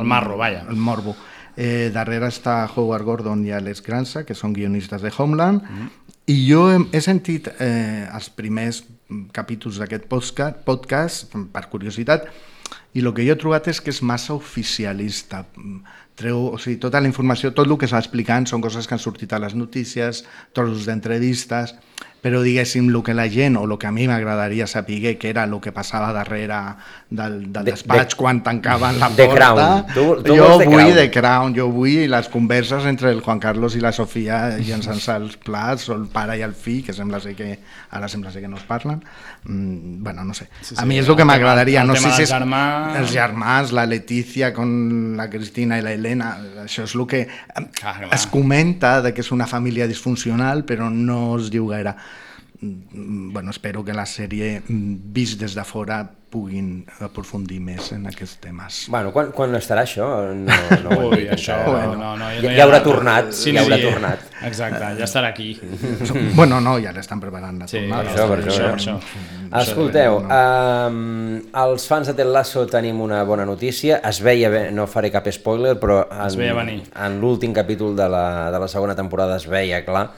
al 0.00 0.04
marro, 0.08 0.38
vaja. 0.40 0.64
El 0.70 0.76
morbo. 0.80 1.14
Eh, 1.56 1.90
darrere 1.94 2.26
està 2.32 2.64
Howard 2.74 3.04
Gordon 3.06 3.44
i 3.46 3.52
Alex 3.54 3.82
Granza, 3.86 4.24
que 4.26 4.34
són 4.34 4.52
guionistes 4.56 5.02
de 5.02 5.12
Homeland, 5.16 5.62
Mm-hmm. 5.62 5.90
i 6.26 6.36
jo 6.48 6.64
he, 6.72 6.80
he 6.96 7.00
sentit 7.04 7.48
eh, 7.60 8.08
els 8.10 8.30
primers 8.30 8.82
capítols 9.32 9.78
d'aquest 9.78 10.08
podcast, 10.08 10.64
podcast, 10.64 11.36
per 11.52 11.66
curiositat, 11.70 12.26
i 12.94 13.02
el 13.02 13.12
que 13.14 13.26
jo 13.26 13.34
he 13.34 13.38
trobat 13.38 13.68
és 13.68 13.80
que 13.80 13.90
és 13.92 14.00
massa 14.02 14.34
oficialista. 14.34 15.44
Treu, 16.14 16.54
o 16.54 16.58
sigui, 16.62 16.78
tota 16.78 17.00
la 17.02 17.10
informació, 17.10 17.50
tot 17.52 17.66
el 17.66 17.76
que 17.78 17.88
s'ha 17.90 17.98
explicant 17.98 18.46
són 18.46 18.62
coses 18.62 18.86
que 18.86 18.94
han 18.94 19.02
sortit 19.02 19.32
a 19.34 19.40
les 19.42 19.54
notícies, 19.58 20.24
trossos 20.54 20.86
d'entrevistes, 20.86 21.74
però 22.24 22.40
diguéssim, 22.40 22.86
el 22.88 23.02
que 23.04 23.12
la 23.12 23.28
gent, 23.28 23.58
o 23.60 23.64
el 23.68 23.76
que 23.76 23.86
a 23.86 23.90
mi 23.92 24.06
m'agradaria 24.08 24.66
saber, 24.66 25.18
que 25.18 25.28
era 25.28 25.44
el 25.44 25.60
que 25.60 25.72
passava 25.72 26.10
darrere 26.10 26.56
del, 27.10 27.52
del 27.52 27.64
De- 27.66 27.70
despatx 27.72 28.14
de- 28.14 28.16
quan 28.16 28.42
tancaven 28.42 28.98
la 28.98 29.10
porta, 29.10 29.34
Crown. 29.34 29.86
Tu- 29.92 30.22
tu 30.22 30.34
jo 30.38 30.46
vull 30.58 30.64
Crown. 30.64 30.94
The 30.94 31.10
Crown, 31.10 31.54
jo 31.54 31.66
vull 31.68 32.08
les 32.08 32.28
converses 32.30 32.86
entre 32.86 33.10
el 33.10 33.20
Juan 33.20 33.38
Carlos 33.38 33.76
i 33.76 33.80
la 33.84 33.92
Sofia 33.92 34.56
llançant-se 34.56 35.12
els 35.18 35.36
plats, 35.36 35.90
o 35.90 35.96
el 35.98 36.06
pare 36.08 36.38
i 36.38 36.40
el 36.40 36.54
fill, 36.54 36.80
que 36.86 36.94
sembla 36.96 37.20
ser 37.20 37.34
que 37.36 37.58
ara 37.90 38.08
sembla 38.08 38.32
ser 38.32 38.40
que 38.40 38.48
no 38.48 38.56
es 38.56 38.62
parlen. 38.64 39.04
Mm, 39.44 40.02
bueno, 40.02 40.24
no 40.24 40.32
sé. 40.32 40.48
Sí, 40.62 40.74
sí, 40.74 40.80
a 40.80 40.86
mi 40.86 40.96
és 40.98 41.06
el 41.06 41.16
que 41.16 41.26
m'agradaria. 41.26 41.82
el 41.82 41.88
No 41.88 41.94
sé 41.94 42.10
si 42.10 42.22
és 42.22 42.32
germà- 42.32 42.96
els 43.02 43.12
germans, 43.12 43.70
la 43.72 43.84
Letícia 43.84 44.54
con 44.54 45.14
la 45.14 45.28
Cristina 45.28 45.76
i 45.78 45.82
la 45.82 45.92
Helena, 45.92 46.38
això 46.64 46.84
és 46.84 46.94
el 46.94 47.06
que 47.06 47.28
clar. 47.74 48.08
es 48.10 48.26
comenta 48.28 49.02
de 49.02 49.12
que 49.12 49.20
és 49.20 49.30
una 49.30 49.46
família 49.46 49.86
disfuncional, 49.86 50.64
però 50.64 50.88
no 50.90 51.36
es 51.36 51.50
diu 51.50 51.68
gaire. 51.68 51.83
Mm, 52.60 53.32
Bueno, 53.34 53.50
espero 53.50 53.84
que 53.84 53.92
la 53.92 54.06
sèrie, 54.06 54.62
mm, 54.66 54.94
vist 55.12 55.40
des 55.40 55.54
de 55.54 55.64
fora, 55.64 55.98
puguin 56.30 56.84
aprofundir 57.00 57.60
més 57.60 57.92
en 57.92 58.06
aquests 58.06 58.38
temes. 58.40 58.86
Bueno, 58.90 59.10
quan, 59.12 59.28
quan 59.32 59.52
estarà 59.54 59.82
això? 59.84 60.06
No, 60.34 60.54
no 60.82 60.96
Ui, 61.10 61.26
això, 61.30 61.58
encara, 61.60 61.92
no, 61.98 62.16
no, 62.16 62.30
ja, 62.40 62.40
ja 62.54 62.62
ha 62.62 62.64
haurà 62.64 62.80
tornat, 62.82 63.32
Sí, 63.36 63.52
ja 63.54 63.62
haurà 63.62 63.76
sí, 63.76 63.82
tornat. 63.84 64.24
Exacte, 64.48 64.80
ja 64.98 65.04
estarà 65.04 65.28
aquí. 65.34 65.60
Bueno, 66.38 66.60
no, 66.60 66.78
ja 66.82 66.90
l'estan 66.94 67.20
preparant 67.20 67.58
la 67.60 67.68
Sí, 67.68 67.78
tornada. 67.82 68.02
Per 68.02 68.14
això, 68.14 68.28
per 68.30 68.40
això. 68.40 68.72
això, 68.72 68.96
eh? 68.96 69.50
per 69.50 69.60
això. 69.60 69.62
Escolteu, 69.62 70.18
um, 70.24 71.38
els 71.66 71.86
fans 71.90 72.06
de 72.10 72.14
Ted 72.18 72.26
Lasso 72.32 72.66
tenim 72.66 73.00
una 73.04 73.22
bona 73.28 73.44
notícia. 73.46 74.00
Es 74.08 74.22
veia, 74.24 74.48
bé, 74.50 74.70
no 74.74 74.86
faré 74.90 75.10
cap 75.14 75.26
spoiler, 75.30 75.76
però 75.78 76.04
en, 76.10 76.26
Es 76.26 76.36
veia 76.40 76.54
venir. 76.54 76.80
en 76.96 77.20
l'últim 77.20 77.52
capítol 77.52 77.94
de 77.94 78.08
la, 78.08 78.50
de 78.50 78.58
la 78.58 78.68
segona 78.68 78.94
temporada 78.96 79.36
es 79.36 79.46
veia 79.46 79.84
clar 79.84 80.08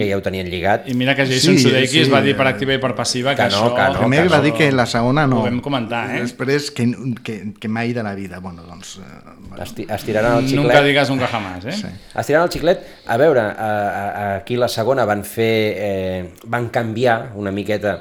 que 0.00 0.08
ja 0.08 0.16
ho 0.16 0.22
tenien 0.24 0.48
lligat. 0.48 0.88
I 0.88 0.94
mira 0.96 1.12
que 1.18 1.26
Jason 1.28 1.58
Sí, 1.58 1.66
Sudeikis 1.68 2.06
sí. 2.08 2.12
va 2.12 2.22
dir 2.24 2.32
per 2.38 2.46
activa 2.48 2.72
i 2.74 2.80
per 2.80 2.94
passiva 2.96 3.34
que, 3.36 3.44
Que 3.44 3.52
no, 3.52 3.60
això... 3.68 3.74
que 3.76 3.86
no, 3.92 3.98
Primer 4.00 4.22
que 4.24 4.32
va 4.32 4.38
no. 4.40 4.46
dir 4.48 4.52
que 4.56 4.70
la 4.72 4.86
segona 4.88 5.26
no. 5.28 5.42
Ho 5.42 5.46
vam 5.46 5.60
comentar, 5.60 6.06
eh? 6.16 6.22
Després 6.24 6.70
que, 6.72 6.88
que, 7.22 7.36
que 7.60 7.68
mai 7.68 7.92
de 7.92 8.02
la 8.06 8.14
vida. 8.16 8.40
Bueno, 8.40 8.64
doncs... 8.64 8.96
Eh, 8.98 9.02
bueno. 9.48 9.62
Esti 9.62 9.86
estiraran 9.88 10.38
el 10.38 10.48
xiclet. 10.48 10.64
Nunca 10.64 10.82
digas 10.82 11.10
nunca 11.10 11.26
jamás, 11.28 11.64
eh? 11.66 11.72
Sí. 11.76 11.86
Estirant 12.16 12.46
el 12.48 12.52
xiclet, 12.56 12.86
a 13.06 13.16
veure, 13.20 13.40
a, 13.40 13.68
a, 13.70 14.24
aquí 14.40 14.56
la 14.56 14.68
segona 14.72 15.04
van 15.04 15.22
fer, 15.28 15.52
eh, 15.76 16.32
van 16.46 16.70
canviar 16.72 17.32
una 17.36 17.52
miqueta 17.52 17.98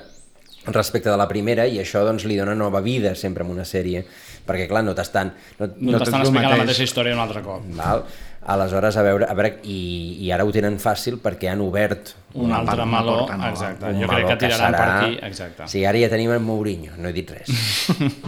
respecte 0.70 1.10
de 1.10 1.18
la 1.18 1.26
primera 1.28 1.64
i 1.66 1.80
això 1.82 2.04
doncs 2.06 2.26
li 2.30 2.36
dona 2.38 2.54
nova 2.54 2.82
vida 2.86 3.16
sempre 3.18 3.44
en 3.46 3.50
una 3.50 3.64
sèrie 3.66 4.04
perquè 4.46 4.68
clar, 4.70 4.84
no 4.86 4.94
t'estan 4.94 5.32
no, 5.58 5.68
No, 5.80 5.94
no 5.96 6.00
t'estan 6.02 6.22
explicant 6.22 6.50
la 6.52 6.58
mateix. 6.58 6.66
mateixa 6.68 6.84
història 6.84 7.14
un 7.16 7.22
altre 7.24 7.42
cop. 7.46 7.64
Val? 7.78 8.04
Aleshores, 8.46 8.96
a 8.98 9.02
veure, 9.04 9.26
a 9.30 9.34
veure 9.36 9.60
i, 9.64 10.18
i 10.26 10.32
ara 10.32 10.46
ho 10.48 10.52
tenen 10.52 10.78
fàcil 10.80 11.18
perquè 11.22 11.50
han 11.52 11.60
obert 11.62 12.14
Un 12.34 12.46
una 12.46 12.60
altre 12.62 12.86
meló, 12.86 13.18
porta 13.20 13.36
nova. 13.36 13.50
exacte. 13.50 13.86
un 13.86 14.00
Jo 14.02 14.08
crec 14.08 14.28
que 14.28 14.36
tiraran 14.46 14.74
serà... 14.74 14.78
per 14.78 14.90
aquí, 14.96 15.18
exacte. 15.28 15.68
Sí, 15.68 15.84
ara 15.86 16.00
ja 16.00 16.10
tenim 16.10 16.32
en 16.32 16.44
Mourinho, 16.44 16.94
no 16.98 17.10
he 17.10 17.14
dit 17.14 17.30
res. 17.32 17.50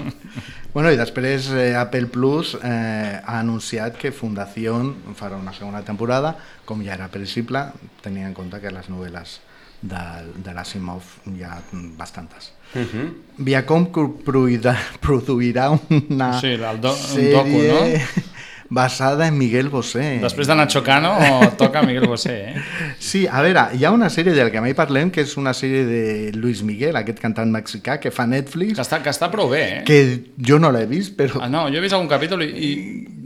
Bueno, 0.74 0.88
i 0.88 0.96
després 0.96 1.50
eh, 1.52 1.74
Apple 1.76 2.08
Plus 2.08 2.54
eh, 2.64 3.20
ha 3.20 3.40
anunciat 3.42 3.98
que 4.00 4.14
Fundación 4.16 4.94
farà 5.20 5.36
una 5.36 5.52
segona 5.52 5.82
temporada, 5.84 6.36
com 6.64 6.80
ja 6.86 6.94
era 6.96 7.10
previsible, 7.12 7.66
tenint 8.02 8.30
en 8.30 8.34
compte 8.38 8.62
que 8.64 8.72
les 8.72 8.88
novel·les 8.88 9.34
de, 9.82 10.04
de 10.46 10.54
l'Asimov 10.56 11.04
hi 11.34 11.44
ha 11.44 11.58
bastantes. 12.00 12.54
Uh 12.74 12.86
-huh. 12.88 13.08
Viacom 13.38 13.90
produirà, 14.24 14.78
produirà 15.06 15.72
una 15.90 16.40
Sí, 16.40 16.54
el 16.56 16.80
do- 16.80 16.94
un 16.96 16.96
sèrie 16.96 17.34
docu, 17.36 17.60
basada 18.72 19.28
en 19.28 19.38
Miguel 19.38 19.68
Bosé. 19.70 20.18
Després 20.24 20.48
de 20.48 20.56
Nacho 20.56 20.82
Cano 20.82 21.12
toca 21.60 21.82
Miguel 21.84 22.08
Bosé, 22.08 22.36
eh? 22.54 22.62
Sí, 23.04 23.26
a 23.28 23.42
veure, 23.44 23.66
hi 23.76 23.84
ha 23.84 23.92
una 23.92 24.08
sèrie 24.10 24.32
del 24.34 24.50
que 24.54 24.62
mai 24.64 24.74
parlem, 24.78 25.12
que 25.12 25.26
és 25.28 25.36
una 25.38 25.52
sèrie 25.54 25.84
de 25.86 26.04
Luis 26.40 26.64
Miguel, 26.64 26.96
aquest 26.96 27.20
cantant 27.20 27.52
mexicà 27.52 28.00
que 28.00 28.14
fa 28.16 28.26
Netflix, 28.32 28.78
Que 28.80 28.86
està, 28.88 29.02
que 29.04 29.12
està 29.12 29.28
prou 29.34 29.52
bé, 29.52 29.64
eh? 29.82 29.84
que 29.86 30.00
jo 30.40 30.58
no 30.64 30.72
l'he 30.72 30.86
vist, 30.88 31.18
però 31.20 31.44
Ah, 31.44 31.50
no, 31.52 31.66
jo 31.68 31.82
he 31.82 31.84
vist 31.84 31.94
algun 32.00 32.08
capítol 32.10 32.46
i, 32.48 32.50
i 32.56 32.72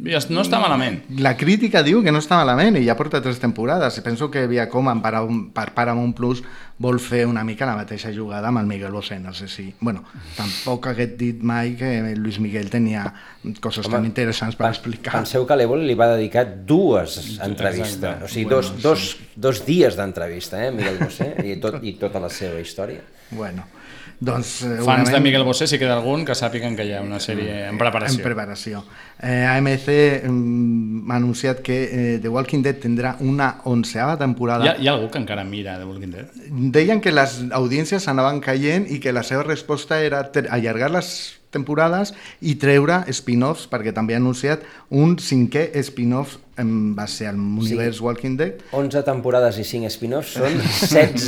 no 0.05 0.43
està 0.43 0.59
malament. 0.61 0.99
La 1.17 1.33
crítica 1.37 1.81
diu 1.83 2.03
que 2.05 2.11
no 2.13 2.21
està 2.21 2.37
malament 2.37 2.77
i 2.77 2.83
ja 2.85 2.95
porta 2.97 3.21
tres 3.25 3.39
temporades. 3.41 3.97
I 3.97 4.03
penso 4.05 4.29
que 4.31 4.45
Viacom 4.47 4.91
en 4.91 5.01
Paramount, 5.01 5.49
per 5.55 5.71
Paramount 5.73 6.13
Plus 6.17 6.43
vol 6.77 6.99
fer 6.99 7.23
una 7.25 7.43
mica 7.47 7.65
la 7.65 7.75
mateixa 7.77 8.11
jugada 8.13 8.51
amb 8.51 8.61
el 8.61 8.69
Miguel 8.69 8.93
Bosé. 8.93 9.17
No 9.19 9.33
sé 9.33 9.47
si... 9.49 9.67
Bueno, 9.79 10.03
tampoc 10.37 10.91
hagués 10.91 11.15
dit 11.17 11.41
mai 11.41 11.73
que 11.79 11.89
Luis 12.19 12.39
Miguel 12.43 12.69
tenia 12.69 13.07
coses 13.63 13.89
tan 13.89 14.05
interessants 14.05 14.57
per 14.59 14.69
explicar. 14.69 15.15
Penseu 15.17 15.47
que 15.47 15.57
l'Evol 15.57 15.85
li 15.87 15.95
va 15.97 16.11
dedicar 16.15 16.45
dues 16.67 17.39
entrevistes, 17.43 18.03
Exacte. 18.03 18.25
o 18.25 18.31
sigui, 18.31 18.45
Bueno, 18.45 18.61
dos, 18.61 18.83
dos, 18.83 19.07
dos 19.35 19.63
dies 19.65 19.97
d'entrevista, 19.97 20.61
eh, 20.67 20.71
Miguel 20.71 20.99
Bosé, 21.01 21.31
i, 21.43 21.57
tot, 21.61 21.81
i 21.81 21.95
tota 22.01 22.21
la 22.21 22.29
seva 22.29 22.59
història. 22.61 23.01
Bueno, 23.31 23.65
doncs... 24.19 24.59
Fans 24.61 24.69
de 24.69 24.77
segurament- 24.81 25.23
Miguel 25.23 25.43
Bosé, 25.43 25.67
si 25.67 25.79
queda 25.79 25.95
algun, 25.97 26.25
que 26.25 26.35
sàpiguen 26.35 26.75
que 26.77 26.85
hi 26.87 26.93
ha 26.95 27.01
una 27.03 27.19
sèrie 27.19 27.67
en 27.69 27.77
preparació. 27.77 28.19
En 28.19 28.23
preparació. 28.23 28.83
Eh, 29.19 29.45
AMC 29.49 29.87
mm, 30.27 31.11
ha 31.11 31.15
anunciat 31.19 31.61
que 31.65 31.77
eh, 31.83 32.19
The 32.21 32.29
Walking 32.29 32.63
Dead 32.63 32.79
tindrà 32.83 33.15
una 33.19 33.55
onceava 33.65 34.17
temporada. 34.17 34.65
Hi 34.65 34.69
ha, 34.73 34.75
hi 34.79 34.87
ha 34.87 34.93
algú 34.95 35.09
que 35.11 35.19
encara 35.21 35.43
mira 35.43 35.77
The 35.79 35.85
Walking 35.85 36.11
Dead? 36.15 36.43
Deien 36.75 37.01
que 37.01 37.11
les 37.11 37.41
audiències 37.51 38.07
anaven 38.11 38.41
caient 38.43 38.87
i 38.91 38.99
que 39.03 39.13
la 39.15 39.23
seva 39.23 39.43
resposta 39.43 40.01
era 40.03 40.25
allargar 40.49 40.91
les 40.91 41.39
temporades 41.55 42.11
i 42.43 42.57
treure 42.59 43.03
spin-offs, 43.15 43.69
perquè 43.71 43.93
també 43.95 44.15
ha 44.15 44.19
anunciat 44.19 44.65
un 44.91 45.15
cinquè 45.21 45.69
spin-off 45.87 46.37
en 46.57 46.95
base 46.95 47.27
al 47.27 47.35
univers 47.35 47.99
Walking 48.01 48.37
Dead. 48.37 48.61
11 48.71 49.01
temporades 49.03 49.57
i 49.59 49.63
5 49.67 49.89
spin-offs 49.91 50.37
són 50.37 50.53
16, 50.61 51.25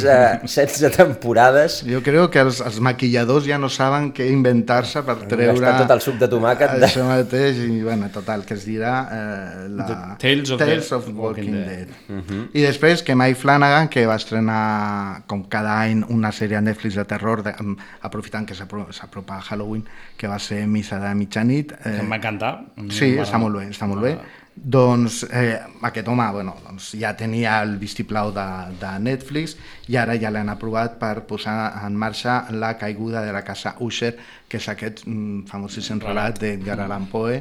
16 0.48 0.96
temporades. 1.02 1.82
Jo 1.88 2.00
crec 2.06 2.30
que 2.32 2.40
els, 2.46 2.62
els 2.64 2.80
maquilladors 2.84 3.46
ja 3.48 3.58
no 3.60 3.68
saben 3.70 4.12
què 4.16 4.30
inventar-se 4.32 5.04
per 5.04 5.18
treure... 5.28 5.50
gastat 5.60 5.82
tot 5.84 5.94
el 5.98 6.02
suc 6.06 6.18
de 6.22 6.30
tomàquet 6.32 6.78
de- 6.80 6.88
Això 6.88 7.04
mateix, 7.10 7.60
i 7.66 7.82
bueno, 7.84 8.08
total, 8.14 8.46
que 8.48 8.56
es 8.56 8.64
dirà 8.68 8.94
eh, 9.12 9.68
la... 9.70 9.88
The 9.88 9.98
Tales 10.24 10.52
of 10.56 10.60
Tales 10.64 10.88
the 10.90 10.96
of 10.96 11.10
Walking, 11.10 11.20
Walking 11.26 11.52
Dead. 11.52 11.68
Dead. 11.68 12.16
Mhm. 12.18 12.42
I 12.54 12.62
després 12.64 13.04
que 13.04 13.16
Mike 13.16 13.40
Flanagan, 13.42 13.90
que 13.92 14.06
va 14.08 14.16
estrenar 14.16 15.24
com 15.28 15.44
cada 15.52 15.76
any 15.84 16.04
una 16.10 16.32
sèrie 16.32 16.58
a 16.58 16.64
Netflix 16.64 16.96
de 16.96 17.06
terror, 17.06 17.44
de, 17.44 17.52
amb- 17.60 17.78
aprofitant 18.02 18.48
que 18.48 18.56
s'apro- 18.56 18.88
s'apropa 18.96 19.38
a 19.38 19.42
Halloween, 19.42 19.84
que 20.18 20.28
va 20.32 20.40
ser 20.40 20.64
Missa 20.68 21.00
de 21.04 21.14
mitjanit. 21.16 21.76
Que 21.84 22.00
em 22.00 22.10
va 22.12 22.18
encantar. 22.22 22.56
Sí, 22.90 23.14
està 23.20 23.38
molt 23.42 23.60
bé, 23.60 23.68
està 23.76 23.88
molt 23.92 24.02
bé. 24.08 24.16
Doncs 24.58 25.22
eh, 25.30 25.60
aquest 25.86 26.08
home 26.10 26.26
bueno, 26.34 26.56
doncs 26.66 26.90
ja 27.00 27.12
tenia 27.16 27.60
el 27.64 27.76
vistiplau 27.78 28.32
de, 28.36 28.46
de 28.82 28.90
Netflix 29.06 29.54
i 29.88 29.96
ara 30.02 30.16
ja 30.20 30.32
l'han 30.34 30.50
aprovat 30.50 30.98
per 31.00 31.22
posar 31.30 31.86
en 31.86 31.96
marxa 31.96 32.40
la 32.52 32.74
caiguda 32.78 33.22
de 33.24 33.32
la 33.36 33.44
casa 33.46 33.76
Usher, 33.86 34.16
que 34.50 34.58
és 34.58 34.68
aquest 34.74 35.06
mm, 35.06 35.46
famosíssim 35.52 36.02
relat 36.04 36.42
d'Edgar 36.42 36.80
Allan 36.84 37.06
Poe, 37.12 37.38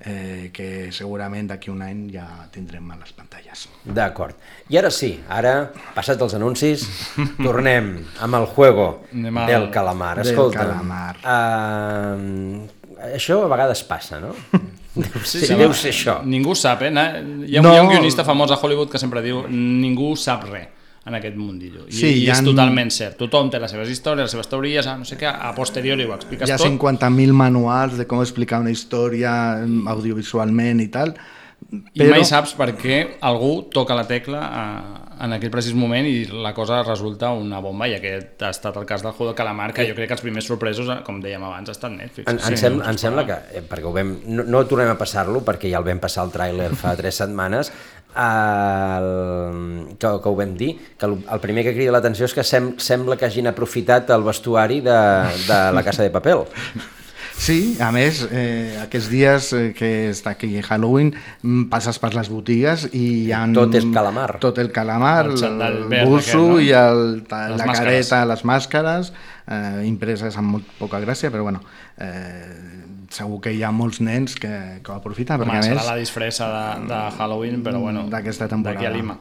eh, 0.00 0.48
que 0.54 0.88
segurament 0.94 1.50
d'aquí 1.50 1.68
un 1.74 1.82
any 1.84 2.06
ja 2.14 2.24
tindrem 2.54 2.86
a 2.94 2.96
les 3.02 3.12
pantalles. 3.12 3.66
D'acord. 3.84 4.38
I 4.70 4.78
ara 4.80 4.88
sí, 4.94 5.12
ara, 5.28 5.56
passats 5.96 6.22
els 6.22 6.38
anuncis, 6.38 6.86
tornem 7.44 7.96
amb 8.24 8.38
el 8.40 8.46
juego 8.54 8.86
Anem 9.12 9.42
al- 9.42 9.50
del 9.52 9.70
calamar. 9.74 10.14
Del 10.22 10.30
Escolta, 10.32 10.64
calamar. 10.64 11.16
Uh, 11.20 13.10
això 13.14 13.42
a 13.44 13.50
vegades 13.52 13.82
passa, 13.84 14.20
no? 14.22 14.32
Deu 15.00 15.22
ser, 15.24 15.46
Sí, 15.46 15.54
deu 15.54 15.72
ser 15.74 15.90
això. 15.92 16.18
Ningú 16.24 16.54
sap, 16.54 16.82
eh? 16.82 16.90
Hi 16.92 17.56
ha, 17.56 17.62
No. 17.62 17.72
hi 17.74 17.78
ha 17.78 17.82
un 17.82 17.88
guionista 17.88 18.24
famós 18.24 18.50
a 18.50 18.58
Hollywood 18.60 18.90
que 18.90 18.98
sempre 18.98 19.22
diu 19.22 19.44
ningú 19.48 20.14
sap 20.16 20.44
res 20.50 20.68
en 21.06 21.14
aquest 21.16 21.34
mundillo. 21.36 21.86
I, 21.88 21.92
Sí, 21.92 22.06
i 22.24 22.28
ha- 22.28 22.34
és 22.34 22.42
totalment 22.44 22.90
cert. 22.92 23.16
Tothom 23.18 23.48
té 23.50 23.58
les 23.58 23.70
seves 23.70 23.88
històries, 23.88 24.22
les 24.26 24.30
seves 24.30 24.48
teories, 24.48 24.86
ah, 24.86 24.96
no 24.98 25.04
sé 25.08 25.16
què, 25.16 25.26
a 25.32 25.54
posteriori 25.56 26.04
ho 26.04 26.12
expliques 26.14 26.48
Hi 26.48 26.52
ha 26.52 26.58
tot. 26.58 26.66
50.000 26.66 27.32
manuals 27.32 27.96
de 27.96 28.06
com 28.06 28.20
explicar 28.20 28.60
una 28.60 28.70
història 28.70 29.64
mm, 29.66 29.88
audiovisualment 29.88 30.80
i 30.80 30.88
tal, 30.88 31.14
I 31.94 32.04
mai 32.08 32.24
saps 32.24 32.54
per 32.56 32.72
què 32.74 33.18
algú 33.20 33.68
toca 33.70 33.94
la 33.94 34.06
tecla 34.08 34.40
eh, 34.48 35.09
en 35.20 35.34
aquell 35.36 35.52
precís 35.52 35.76
moment 35.76 36.06
i 36.08 36.24
la 36.30 36.52
cosa 36.56 36.80
resulta 36.86 37.30
una 37.36 37.60
bomba 37.60 37.88
i 37.90 37.94
aquest 37.96 38.42
ha 38.46 38.50
estat 38.54 38.76
el 38.80 38.86
cas 38.88 39.04
del 39.04 39.12
Juego 39.12 39.32
de 39.32 39.36
Calamar 39.38 39.70
que 39.76 39.84
jo 39.88 39.94
crec 39.96 40.08
que 40.10 40.16
els 40.16 40.24
primers 40.24 40.48
sorpresos, 40.48 40.88
eh, 40.88 41.00
com 41.06 41.20
dèiem 41.22 41.44
abans, 41.44 41.68
ha 41.68 41.76
estat 41.76 41.92
Netflix. 41.92 42.26
En, 42.30 42.40
en, 42.40 42.58
sem, 42.58 42.80
em 42.80 43.00
sembla 43.00 43.26
que, 43.28 43.38
eh, 43.52 43.64
perquè 43.66 43.88
ho 43.88 43.94
vam, 43.94 44.14
no, 44.32 44.46
no 44.48 44.62
tornem 44.70 44.92
a 44.94 44.98
passar-lo, 45.00 45.44
perquè 45.46 45.72
ja 45.72 45.80
el 45.82 45.88
vam 45.88 46.00
passar 46.02 46.24
el 46.28 46.32
tràiler 46.34 46.70
fa 46.80 46.94
tres 47.00 47.20
setmanes, 47.20 47.72
el, 48.10 49.10
que, 50.00 50.08
que 50.08 50.30
ho 50.32 50.38
vam 50.38 50.54
dir, 50.58 50.72
que 50.98 51.10
el, 51.10 51.18
el 51.20 51.42
primer 51.42 51.66
que 51.68 51.74
crida 51.76 51.94
l'atenció 51.94 52.26
és 52.26 52.36
que 52.36 52.46
sem, 52.46 52.72
sembla 52.80 53.18
que 53.20 53.28
hagin 53.28 53.50
aprofitat 53.52 54.10
el 54.16 54.24
vestuari 54.26 54.80
de, 54.86 55.02
de 55.46 55.60
la 55.76 55.84
Casa 55.86 56.06
de 56.06 56.14
Papel. 56.16 56.48
Sí, 57.40 57.78
a 57.80 57.88
més, 57.88 58.18
eh, 58.28 58.76
aquests 58.82 59.06
dies 59.08 59.46
eh, 59.56 59.60
que 59.72 60.10
està 60.10 60.34
aquí 60.34 60.50
Halloween, 60.60 61.14
mm, 61.40 61.70
passes 61.72 61.96
per 61.98 62.10
les 62.12 62.28
botigues 62.28 62.84
i 62.92 63.00
hi 63.00 63.32
ha... 63.32 63.46
Tot 63.56 63.78
és 63.78 63.86
calamar. 63.94 64.34
Tot 64.42 64.60
el 64.60 64.68
calamar, 64.76 65.30
El 65.32 65.64
el, 65.64 65.78
busso 66.04 66.42
no? 66.50 66.60
i 66.60 66.68
el, 66.76 67.22
ta, 67.30 67.46
Les 67.48 67.62
la 67.62 67.70
màscares. 67.70 67.80
careta, 67.80 68.20
les 68.28 68.44
màscares, 68.44 69.12
eh, 69.48 69.80
impreses 69.88 70.36
amb 70.36 70.58
molt 70.58 70.68
poca 70.78 71.00
gràcia, 71.00 71.32
però 71.32 71.48
bueno, 71.48 71.64
eh, 71.96 72.84
segur 73.08 73.40
que 73.40 73.56
hi 73.56 73.64
ha 73.64 73.72
molts 73.72 74.02
nens 74.04 74.36
que, 74.36 74.52
que 74.84 74.92
ho 74.92 75.00
aprofiten, 75.00 75.40
Home, 75.40 75.48
perquè 75.48 75.64
a 75.64 75.68
serà 75.70 75.80
més... 75.80 75.88
la 75.94 75.96
disfressa 75.96 76.52
de, 76.52 76.88
de 76.92 77.02
Halloween, 77.16 77.62
però 77.64 77.80
bueno, 77.80 78.04
d'aquesta 78.12 78.52
temporada. 78.52 78.76
d'aquí 78.76 78.92
a 78.92 78.92
Lima. 78.94 79.16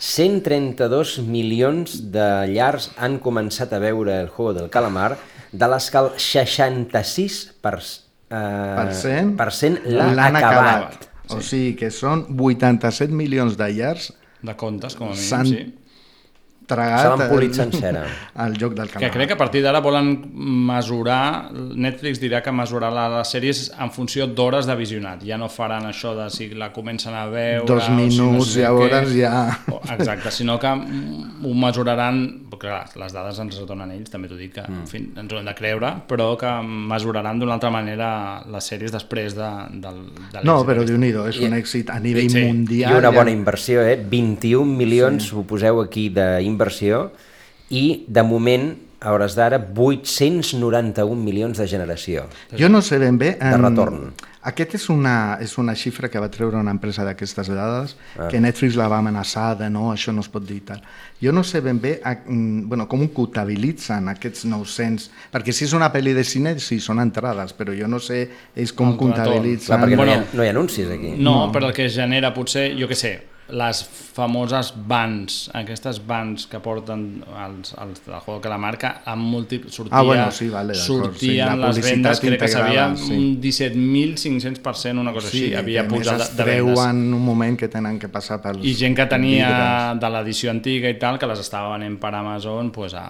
132 0.00 1.18
milions 1.26 2.00
de 2.14 2.28
llars 2.48 2.94
han 2.96 3.18
començat 3.20 3.76
a 3.76 3.80
veure 3.82 4.22
el 4.22 4.32
Juego 4.32 4.54
del 4.56 4.70
Calamar, 4.72 5.18
de 5.52 5.68
les 5.72 5.90
que 5.90 5.98
el 5.98 6.10
66 6.18 7.38
per, 7.64 7.74
eh, 7.78 8.38
per 8.78 8.88
cent, 8.94 9.34
per 9.38 9.50
cent 9.52 9.78
l'ha 9.86 10.10
l'han 10.12 10.36
acabat. 10.40 10.68
acabat. 10.68 11.08
O 11.36 11.42
sigui 11.44 11.74
que 11.76 11.90
són 11.92 12.24
87 12.32 13.12
milions 13.12 13.58
de 13.60 13.66
llars 13.76 14.12
De 14.40 14.54
contes, 14.56 14.94
com 14.96 15.10
a 15.10 15.12
mínim, 15.12 15.24
s'han 15.28 15.48
sí. 15.50 15.62
Tragat 16.68 17.02
Se 17.02 17.08
l'han 17.14 17.30
polit 17.32 17.54
sencera. 17.56 18.04
el 18.44 18.54
joc 18.60 18.74
del 18.76 18.86
Que 18.88 18.98
calamar. 18.98 19.12
crec 19.16 19.28
que 19.32 19.34
a 19.34 19.40
partir 19.40 19.62
d'ara 19.64 19.80
volen 19.80 20.12
mesurar, 20.68 21.50
Netflix 21.52 22.20
dirà 22.22 22.42
que 22.44 22.52
mesurarà 22.54 23.06
les 23.18 23.32
sèries 23.34 23.64
en 23.80 23.90
funció 23.94 24.26
d'hores 24.28 24.66
de 24.68 24.76
visionat. 24.78 25.22
Ja 25.26 25.38
no 25.40 25.48
faran 25.52 25.86
això 25.88 26.14
de 26.18 26.28
si 26.34 26.50
la 26.54 26.70
comencen 26.72 27.14
a 27.16 27.26
veure... 27.32 27.66
Dos 27.66 27.82
o 27.82 27.86
si 27.86 27.92
no 27.92 28.02
minuts, 28.30 28.52
sé 28.54 28.62
llavors 28.66 29.08
què. 29.10 29.22
ja- 29.22 29.58
Exacte, 29.96 30.30
sinó 30.34 30.58
que 30.60 30.68
mm, 30.74 31.44
ho 31.46 31.54
mesuraran... 31.54 32.20
Perquè 32.48 32.66
clar, 32.72 32.88
les 32.98 33.12
dades 33.14 33.36
ens 33.38 33.54
les 33.54 33.66
donen 33.68 33.90
ells, 33.94 34.10
també 34.10 34.26
t'ho 34.26 34.34
dic, 34.38 34.54
que 34.56 34.62
en 34.66 34.86
fi, 34.90 34.98
ens 35.20 35.30
ho 35.32 35.38
hem 35.38 35.46
de 35.46 35.52
creure, 35.54 35.92
però 36.10 36.32
que 36.40 36.48
mesuraran 36.64 37.38
d'una 37.38 37.54
altra 37.58 37.70
manera 37.70 38.08
les 38.50 38.66
sèries 38.72 38.90
després 38.90 39.36
de, 39.36 39.46
del, 39.78 40.00
de 40.32 40.42
No, 40.48 40.56
però 40.66 40.82
déu 40.88 40.98
nhi 40.98 41.12
és 41.28 41.38
un 41.38 41.54
I- 41.54 41.60
èxit 41.60 41.92
a 41.94 42.00
nivell 42.02 42.26
Sí. 42.32 42.42
mundial. 42.48 42.96
I 42.96 42.98
una 42.98 43.12
bona 43.14 43.30
ja- 43.30 43.36
inversió, 43.36 43.82
eh? 43.86 43.94
21 44.10 44.64
milions, 44.76 45.28
sí. 45.28 45.36
ho 45.36 45.44
poseu 45.46 45.78
aquí, 45.84 46.08
d'inversió, 46.10 46.56
i 47.70 48.04
de 48.08 48.22
moment, 48.26 48.70
a 49.00 49.12
hores 49.14 49.36
d'ara, 49.38 49.60
891 49.62 51.14
milions 51.22 51.58
de 51.60 51.66
generació. 51.70 52.24
Jo 52.58 52.68
no 52.68 52.80
sé 52.82 52.98
ben 52.98 53.18
bé... 53.20 53.36
De 53.38 53.56
retorn. 53.60 54.08
Aquest 54.48 54.74
és 54.78 54.84
una, 54.88 55.36
és 55.44 55.52
una 55.60 55.74
xifra 55.76 56.08
que 56.08 56.18
va 56.22 56.30
treure 56.32 56.56
una 56.56 56.72
empresa 56.72 57.04
d'aquestes 57.04 57.50
dades, 57.52 57.96
Ah. 58.16 58.28
que 58.30 58.40
Netflix 58.40 58.74
la 58.78 58.86
va 58.88 58.98
amenaçar 59.02 59.52
de 59.58 59.68
no, 59.70 59.90
això 59.92 60.14
no 60.14 60.22
es 60.24 60.28
pot 60.32 60.42
dir 60.46 60.56
i 60.56 60.64
tal. 60.70 60.80
Jo 61.20 61.32
no 61.36 61.42
sé 61.44 61.60
ben 61.60 61.78
bé 61.82 62.00
a, 62.02 62.14
mm, 62.24 62.68
bueno, 62.70 62.88
com 62.88 63.02
ho 63.04 63.08
comptabilitzen 63.12 64.08
aquests 64.08 64.46
900, 64.48 65.10
perquè 65.34 65.52
si 65.52 65.66
és 65.66 65.74
una 65.76 65.92
pel·li 65.92 66.14
de 66.16 66.24
cine, 66.24 66.56
sí, 66.58 66.80
són 66.80 66.98
entrades, 67.02 67.52
però 67.58 67.74
jo 67.76 67.86
no 67.90 67.98
sé 68.00 68.28
ells 68.56 68.72
com 68.72 68.92
retorn. 68.94 69.12
comptabilitzen... 69.12 69.66
Clar, 69.76 69.80
perquè 69.84 69.96
no, 69.96 70.04
hi 70.06 70.10
ha, 70.10 70.16
Bueno, 70.16 70.26
no 70.32 70.42
hi 70.44 70.46
ha 70.48 70.50
anuncis 70.56 70.88
aquí. 70.88 71.14
No, 71.18 71.46
no, 71.46 71.52
però 71.52 71.68
el 71.68 71.74
que 71.74 71.88
genera 71.90 72.32
potser, 72.34 72.70
jo 72.80 72.88
què 72.88 72.94
sé, 72.96 73.12
les 73.48 73.78
famoses 74.12 74.74
vans, 74.86 75.48
aquestes 75.56 76.02
vans 76.06 76.46
que 76.46 76.58
porten 76.60 77.22
els, 77.32 77.70
els 77.80 78.02
del 78.04 78.18
Juego 78.20 78.34
de 78.40 78.42
Calamar, 78.44 78.76
que 78.76 78.90
amb 79.08 79.22
multi... 79.24 79.62
sortia, 79.68 79.96
Ah, 79.96 80.02
bueno, 80.02 80.30
sí, 80.30 80.48
vale, 80.52 80.74
sortien 80.74 81.48
sí, 81.54 81.56
la 81.56 81.68
les 81.70 81.80
vendes, 81.80 82.20
crec 82.20 82.40
que 82.42 82.48
s'havia 82.48 82.90
sí. 82.96 83.12
un 83.16 83.40
17.500%, 83.40 84.98
una 85.00 85.12
cosa 85.12 85.28
sí, 85.30 85.44
així, 85.46 85.54
havia 85.54 85.82
que 85.86 85.88
pujat 85.94 86.18
de, 86.18 86.24
de 86.36 86.44
vendes. 86.44 86.74
treuen 86.74 87.00
un 87.14 87.24
moment 87.24 87.56
que 87.58 87.68
tenen 87.72 87.98
que 87.98 88.08
passar 88.12 88.40
pels 88.42 88.60
I 88.66 88.74
gent 88.76 88.96
que 88.98 89.06
tenia 89.10 89.48
vidres. 89.48 90.00
de 90.02 90.10
l'edició 90.14 90.50
antiga 90.52 90.90
i 90.92 90.98
tal, 91.00 91.18
que 91.18 91.26
les 91.30 91.40
estava 91.42 91.72
venent 91.76 91.96
per 92.00 92.12
Amazon 92.14 92.70
pues, 92.74 92.94
a, 92.94 93.04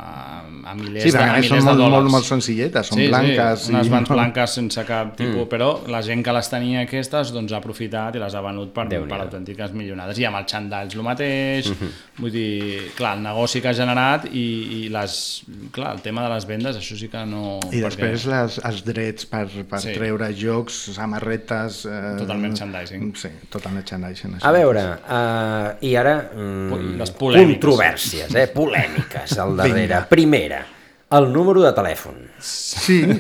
a 0.65 0.75
milers, 0.79 1.05
Sí, 1.09 1.11
de, 1.15 1.19
a 1.19 1.33
milers 1.35 1.49
són 1.51 1.59
de 1.59 1.65
molt, 1.67 1.79
dòlars. 1.83 1.97
molt, 1.99 2.11
molt 2.15 2.29
senzilletes, 2.29 2.93
són 2.93 3.03
blanques. 3.09 3.67
Sí, 3.67 3.73
unes 3.75 3.87
i- 3.87 3.95
vans 3.97 4.09
blanques 4.15 4.57
sense 4.61 4.85
cap 4.89 5.17
tipus, 5.17 5.37
Mm. 5.39 5.49
però 5.51 5.69
la 5.89 6.01
gent 6.03 6.23
que 6.25 6.33
les 6.33 6.49
tenia 6.51 6.81
aquestes 6.87 7.33
doncs, 7.35 7.53
ha 7.53 7.59
aprofitat 7.59 8.15
i 8.17 8.19
les 8.23 8.35
ha 8.35 8.41
venut 8.43 8.73
per, 8.75 8.87
per 8.89 9.21
autèntiques 9.21 9.73
milionades. 9.73 10.19
I 10.19 10.25
amb 10.29 10.39
els 10.43 10.53
xandalls 10.53 10.95
el 10.95 11.03
mateix, 11.07 11.69
Mhm. 11.73 11.89
vull 12.19 12.33
dir, 12.33 12.91
clar, 12.97 13.17
el 13.17 13.23
negoci 13.25 13.61
que 13.65 13.69
ha 13.69 13.75
generat 13.75 14.27
i, 14.31 14.45
i 14.79 14.89
les, 14.93 15.43
clar, 15.73 15.95
el 15.97 16.01
tema 16.05 16.23
de 16.27 16.31
les 16.35 16.47
vendes, 16.47 16.77
això 16.77 16.97
sí 16.99 17.09
que 17.09 17.25
no... 17.27 17.59
I 17.73 17.81
després 17.81 18.27
les, 18.31 18.61
els 18.65 18.85
drets 18.85 19.27
per, 19.27 19.47
per 19.69 19.81
Sí. 19.83 19.93
treure 19.97 20.31
jocs, 20.37 20.79
samarretes... 20.97 21.85
Eh, 21.87 22.15
Tot 22.19 22.31
el 22.31 22.39
merchandising. 22.39 23.13
Sí, 23.17 23.29
tot 23.51 23.67
el 23.67 23.73
merchandising. 23.79 24.39
A 24.43 24.53
veure, 24.53 24.83
uh, 25.09 25.77
i 25.85 25.95
ara... 25.97 26.17
Mm, 26.35 26.97
Les 26.99 27.11
polèmiques. 27.15 27.59
Controvèrsies, 27.59 28.35
eh? 28.35 28.47
Polèmiques 28.55 29.39
al 29.39 29.57
darrere. 29.57 29.87
Vinga. 29.87 30.03
Primera, 30.09 30.65
El 31.11 31.31
número 31.33 31.63
de 31.65 31.71
telèfon. 31.73 32.17
Sí, 32.41 33.01
eh, 33.03 33.15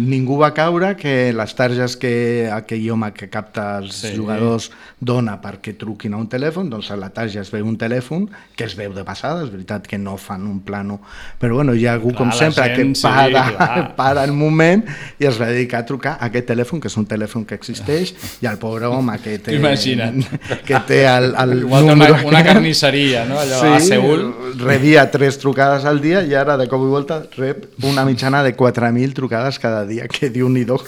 ningú 0.00 0.38
va 0.40 0.52
caure 0.54 0.94
que 0.98 1.32
les 1.32 1.54
targes 1.54 1.96
que 1.96 2.48
aquell 2.52 2.88
home 2.90 3.12
que 3.14 3.28
capta 3.30 3.78
els 3.78 3.94
Sí. 3.94 4.08
sí. 4.08 4.16
jugadors 4.16 4.70
dona 5.00 5.36
perquè 5.40 5.76
truquin 5.78 6.14
a 6.14 6.16
un 6.18 6.28
telèfon, 6.28 6.68
doncs 6.70 6.90
a 6.90 6.96
la 6.96 7.10
tarja 7.10 7.40
es 7.42 7.50
veu 7.52 7.64
un 7.66 7.76
telèfon 7.78 8.26
que 8.56 8.64
es 8.64 8.74
veu 8.76 8.92
de 8.96 9.04
passada, 9.04 9.44
és 9.44 9.50
veritat 9.52 9.86
que 9.86 9.98
no 9.98 10.16
fan 10.16 10.46
un 10.46 10.60
plano, 10.60 11.00
però 11.38 11.54
bueno, 11.60 11.74
hi 11.74 11.86
ha 11.86 11.92
algú 11.94 12.10
Clar, 12.10 12.18
com 12.18 12.32
sempre 12.32 12.64
gent, 12.74 12.94
que 12.94 12.94
sí, 12.96 13.02
para, 13.06 13.44
clar. 13.52 13.94
para 14.00 14.24
el 14.24 14.32
moment 14.32 14.84
i 15.20 15.26
es 15.28 15.40
va 15.40 15.46
dedicar 15.52 15.80
a 15.84 15.86
trucar 15.86 16.16
a 16.20 16.26
aquest 16.30 16.48
telèfon, 16.48 16.80
que 16.80 16.88
és 16.88 16.96
un 16.96 17.06
telèfon 17.06 17.44
que 17.46 17.54
existeix, 17.54 18.14
i 18.42 18.46
al 18.50 18.58
pobre 18.58 18.86
home 18.90 19.18
que 19.22 19.38
té, 19.38 19.54
Imagina't. 19.54 20.24
que 20.66 20.80
té 20.88 21.04
el, 21.06 21.34
el 21.38 21.58
Igual 21.60 21.84
té 21.86 21.92
una, 21.92 22.08
número... 22.08 22.28
una 22.28 22.42
carnisseria, 22.44 23.24
no? 23.28 23.38
Allò 23.38 23.62
a 23.76 23.80
Seul. 23.80 24.26
rebia 24.58 25.10
tres 25.10 25.38
trucades 25.38 25.84
al 25.84 26.00
dia 26.00 26.24
i 26.26 26.34
ara 26.34 26.56
de 26.56 26.66
cop 26.68 26.82
i 26.82 26.90
volta 26.90 27.22
rep 27.36 27.66
una 27.84 28.04
mitjana 28.08 28.42
de 28.42 28.55
4.000 28.56 29.12
trucades 29.12 29.58
cada 29.58 29.84
dia, 29.86 30.08
que 30.08 30.28
diu 30.28 30.48
ni 30.48 30.64
do. 30.64 30.80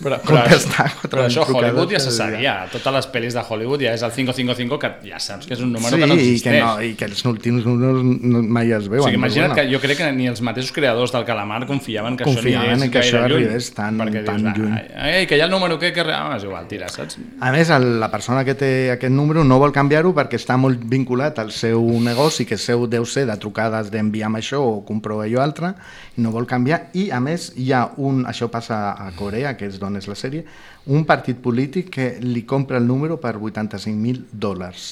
Però, 0.00 0.16
però, 0.24 0.40
Contestar 0.46 0.86
però 1.12 1.24
això 1.26 1.42
a 1.42 1.46
4.000 1.46 1.56
Hollywood 1.60 1.90
ja 1.92 1.98
se 2.00 2.08
dia. 2.08 2.16
sabia. 2.16 2.52
Totes 2.72 2.94
les 2.94 3.08
pel·lis 3.12 3.34
de 3.36 3.42
Hollywood 3.46 3.82
ja 3.84 3.92
és 3.92 4.02
el 4.06 4.12
555, 4.14 4.78
que 4.80 4.90
ja 5.10 5.18
saps 5.20 5.46
que 5.46 5.52
és 5.54 5.60
un 5.60 5.72
número 5.74 5.92
sí, 5.92 6.00
que 6.00 6.06
no 6.08 6.14
i 6.14 6.20
existeix. 6.20 6.42
que, 6.54 6.60
no, 6.64 6.70
i 6.82 6.94
que 6.96 7.04
els 7.10 7.24
últims 7.28 7.66
números 7.68 8.00
no, 8.04 8.40
mai 8.42 8.72
es 8.72 8.86
o 8.88 8.94
veuen. 8.94 9.04
sigui, 9.10 9.18
imagina't 9.20 9.52
però 9.52 9.60
que 9.60 9.74
jo 9.74 9.80
crec 9.82 9.98
que 10.00 10.08
ni 10.16 10.26
els 10.30 10.40
mateixos 10.40 10.72
creadors 10.72 11.12
del 11.12 11.26
Calamar 11.28 11.66
confiaven 11.68 12.16
que 12.16 12.24
Confiaven 12.24 12.80
això 12.80 12.90
que 12.90 13.02
això 13.02 13.20
arribés 13.26 13.68
tan- 13.76 13.98
perquè 14.00 14.24
tan 14.24 14.40
dius, 14.46 14.56
lluny. 14.56 14.78
Ai, 14.96 15.26
que 15.26 15.36
hi 15.36 15.40
ha 15.42 15.44
el 15.44 15.50
número 15.52 15.78
que... 15.78 15.92
que... 15.92 16.00
Ah, 16.08 16.36
és 16.36 16.44
igual, 16.48 16.64
tira, 16.70 16.88
saps? 16.88 17.18
A 17.40 17.52
més, 17.52 17.68
el, 17.70 18.00
la 18.00 18.08
persona 18.10 18.44
que 18.44 18.54
té 18.54 18.90
aquest 18.96 19.12
número 19.12 19.44
no 19.44 19.58
vol 19.60 19.72
canviar-ho 19.76 20.14
perquè 20.16 20.40
està 20.40 20.56
molt 20.56 20.80
vinculat 20.88 21.38
al 21.38 21.52
seu 21.52 21.84
negoci, 22.00 22.46
que 22.48 22.56
seu 22.56 22.86
deu 22.88 23.04
ser 23.04 23.26
de 23.28 23.36
trucades 23.36 23.90
d'envia'm 23.92 24.40
això 24.40 24.62
o 24.64 24.80
compro 24.88 25.20
allò 25.20 25.42
altre, 25.44 25.74
i 26.16 26.24
no 26.24 26.32
vol 26.32 26.46
canviar. 26.48 26.86
I, 26.94 27.10
a 27.12 27.20
més, 27.20 27.50
hi 27.56 27.70
ha 27.76 27.84
un... 27.98 28.24
Això 28.30 28.48
passa 28.48 28.92
a 28.96 29.10
Corea, 29.16 29.56
que 29.58 29.66
és 29.66 29.78
d'on 29.90 30.00
és 30.00 30.08
la 30.10 30.16
sèrie, 30.18 30.46
un 30.94 31.04
partit 31.08 31.38
polític 31.42 31.90
que 31.98 32.08
li 32.22 32.46
compra 32.48 32.78
el 32.78 32.86
número 32.88 33.18
per 33.20 33.36
85.000 33.36 34.30
dòlars 34.32 34.90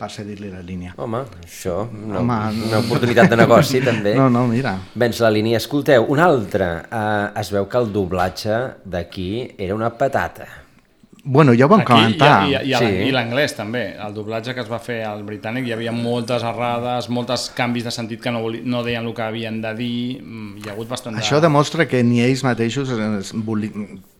per 0.00 0.08
cedir-li 0.08 0.48
la 0.48 0.62
línia. 0.64 0.94
Home, 0.96 1.18
això, 1.44 1.82
una, 1.92 2.22
Home, 2.22 2.38
una 2.70 2.78
oportunitat 2.80 3.28
de 3.28 3.36
negoci, 3.36 3.82
també. 3.90 4.14
No, 4.16 4.30
no, 4.32 4.46
mira. 4.48 4.72
Vens 4.96 5.20
la 5.20 5.28
línia. 5.32 5.58
Escolteu, 5.60 6.06
una 6.08 6.24
altra. 6.24 6.70
Eh, 6.88 7.40
es 7.42 7.52
veu 7.52 7.68
que 7.68 7.82
el 7.82 7.92
doblatge 7.92 8.56
d'aquí 8.88 9.28
era 9.60 9.76
una 9.76 9.92
patata. 9.92 10.48
Bueno, 11.22 11.52
ja 11.52 11.66
ho 11.66 11.68
vam 11.68 11.82
Aquí 11.82 11.92
comentar. 11.92 12.46
I, 12.48 12.54
i, 12.54 12.70
i, 12.72 12.76
Sí. 12.80 12.86
i 13.10 13.12
l'anglès 13.12 13.52
també. 13.58 13.82
El 14.00 14.14
doblatge 14.16 14.54
que 14.56 14.62
es 14.64 14.70
va 14.72 14.78
fer 14.80 15.02
al 15.04 15.20
britànic 15.26 15.66
hi 15.68 15.74
havia 15.76 15.92
moltes 15.92 16.42
errades, 16.48 17.10
moltes 17.12 17.50
canvis 17.52 17.84
de 17.84 17.92
sentit 17.92 18.22
que 18.24 18.32
no, 18.32 18.40
voli, 18.40 18.62
no 18.64 18.80
deien 18.86 19.04
el 19.04 19.12
que 19.12 19.26
havien 19.26 19.60
de 19.60 19.74
dir, 19.76 20.22
mm, 20.22 20.62
hi 20.64 20.70
ha 20.70 20.72
hagut 20.72 20.88
bastant 20.88 21.18
de... 21.18 21.20
Això 21.20 21.42
demostra 21.44 21.84
que 21.84 22.00
ni 22.02 22.22
ells 22.24 22.40
mateixos 22.48 22.88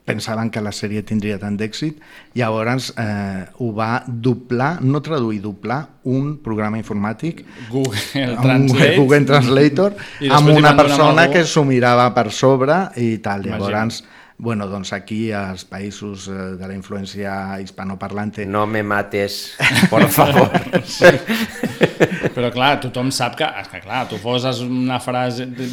pensaven 0.05 0.51
que 0.51 0.63
la 0.65 0.73
sèrie 0.75 1.03
tindria 1.07 1.39
tant 1.39 1.57
d'èxit, 1.59 1.99
llavors 2.39 2.91
eh, 2.99 3.45
ho 3.61 3.71
va 3.77 4.03
doblar, 4.07 4.79
no 4.83 5.03
traduir, 5.05 5.41
doblar 5.45 5.81
un 6.11 6.37
programa 6.43 6.81
informàtic 6.81 7.45
Google 7.71 8.01
Translate. 8.41 8.97
Google 8.97 9.25
Translator 9.29 9.99
amb 10.31 10.55
una 10.57 10.75
persona 10.79 11.29
que 11.33 11.45
s'ho 11.45 11.65
mirava 11.69 12.09
per 12.17 12.31
sobre 12.33 12.81
i 13.01 13.19
tal. 13.23 13.45
Llavors, 13.47 14.03
bueno, 14.41 14.65
doncs 14.73 14.95
aquí 14.97 15.31
als 15.37 15.67
països 15.69 16.25
eh, 16.33 16.57
de 16.57 16.67
la 16.67 16.73
influència 16.73 17.59
hispanoparlante 17.61 18.47
No 18.49 18.63
me 18.67 18.81
mates, 18.83 19.53
por 19.91 20.07
favor. 20.09 20.49
Però 22.35 22.49
clar, 22.55 22.79
tothom 22.83 23.11
sap 23.13 23.35
que, 23.39 23.47
és 23.61 23.69
que 23.71 23.81
clar, 23.85 24.05
tu 24.09 24.17
poses 24.23 24.61
una 24.65 24.97
frase 25.03 25.47
de, 25.47 25.67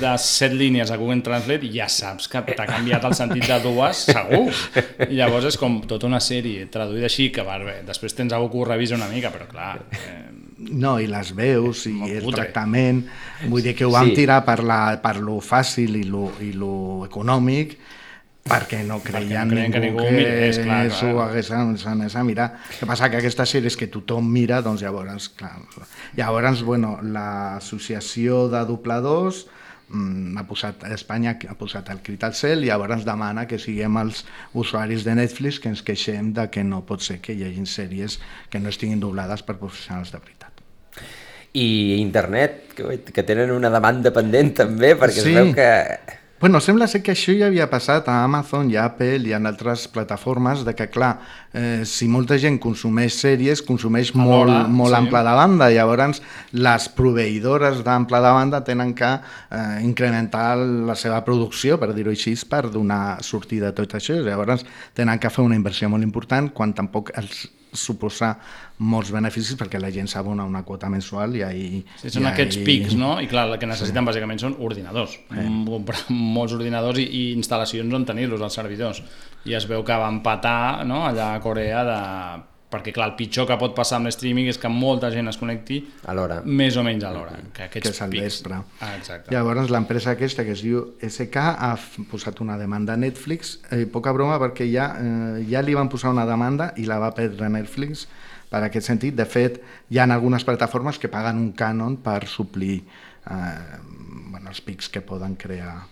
de 0.00 0.12
set 0.22 0.54
línies 0.56 0.92
a 0.94 0.96
Google 1.00 1.20
Translate 1.26 1.66
i 1.68 1.72
ja 1.76 1.88
saps 1.90 2.28
que 2.32 2.42
t'ha 2.54 2.66
canviat 2.68 3.04
el 3.08 3.16
sentit 3.18 3.44
de 3.50 3.58
dues, 3.64 4.04
segur. 4.08 4.46
I 5.08 5.18
llavors 5.18 5.50
és 5.52 5.58
com 5.60 5.80
tota 5.90 6.08
una 6.08 6.20
sèrie 6.24 6.68
traduïda 6.72 7.10
així, 7.10 7.28
que 7.34 7.44
va 7.46 7.58
bé, 7.62 7.80
després 7.86 8.16
tens 8.16 8.32
algú 8.36 8.50
que 8.54 8.62
ho 8.62 8.68
revisa 8.72 8.96
una 8.98 9.10
mica, 9.12 9.32
però 9.34 9.48
clar... 9.50 9.74
Eh, 9.92 10.22
No, 10.64 10.94
i 11.02 11.08
les 11.10 11.32
veus 11.34 11.80
i 11.90 11.92
Molt 11.92 12.12
el 12.14 12.22
cutre. 12.22 12.36
tractament, 12.38 13.00
vull 13.50 13.60
dir 13.66 13.72
que 13.76 13.84
ho 13.84 13.90
vam 13.92 14.06
Sí. 14.12 14.14
tirar 14.20 14.38
per, 14.46 14.60
la, 14.64 14.94
per 15.02 15.16
lo 15.20 15.34
fàcil 15.42 15.96
i 15.98 16.04
lo, 16.06 16.28
i 16.40 16.52
lo 16.56 17.02
econòmic, 17.04 17.74
perquè 18.44 18.82
no 18.84 18.98
creien 19.00 19.48
creien 19.48 19.72
que 19.72 19.80
ningú 19.80 20.02
ningú 20.02 20.10
que, 20.10 20.16
mirés, 20.18 20.58
clar, 20.60 20.82
clar. 20.90 20.98
s'ho 20.98 21.20
hagués 21.24 21.48
s'anés 21.48 22.14
a 22.14 22.24
mirar. 22.24 22.50
El 22.74 22.78
que 22.82 22.88
passa 22.90 23.08
que 23.08 23.16
aquestes 23.22 23.54
sèries 23.56 23.76
que 23.80 23.88
tothom 23.88 24.26
mira, 24.30 24.60
doncs 24.62 24.84
llavors, 24.84 25.30
clar, 25.32 25.54
llavors, 26.18 26.62
bueno, 26.62 26.98
l'associació 27.02 28.48
de 28.52 28.60
dobladors 28.68 29.46
mm, 29.88 30.36
ha 30.36 30.44
posat, 30.48 30.84
a 30.84 30.92
Espanya 30.92 31.38
ha 31.48 31.56
posat 31.56 31.88
el 31.94 32.02
crit 32.04 32.26
al 32.28 32.36
cel 32.36 32.66
i 32.66 32.68
llavors 32.68 33.06
demana 33.08 33.46
que 33.48 33.58
siguem 33.58 33.96
els 34.02 34.26
usuaris 34.52 35.06
de 35.08 35.14
Netflix 35.16 35.58
que 35.58 35.72
ens 35.72 35.80
queixem 35.86 36.34
de 36.36 36.50
que 36.52 36.64
no 36.64 36.82
pot 36.84 37.00
ser 37.00 37.22
que 37.24 37.32
hi 37.32 37.46
hagin 37.48 37.64
sèries 37.64 38.18
que 38.52 38.60
no 38.60 38.68
estiguin 38.68 39.00
doblades 39.00 39.40
per 39.42 39.56
professionals 39.56 40.12
de 40.12 40.20
veritat. 40.20 40.52
I 41.54 41.96
internet, 42.02 42.74
que, 42.74 42.98
que 43.08 43.22
tenen 43.22 43.54
una 43.54 43.70
demanda 43.70 44.12
pendent 44.12 44.52
també, 44.58 44.92
perquè 44.98 45.22
Sí. 45.22 45.32
es 45.32 45.40
veu 45.40 45.54
que... 45.56 45.70
Bueno, 46.44 46.60
sembla 46.60 46.84
ser 46.84 46.98
que 47.00 47.14
això 47.14 47.32
ja 47.32 47.46
havia 47.48 47.64
passat 47.72 48.04
a 48.12 48.18
Amazon 48.20 48.68
i 48.68 48.74
a 48.76 48.82
Apple 48.90 49.30
i 49.30 49.32
en 49.32 49.48
altres 49.48 49.86
plataformes, 49.88 50.60
de 50.66 50.74
que, 50.76 50.90
clar, 50.92 51.14
eh, 51.56 51.86
si 51.88 52.04
molta 52.04 52.36
gent 52.36 52.58
consumeix 52.60 53.16
sèries, 53.16 53.62
consumeix 53.64 54.10
molt, 54.12 54.50
Alhora, 54.50 54.68
molt 54.68 54.92
sí. 54.92 54.98
ample 54.98 55.22
de 55.24 55.34
banda, 55.40 55.70
llavors 55.72 56.20
les 56.52 56.90
proveïdores 57.00 57.80
d'ample 57.88 58.20
de 58.20 58.34
banda 58.36 58.60
tenen 58.60 58.92
que 58.92 59.08
eh, 59.08 59.80
incrementar 59.88 60.58
la 60.60 61.00
seva 61.00 61.24
producció, 61.24 61.80
per 61.80 61.94
dir-ho 61.96 62.12
així, 62.12 62.36
per 62.44 62.66
donar 62.68 63.24
sortida 63.24 63.72
a 63.72 63.78
tot 63.80 63.96
això, 63.96 64.20
llavors 64.20 64.68
tenen 64.92 65.16
que 65.16 65.32
fer 65.32 65.48
una 65.48 65.56
inversió 65.56 65.88
molt 65.88 66.04
important 66.04 66.52
quan 66.52 66.76
tampoc 66.76 67.16
els 67.16 67.46
suposa 67.74 68.32
molts 68.84 69.10
beneficis 69.14 69.56
perquè 69.58 69.78
la 69.82 69.90
gent 69.94 70.08
s'abona 70.10 70.46
una 70.46 70.62
quota 70.66 70.88
mensual 70.90 71.36
i 71.36 71.42
ahí... 71.46 71.66
Sí, 72.00 72.10
són 72.14 72.24
i 72.24 72.30
aquests 72.30 72.56
ahí- 72.58 72.64
pics, 72.66 72.94
no? 72.98 73.16
I 73.22 73.28
clar, 73.30 73.48
el 73.52 73.58
que 73.58 73.66
necessiten 73.70 74.06
bàsicament 74.06 74.40
són 74.42 74.56
ordinadors. 74.58 75.18
Mm, 75.30 75.66
Comprar 75.68 76.04
molts 76.10 76.54
ordinadors 76.56 76.98
i, 77.02 77.06
i 77.06 77.22
instal·lacions 77.36 77.94
on 77.94 78.06
tenir-los, 78.08 78.42
als 78.42 78.56
servidors. 78.58 79.02
I 79.44 79.54
es 79.58 79.66
veu 79.70 79.84
que 79.84 79.98
van 80.00 80.22
patar 80.24 80.84
no? 80.88 81.04
allà 81.08 81.34
a 81.34 81.40
Corea 81.44 81.84
de... 81.86 82.00
perquè 82.74 82.94
clar, 82.94 83.12
el 83.12 83.16
pitjor 83.18 83.46
que 83.48 83.56
pot 83.60 83.74
passar 83.76 84.00
amb 84.00 84.10
l'streaming 84.10 84.50
és 84.50 84.58
que 84.60 84.70
molta 84.72 85.10
gent 85.14 85.30
es 85.30 85.38
connecti 85.40 85.80
Alhora. 86.10 86.40
més 86.44 86.76
o 86.76 86.84
menys 86.86 87.06
a 87.06 87.12
l'hora. 87.14 87.38
Que 87.54 87.68
aquests 87.68 87.86
que 87.86 87.94
és 87.94 88.02
al 88.02 88.12
pics... 88.12 88.24
vespre. 88.26 88.60
Ah, 88.80 88.92
exacte. 88.98 89.32
Llavors 89.34 89.72
l'empresa 89.72 90.14
aquesta 90.14 90.44
que 90.46 90.54
es 90.56 90.64
diu 90.64 90.82
SK 91.06 91.46
ha 91.54 91.72
posat 92.10 92.42
una 92.44 92.58
demanda 92.60 92.94
a 92.94 93.00
Netflix, 93.00 93.58
eh, 93.70 93.84
poca 93.90 94.12
broma 94.16 94.40
perquè 94.42 94.68
ja, 94.70 94.90
eh, 94.98 95.44
ja 95.50 95.62
li 95.64 95.78
van 95.78 95.90
posar 95.92 96.12
una 96.14 96.26
demanda 96.28 96.72
i 96.80 96.88
la 96.90 97.00
va 97.02 97.14
perdre 97.16 97.48
Netflix 97.52 98.06
per 98.50 98.62
aquest 98.66 98.90
sentit. 98.90 99.16
De 99.16 99.26
fet, 99.26 99.60
hi 99.90 99.98
ha 99.98 100.06
algunes 100.10 100.44
plataformes 100.46 100.98
que 100.98 101.10
paguen 101.12 101.40
un 101.40 101.52
cànon 101.56 101.98
per 102.02 102.24
suplir 102.30 102.80
eh, 102.82 103.78
bueno, 104.30 104.48
els 104.50 104.60
pics 104.64 104.90
que 104.90 105.02
poden 105.04 105.38
crear. 105.40 105.82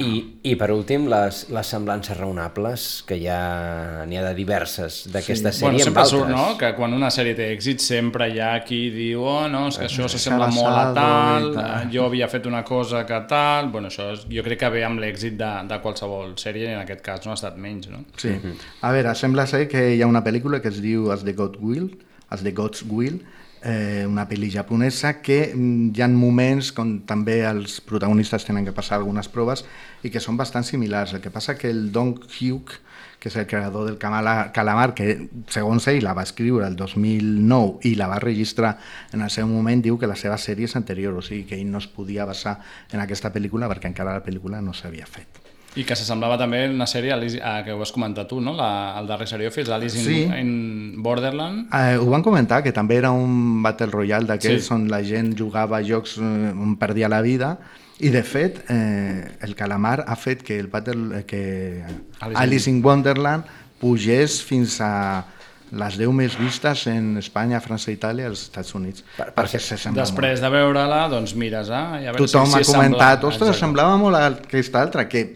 I, 0.00 0.18
I 0.50 0.54
per 0.60 0.70
últim, 0.74 1.06
les, 1.10 1.40
les 1.54 1.66
semblances 1.66 2.16
raonables, 2.16 2.86
que 3.08 3.16
ja 3.20 4.04
n'hi 4.06 4.16
ha 4.18 4.22
de 4.28 4.34
diverses 4.36 5.00
d'aquesta 5.12 5.52
Sí. 5.52 5.60
sèrie 5.60 5.66
bueno, 5.68 5.78
amb 5.78 5.84
sempre 5.84 6.02
altres. 6.02 6.20
surt, 6.20 6.30
no?, 6.30 6.58
que 6.58 6.72
quan 6.76 6.94
una 6.94 7.10
sèrie 7.10 7.34
té 7.38 7.48
èxit 7.54 7.80
sempre 7.84 8.28
hi 8.30 8.40
ha 8.40 8.52
qui 8.64 8.80
diu 8.94 9.22
oh, 9.22 9.48
no, 9.48 9.66
és 9.68 9.78
que 9.78 9.86
això 9.88 10.08
s'assembla 10.08 10.48
molt 10.54 10.76
a 10.76 10.84
tal, 10.94 11.50
i 11.50 11.54
tal. 11.54 11.70
eh, 11.82 11.88
jo 11.94 12.04
havia 12.06 12.28
fet 12.28 12.46
una 12.46 12.62
cosa 12.64 13.04
que 13.06 13.20
tal... 13.28 13.70
Bueno, 13.74 13.88
això 13.88 14.10
és, 14.14 14.26
jo 14.30 14.42
crec 14.46 14.60
que 14.60 14.70
ve 14.70 14.84
amb 14.84 15.00
l'èxit 15.02 15.36
de, 15.40 15.52
de 15.68 15.80
qualsevol 15.84 16.36
sèrie, 16.40 16.70
i 16.70 16.74
en 16.74 16.80
aquest 16.84 17.02
cas 17.02 17.24
no 17.26 17.32
ha 17.32 17.38
estat 17.40 17.56
menys, 17.56 17.88
no? 17.92 18.04
Sí. 18.16 18.34
A 18.82 18.92
veure, 18.92 19.14
sembla 19.14 19.46
ser 19.46 19.66
que 19.68 19.94
hi 19.96 20.02
ha 20.02 20.06
una 20.06 20.24
pel·lícula 20.24 20.62
que 20.62 20.68
es 20.72 20.80
diu 20.84 21.10
Els 21.12 21.24
de 21.24 21.32
God 21.38 21.56
Will, 21.60 21.90
Els 22.30 22.42
de 22.44 22.52
God's 22.52 22.82
Will, 22.88 23.20
eh, 23.68 24.06
una 24.08 24.24
pel·li 24.28 24.48
japonesa 24.50 25.18
que 25.20 25.52
mm, 25.52 25.92
hi 25.92 26.02
ha 26.02 26.08
moments 26.08 26.72
on 26.80 26.94
també 27.08 27.42
els 27.46 27.78
protagonistes 27.84 28.46
tenen 28.48 28.64
que 28.64 28.74
passar 28.74 28.96
algunes 28.98 29.28
proves 29.28 29.64
i 30.02 30.12
que 30.14 30.22
són 30.24 30.38
bastant 30.40 30.64
similars. 30.64 31.12
El 31.14 31.22
que 31.24 31.32
passa 31.34 31.56
que 31.58 31.68
el 31.70 31.90
Dong 31.92 32.16
Hyuk, 32.38 32.72
que 33.18 33.28
és 33.28 33.36
el 33.36 33.48
creador 33.50 33.88
del 33.88 33.98
Calamar, 33.98 34.94
que 34.94 35.28
segons 35.52 35.88
ell 35.90 36.00
la 36.06 36.14
va 36.16 36.24
escriure 36.26 36.66
el 36.66 36.78
2009 36.78 37.84
i 37.90 37.94
la 37.98 38.08
va 38.08 38.22
registrar 38.22 38.76
en 39.12 39.26
el 39.26 39.34
seu 39.34 39.50
moment, 39.50 39.82
diu 39.84 39.98
que 39.98 40.10
la 40.10 40.16
seva 40.16 40.38
sèrie 40.38 40.70
és 40.70 40.78
anterior, 40.78 41.18
o 41.18 41.22
sigui 41.22 41.44
que 41.50 41.58
ell 41.58 41.68
no 41.68 41.82
es 41.82 41.90
podia 41.90 42.28
basar 42.28 42.60
en 42.92 43.04
aquesta 43.04 43.34
pel·lícula 43.34 43.68
perquè 43.68 43.90
encara 43.90 44.16
la 44.16 44.24
pel·lícula 44.24 44.62
no 44.62 44.76
s'havia 44.76 45.06
fet. 45.06 45.47
I 45.78 45.84
que 45.86 45.94
s'assemblava 45.94 46.34
també 46.40 46.64
a 46.66 46.70
una 46.72 46.86
sèrie 46.90 47.12
Alice, 47.14 47.38
ah, 47.38 47.60
que 47.62 47.70
ho 47.72 47.80
has 47.84 47.92
comentat 47.94 48.26
tu, 48.26 48.40
no? 48.42 48.52
La, 48.58 48.96
el 48.98 49.06
darrer 49.06 49.28
Serial 49.30 49.52
Office, 49.52 49.70
Alice 49.72 49.98
in, 49.98 50.04
Sí. 50.04 50.22
in 50.40 51.02
Borderland. 51.02 51.68
Eh, 51.72 51.96
ho 52.00 52.08
van 52.10 52.22
comentar, 52.26 52.62
que 52.64 52.72
també 52.74 52.96
era 52.98 53.12
un 53.14 53.62
Battle 53.62 53.86
Royale 53.92 54.26
d'aquells 54.26 54.66
Sí. 54.66 54.72
on 54.74 54.88
la 54.90 55.02
gent 55.06 55.36
jugava 55.38 55.78
a 55.78 55.82
jocs 55.86 56.16
eh, 56.18 56.50
on 56.52 56.74
perdia 56.76 57.08
la 57.08 57.20
vida 57.22 57.58
i 58.00 58.10
de 58.10 58.22
fet 58.22 58.64
eh, 58.70 59.36
el 59.42 59.54
Calamar 59.54 60.04
ha 60.06 60.16
fet 60.16 60.42
que 60.42 60.58
el 60.58 60.66
Battle, 60.68 61.20
eh, 61.20 61.24
que 61.24 61.84
Alice 62.20 62.30
in- 62.30 62.36
Alice 62.42 62.70
in 62.70 62.84
Wonderland 62.84 63.44
pugés 63.78 64.42
fins 64.42 64.80
a 64.80 65.24
les 65.70 65.98
10 65.98 66.08
més 66.16 66.32
vistes 66.38 66.86
en 66.88 67.18
Espanya, 67.20 67.58
França, 67.60 67.90
Itàlia 67.92 68.24
i 68.24 68.26
als 68.30 68.46
Estats 68.46 68.74
Units. 68.74 69.04
Per, 69.18 69.26
perquè 69.36 69.58
se 69.60 69.76
sembla 69.76 70.02
Després 70.06 70.40
de 70.40 70.48
veure-la, 70.48 71.02
doncs 71.12 71.34
mires, 71.36 71.68
ah, 71.68 71.98
ja 72.00 72.14
veure 72.14 72.24
Tothom 72.24 72.46
si, 72.48 72.56
ha 72.56 72.64
si 72.64 72.72
comentat, 72.72 73.20
sembla... 73.20 73.28
ostres, 73.28 73.58
semblava 73.60 73.98
molt 74.00 74.16
a 74.16 74.22
aquesta 74.30 74.80
altra, 74.80 75.04
que 75.12 75.26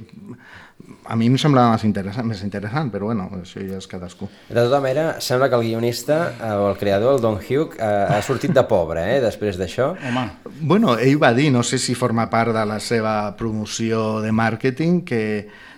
a 1.04 1.16
mi 1.18 1.28
em 1.30 1.38
semblava 1.40 1.74
més 1.74 1.84
interessant, 1.88 2.26
més 2.28 2.42
interessant, 2.44 2.90
però 2.92 3.10
bueno, 3.10 3.28
això 3.40 3.62
ja 3.64 3.80
és 3.80 3.88
cadascú. 3.90 4.28
De 4.48 4.56
tota 4.58 4.80
manera, 4.84 5.06
sembla 5.24 5.48
que 5.50 5.58
el 5.58 5.66
guionista 5.66 6.18
eh, 6.32 6.52
o 6.60 6.68
el 6.70 6.78
creador, 6.80 7.16
el 7.16 7.24
Don 7.24 7.38
Hugh, 7.40 7.76
eh, 7.78 7.90
ha 8.16 8.20
sortit 8.22 8.54
de 8.54 8.64
pobre, 8.68 9.04
eh, 9.16 9.20
després 9.24 9.58
d'això. 9.60 9.92
Home. 10.08 10.24
Bueno, 10.60 10.96
ell 10.98 11.18
va 11.22 11.32
dir, 11.36 11.50
no 11.54 11.64
sé 11.66 11.80
si 11.82 11.96
forma 11.98 12.28
part 12.30 12.54
de 12.54 12.64
la 12.68 12.78
seva 12.80 13.16
promoció 13.36 14.20
de 14.24 14.32
màrqueting, 14.32 15.02
que 15.08 15.22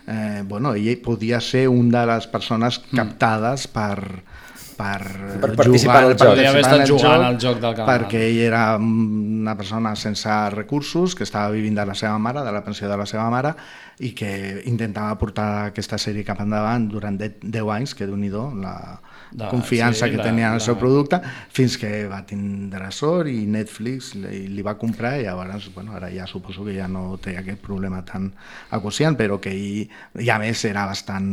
eh, 0.06 0.42
bueno, 0.44 0.74
ell 0.74 1.00
podia 1.02 1.40
ser 1.40 1.66
un 1.68 1.90
de 1.90 2.04
les 2.10 2.28
persones 2.28 2.80
captades 2.92 3.68
per, 3.72 4.24
per, 4.77 5.01
Per 5.41 5.51
participar 5.57 6.03
en 6.03 6.11
el 6.11 6.16
joc. 6.16 6.29
Podria 6.29 6.51
haver 6.51 6.62
participar 6.62 6.75
en 6.75 6.83
estat 6.83 6.91
jugant 6.91 7.25
al 7.29 7.39
joc 7.41 7.61
del 7.62 7.75
Calamar. 7.79 7.95
perquè 7.95 8.22
ell 8.29 8.41
era 8.47 8.62
una 8.77 9.57
persona 9.57 9.95
sense 9.97 10.39
recursos, 10.55 11.14
que 11.14 11.25
estava 11.25 11.51
vivint 11.55 11.79
de 11.79 11.87
la 11.87 11.95
seva 11.95 12.18
mare, 12.18 12.45
de 12.45 12.53
la 12.53 12.64
pensió 12.64 12.89
de 12.91 12.97
la 12.97 13.07
seva 13.07 13.29
mare, 13.31 13.55
i 14.01 14.12
que 14.12 14.62
intentava 14.66 15.16
portar 15.18 15.49
aquesta 15.70 15.99
sèrie 15.99 16.27
cap 16.27 16.41
endavant 16.41 16.89
durant 16.91 17.18
10 17.18 17.70
anys, 17.77 17.95
que 17.95 18.07
déu 18.07 18.16
nhi 18.16 18.31
la 18.31 19.01
De- 19.35 19.49
confiança 19.51 20.07
sí, 20.07 20.12
que 20.12 20.16
la- 20.16 20.22
tenia 20.28 20.47
en 20.49 20.55
el 20.55 20.61
seu 20.62 20.76
producte, 20.78 21.18
fins 21.51 21.76
que 21.76 22.07
va 22.07 22.20
tindre 22.24 22.87
sort 22.95 23.26
i 23.28 23.47
Netflix 23.51 24.12
li, 24.14 24.45
li 24.49 24.62
va 24.62 24.76
comprar 24.78 25.16
i 25.18 25.24
llavors, 25.24 25.66
bueno, 25.74 25.93
ara 25.97 26.09
ja 26.14 26.26
suposo 26.30 26.64
que 26.64 26.76
ja 26.76 26.87
no 26.87 27.16
té 27.18 27.37
aquest 27.37 27.59
problema 27.61 28.05
tan 28.07 28.28
acuciant, 28.70 29.16
però 29.18 29.41
que 29.43 29.51
ell, 29.51 29.89
i 30.22 30.30
a 30.30 30.39
més 30.39 30.64
era 30.64 30.87
bastant, 30.87 31.26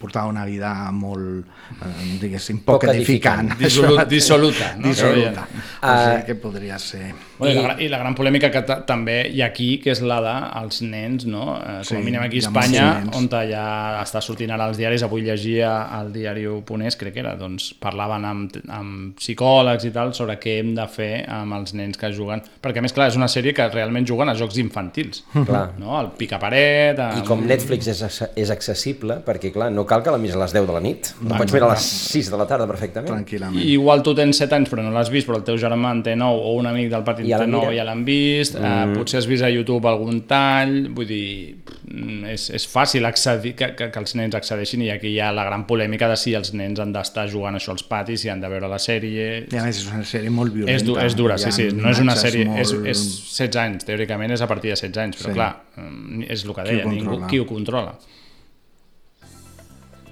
portava 0.00 0.26
una 0.26 0.44
vida 0.44 0.72
molt, 0.90 1.46
eh, 1.80 2.18
diguéssim, 2.20 2.58
poc, 2.64 2.80
Poc 2.82 2.90
edificant. 2.90 3.52
edificant. 3.52 3.60
Dissolu- 3.66 4.06
dissoluta, 4.10 4.74
no? 4.76 4.88
Dissoluta. 4.88 5.46
Ah. 5.82 5.94
O 5.94 6.10
sigui 6.10 6.26
que 6.26 6.34
podria 6.34 6.78
ser... 6.78 7.14
Bueno, 7.38 7.60
I, 7.60 7.66
la, 7.66 7.76
I 7.82 7.88
la 7.92 7.98
gran 7.98 8.14
polèmica 8.16 8.50
que 8.50 8.62
ta- 8.66 8.80
també 8.88 9.28
hi 9.30 9.42
ha 9.42 9.46
aquí, 9.52 9.78
que 9.78 9.92
és 9.92 10.00
la 10.02 10.18
dels 10.24 10.82
nens, 10.82 11.26
no? 11.28 11.58
Eh, 11.60 11.76
com 11.78 11.84
Sí, 11.84 11.96
a 11.96 12.00
mínim 12.02 12.22
aquí 12.24 12.40
a 12.40 12.46
Espanya, 12.48 12.86
on 13.14 13.28
ja 13.30 14.00
està 14.02 14.20
sortint 14.24 14.50
ara 14.50 14.64
als 14.66 14.78
diaris, 14.78 15.02
avui 15.04 15.22
llegia 15.22 15.82
al 15.92 16.12
diari 16.12 16.46
Ponés, 16.66 16.96
crec 16.96 17.12
que 17.14 17.20
era, 17.20 17.35
doncs 17.38 17.70
parlaven 17.80 18.24
amb, 18.24 18.56
amb 18.72 19.16
psicòlegs 19.20 19.84
i 19.88 19.92
tal 19.94 20.12
sobre 20.16 20.38
què 20.42 20.58
hem 20.60 20.74
de 20.76 20.86
fer 20.90 21.24
amb 21.32 21.54
els 21.58 21.74
nens 21.78 21.98
que 22.00 22.10
juguen, 22.14 22.42
perquè 22.62 22.80
a 22.80 22.84
més, 22.84 22.94
clar, 22.96 23.08
és 23.12 23.16
una 23.18 23.28
sèrie 23.30 23.54
que 23.56 23.66
realment 23.72 24.06
juguen 24.08 24.28
a 24.28 24.34
jocs 24.38 24.58
infantils, 24.62 25.24
Clar. 25.34 25.72
no? 25.78 25.94
El 26.00 26.10
picaparet... 26.18 26.98
I 26.98 27.20
amb- 27.20 27.26
com 27.28 27.44
Netflix 27.46 27.88
és, 27.92 28.02
és 28.36 28.50
accessible, 28.54 29.18
perquè 29.26 29.52
clar, 29.54 29.70
no 29.74 29.84
cal 29.88 30.02
que 30.04 30.12
la 30.14 30.18
miris 30.22 30.36
a 30.36 30.42
les 30.44 30.54
10 30.56 30.66
de 30.68 30.76
la 30.76 30.82
nit, 30.84 31.12
la 31.22 31.28
Clar, 31.34 31.40
pots 31.42 31.56
mirar 31.56 31.70
a 31.70 31.74
les 31.74 31.86
6 32.12 32.30
de 32.32 32.40
la 32.40 32.46
tarda 32.50 32.66
perfectament. 32.70 33.10
Tranquil·lament. 33.12 33.62
I 33.62 33.72
igual 33.76 34.02
tu 34.06 34.14
tens 34.18 34.38
7 34.42 34.56
anys 34.58 34.70
però 34.72 34.84
no 34.84 34.92
l'has 34.94 35.10
vist, 35.12 35.28
però 35.28 35.38
el 35.40 35.44
teu 35.46 35.58
germà 35.60 35.92
en 35.96 36.02
té 36.06 36.16
9 36.16 36.42
o 36.50 36.54
un 36.60 36.66
amic 36.70 36.90
del 36.92 37.04
partit 37.06 37.28
Ja 37.28 37.38
té 37.42 37.46
la 37.48 37.52
9 37.56 37.70
mira. 37.70 37.76
ja 37.80 37.86
l'han 37.88 38.04
vist, 38.06 38.58
mm. 38.58 38.64
Eh, 38.66 38.96
potser 38.98 39.20
has 39.20 39.28
vist 39.30 39.44
a 39.46 39.50
YouTube 39.52 39.88
algun 39.90 40.22
tall, 40.30 40.74
vull 40.96 41.06
dir, 41.08 41.56
mm, 41.86 42.24
és, 42.34 42.48
és 42.56 42.66
fàcil 42.70 43.06
accedir, 43.08 43.54
que, 43.58 43.72
que, 43.78 43.90
que 43.92 44.02
els 44.02 44.14
nens 44.18 44.34
accedeixin 44.38 44.82
i 44.86 44.90
aquí 44.94 45.12
hi 45.14 45.20
ha 45.20 45.32
la 45.34 45.44
gran 45.48 45.66
polèmica 45.68 46.08
de 46.10 46.16
si 46.20 46.34
els 46.34 46.52
nens 46.56 46.80
han 46.82 46.92
d'estar 46.94 47.25
jugant 47.32 47.54
això 47.58 47.72
als 47.74 47.82
patis, 47.86 48.20
si 48.24 48.28
han 48.32 48.40
de 48.40 48.48
veure 48.48 48.68
la 48.68 48.78
sèrie... 48.82 49.46
I 49.52 49.58
a 49.60 49.64
més 49.66 49.78
és 49.82 49.86
una 49.92 50.02
sèrie 50.04 50.30
molt 50.30 50.52
violenta. 50.54 50.76
És, 50.76 50.84
du 50.86 50.96
és 51.00 51.16
dura, 51.18 51.36
sí, 51.38 51.52
sí, 51.52 51.68
no 51.74 51.90
és 51.90 52.00
una 52.02 52.14
sèrie, 52.16 52.44
molt- 52.48 52.60
és, 52.62 52.72
és 52.96 53.04
16 53.36 53.56
anys, 53.62 53.84
teòricament 53.88 54.32
és 54.36 54.42
a 54.42 54.48
partir 54.50 54.70
de 54.72 54.76
16 54.76 55.02
anys, 55.04 55.16
però 55.22 55.32
Sí. 55.32 55.36
clar, 55.38 55.50
mm, 55.76 56.22
és 56.28 56.44
el 56.44 56.54
que 56.54 56.62
Qui 56.62 56.68
ho 56.68 56.72
deia, 56.72 56.84
ningú, 56.86 57.04
controla? 57.10 57.26
qui 57.32 57.38
ho 57.38 57.46
controla. 57.46 57.96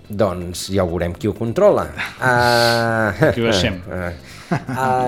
Doncs 0.08 0.66
ja 0.74 0.84
ho 0.84 0.90
veurem 0.90 1.14
qui 1.16 1.28
ho 1.30 1.32
controla. 1.34 1.86
Uh... 2.24 3.32
Qui 3.32 3.40
ho 3.40 3.48
deixem? 3.48 3.78
Uh... 3.88 4.12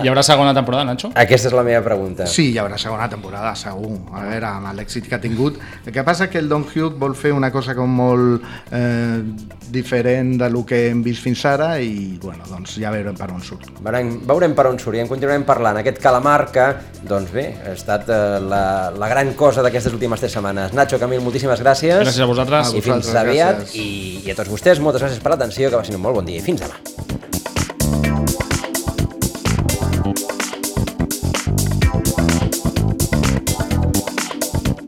Hi 0.02 0.08
haurà 0.10 0.22
segona 0.26 0.52
temporada, 0.56 0.84
Nacho? 0.88 1.10
Aquesta 1.14 1.48
és 1.50 1.54
la 1.56 1.62
meva 1.66 1.82
pregunta. 1.84 2.26
Sí, 2.30 2.48
hi 2.52 2.58
haurà 2.62 2.78
segona 2.80 3.08
temporada, 3.12 3.54
segur. 3.58 3.92
A 4.12 4.22
veure, 4.26 4.46
amb 4.48 4.72
l'èxit 4.78 5.06
que 5.08 5.16
ha 5.16 5.20
tingut. 5.22 5.58
El 5.86 5.92
que 5.94 6.04
passa 6.06 6.28
que 6.30 6.38
el 6.42 6.48
Don 6.48 6.64
Hugh 6.66 6.96
vol 6.98 7.14
fer 7.18 7.32
una 7.36 7.50
cosa 7.54 7.74
com 7.78 7.90
molt 7.96 8.42
eh, 8.72 9.20
diferent 9.72 10.36
de 10.40 10.48
lo 10.50 10.64
que 10.66 10.86
hem 10.90 11.02
vist 11.04 11.22
fins 11.24 11.44
ara 11.48 11.76
i, 11.82 12.18
bueno, 12.22 12.44
doncs 12.50 12.76
ja 12.82 12.90
veurem 12.94 13.16
per 13.18 13.30
on 13.34 13.42
surt. 13.44 13.68
Veurem, 13.82 14.12
veurem 14.26 14.54
per 14.56 14.66
on 14.70 14.78
surt 14.82 14.98
i 14.98 15.04
en 15.04 15.10
continuarem 15.10 15.44
parlant. 15.48 15.80
Aquest 15.82 16.00
calamar 16.02 16.50
que, 16.54 16.66
doncs 17.06 17.32
bé, 17.34 17.46
ha 17.64 17.74
estat 17.74 18.08
eh, 18.10 18.20
la, 18.42 18.62
la 18.96 19.10
gran 19.12 19.32
cosa 19.38 19.64
d'aquestes 19.66 19.94
últimes 19.96 20.20
tres 20.22 20.34
setmanes. 20.36 20.74
Nacho, 20.76 21.00
Camil, 21.02 21.22
moltíssimes 21.24 21.62
gràcies. 21.64 22.02
Gràcies 22.04 22.22
a 22.24 22.30
vosaltres. 22.30 22.74
I 22.74 22.80
A 22.82 22.86
fins 22.90 23.06
vosaltres, 23.06 23.22
aviat. 23.26 23.62
gràcies. 23.64 23.80
I, 23.80 24.26
I 24.26 24.34
a 24.34 24.38
tots 24.38 24.50
vostès, 24.52 24.82
moltes 24.82 25.02
gràcies 25.06 25.22
per 25.22 25.34
l'atenció, 25.34 25.70
que 25.70 25.76
va 25.80 25.84
ser 25.86 25.96
un 25.98 26.02
molt 26.04 26.20
bon 26.20 26.28
dia. 26.28 26.40
I 26.42 26.46
fins 26.46 26.62
demà. 26.64 27.35